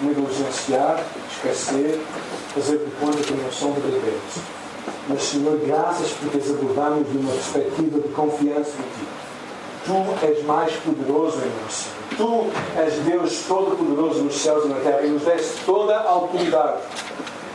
negligenciar, 0.00 1.02
esquecer, 1.30 2.00
fazer 2.54 2.78
de 2.78 2.90
conta 3.00 3.18
que 3.18 3.32
não 3.32 3.50
são 3.52 3.72
verdadeiras. 3.72 4.20
Mas, 5.08 5.22
Senhor, 5.22 5.58
graças 5.66 6.10
porque 6.12 6.38
as 6.38 6.50
abordamos 6.50 7.10
de 7.10 7.18
uma 7.18 7.32
perspectiva 7.32 8.00
de 8.00 8.08
confiança 8.08 8.70
em 8.78 8.82
Ti. 8.82 9.08
Tu 9.84 10.26
és 10.26 10.44
mais 10.44 10.72
poderoso 10.74 11.38
em 11.38 11.62
nós. 11.62 11.86
Tu 12.16 12.46
és 12.78 12.94
Deus 13.04 13.44
Todo-Poderoso 13.48 14.22
nos 14.22 14.36
céus 14.36 14.64
e 14.64 14.68
na 14.68 14.76
terra 14.76 15.02
e 15.02 15.08
nos 15.08 15.22
deste 15.22 15.64
toda 15.64 15.96
a 15.96 16.08
autoridade 16.08 16.82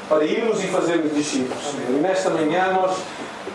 para 0.09 0.23
irmos 0.25 0.63
e 0.63 0.67
fazermos 0.67 1.13
discípulos, 1.13 1.63
Senhor. 1.63 1.89
E 1.89 2.01
nesta 2.01 2.29
manhã 2.29 2.73
nós 2.73 2.97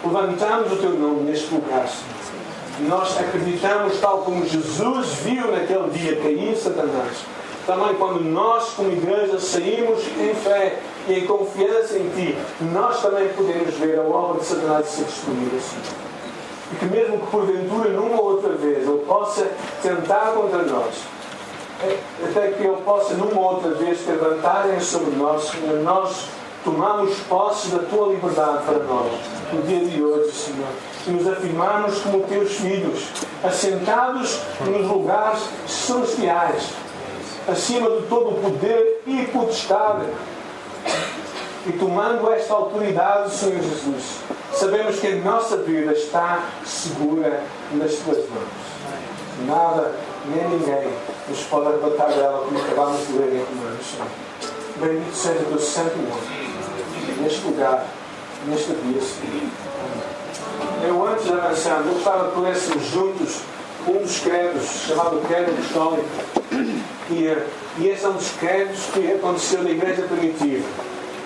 levantamos 0.04 0.72
o 0.72 0.76
Teu 0.76 0.90
nome 0.90 1.30
neste 1.30 1.52
lugar, 1.52 1.86
Senhor. 1.86 2.88
Nós 2.88 3.18
acreditamos, 3.18 4.00
tal 4.00 4.18
como 4.18 4.46
Jesus 4.46 5.08
viu 5.22 5.50
naquele 5.52 5.90
dia 5.90 6.16
cair 6.16 6.56
Satanás, 6.56 7.18
também 7.66 7.94
quando 7.94 8.20
nós, 8.20 8.70
como 8.70 8.92
igreja, 8.92 9.38
saímos 9.38 10.00
em 10.18 10.34
fé 10.34 10.78
e 11.08 11.14
em 11.14 11.26
confiança 11.26 11.98
em 11.98 12.08
Ti, 12.10 12.36
nós 12.72 13.00
também 13.00 13.28
podemos 13.28 13.74
ver 13.74 13.98
a 13.98 14.02
obra 14.02 14.40
de 14.40 14.46
Satanás 14.46 14.86
ser 14.86 15.04
destruída, 15.04 15.60
Senhor. 15.60 16.02
E 16.72 16.76
que 16.76 16.84
mesmo 16.86 17.18
que 17.18 17.26
porventura, 17.26 17.90
numa 17.90 18.20
ou 18.20 18.32
outra 18.32 18.52
vez, 18.54 18.86
ele 18.88 19.04
possa 19.06 19.46
tentar 19.82 20.32
contra 20.32 20.62
nós, 20.62 20.94
até 22.24 22.52
que 22.52 22.62
ele 22.62 22.76
possa, 22.84 23.14
numa 23.14 23.40
ou 23.40 23.54
outra 23.54 23.70
vez, 23.72 24.00
ter 24.00 24.16
vantagens 24.16 24.84
sobre 24.84 25.14
nós, 25.16 25.42
Senhor, 25.44 25.80
nós 25.82 26.26
tomamos 26.64 27.16
posse 27.28 27.68
da 27.68 27.80
Tua 27.80 28.08
liberdade 28.08 28.64
para 28.64 28.78
nós, 28.78 29.12
no 29.52 29.62
dia 29.62 29.84
de 29.84 30.02
hoje, 30.02 30.32
Senhor. 30.32 30.68
E 31.06 31.10
nos 31.10 31.26
afirmarmos 31.26 31.98
como 32.00 32.20
Teus 32.20 32.52
filhos, 32.52 33.08
assentados 33.42 34.40
nos 34.64 34.86
lugares 34.88 35.40
celestiais, 35.66 36.70
acima 37.48 37.90
de 37.90 38.06
todo 38.06 38.30
o 38.30 38.40
poder 38.40 39.02
e 39.06 39.26
potestade. 39.32 40.06
E 41.66 41.72
tomando 41.72 42.30
esta 42.32 42.54
autoridade, 42.54 43.32
Senhor 43.32 43.62
Jesus, 43.62 44.18
sabemos 44.52 44.98
que 44.98 45.06
a 45.06 45.16
nossa 45.16 45.58
vida 45.58 45.92
está 45.92 46.42
segura 46.64 47.42
nas 47.72 47.94
tuas 47.94 48.18
mãos. 48.28 48.72
Nada, 49.46 49.92
nem 50.26 50.48
ninguém 50.48 50.92
nos 51.28 51.40
pode 51.44 51.68
arrebatar 51.68 52.08
dela, 52.08 52.44
como 52.44 52.58
acabamos 52.60 53.06
de 53.06 53.12
ler 53.12 53.34
em 53.34 53.44
Romanos. 53.44 53.86
Senhor. 53.86 54.08
Bendito 54.76 55.14
seja 55.14 55.40
o 55.40 55.44
teu 55.44 55.58
santo 55.60 55.96
nome, 55.98 57.20
neste 57.20 57.46
lugar, 57.46 57.86
neste 58.46 58.72
dia, 58.72 59.00
Senhor. 59.00 59.72
Eu, 60.84 61.06
antes 61.06 61.24
de 61.24 61.32
avançar, 61.32 61.78
eu 61.78 61.92
gostava 61.92 62.32
que 62.32 62.40
lêssemos 62.40 62.84
juntos 62.86 63.40
um 63.86 63.98
dos 63.98 64.18
credos, 64.18 64.64
chamado 64.86 65.20
Credo 65.28 65.52
Apostólico. 65.52 66.41
E, 67.10 67.36
e 67.78 67.88
esse 67.88 68.04
é 68.04 68.08
um 68.08 68.12
dos 68.12 68.30
credos 68.38 68.80
que 68.92 69.12
aconteceu 69.12 69.62
na 69.62 69.70
Igreja 69.70 70.02
Primitiva 70.02 70.64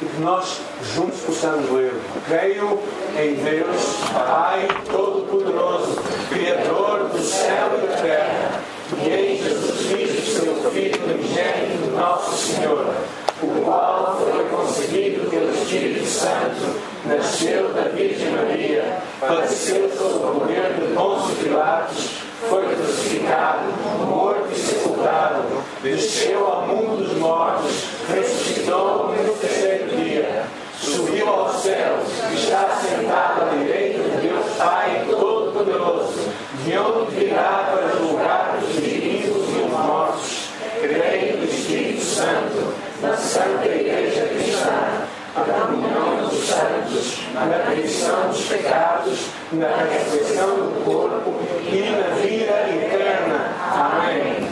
e 0.03 0.05
que 0.05 0.21
nós 0.21 0.61
juntos 0.95 1.21
possamos 1.21 1.71
ler. 1.71 1.93
Creio 2.27 2.79
em 3.19 3.35
Deus, 3.35 3.97
Pai 4.13 4.69
Todo-Poderoso, 4.91 5.97
Criador 6.29 7.09
do 7.09 7.19
céu 7.19 7.71
e 7.75 7.87
da 7.87 7.97
terra, 7.97 8.61
e 9.03 9.09
em 9.09 9.43
Jesus 9.43 9.89
Cristo, 9.89 10.43
seu 10.43 10.71
Filho 10.71 11.05
unigênito, 11.05 11.91
nosso 11.97 12.37
Senhor, 12.37 12.95
o 13.43 13.65
qual 13.65 14.19
foi 14.19 14.45
concebido 14.45 15.31
pelo 15.31 15.51
Espírito 15.55 16.07
Santo, 16.07 16.81
nasceu 17.07 17.69
da 17.73 17.89
Virgem 17.89 18.31
Maria, 18.31 18.99
padeceu 19.19 19.91
sob 19.97 20.15
o 20.15 20.41
poder 20.41 20.75
de 20.75 20.95
Pôncio 20.95 21.35
Pilatos, 21.37 22.26
foi 22.49 22.75
crucificado, 22.75 23.73
morto 24.07 24.49
e 24.53 24.57
sepultado, 24.57 25.43
desceu 25.83 26.47
ao 26.47 26.67
mundo 26.67 27.03
dos 27.03 27.17
mortos, 27.19 27.85
ressuscitou 28.09 29.09
no 29.09 29.33
terceiro 29.35 29.97
dia, 29.97 30.45
subiu 30.81 31.29
aos 31.29 31.63
céus, 31.63 32.09
está 32.33 32.69
sentado 32.81 33.43
à 33.43 33.55
direita 33.57 33.99
de 33.99 34.29
Deus 34.29 34.47
Pai 34.57 35.05
Todo-Poderoso, 35.09 36.31
de 36.65 36.79
onde 36.79 37.15
virá 37.17 37.71
para 37.73 37.99
julgar 37.99 38.59
os 38.63 38.77
vivos 38.77 39.49
e 39.49 39.63
os 39.63 39.71
mortos. 39.71 40.47
Creio 40.81 41.39
no 41.39 41.45
Espírito 41.45 42.05
Santo, 42.05 42.75
na 43.01 43.17
Santa 43.17 43.67
Igreja 43.67 44.27
Cristã, 44.27 45.07
a 45.35 45.41
comunhão 45.41 46.29
dos 46.29 46.46
santos, 46.57 47.19
na 47.35 47.69
remissão 47.69 48.29
dos 48.29 48.47
pecados, 48.47 49.27
na 49.53 49.69
ressurreição 49.69 50.57
do 50.57 50.85
corpo 50.85 51.35
e 51.71 51.91
na 51.91 52.15
vida 52.17 52.55
eterna. 52.71 53.55
Amém. 53.73 54.49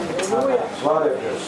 Glória 0.81 1.11
a 1.11 1.15
Deus. 1.15 1.41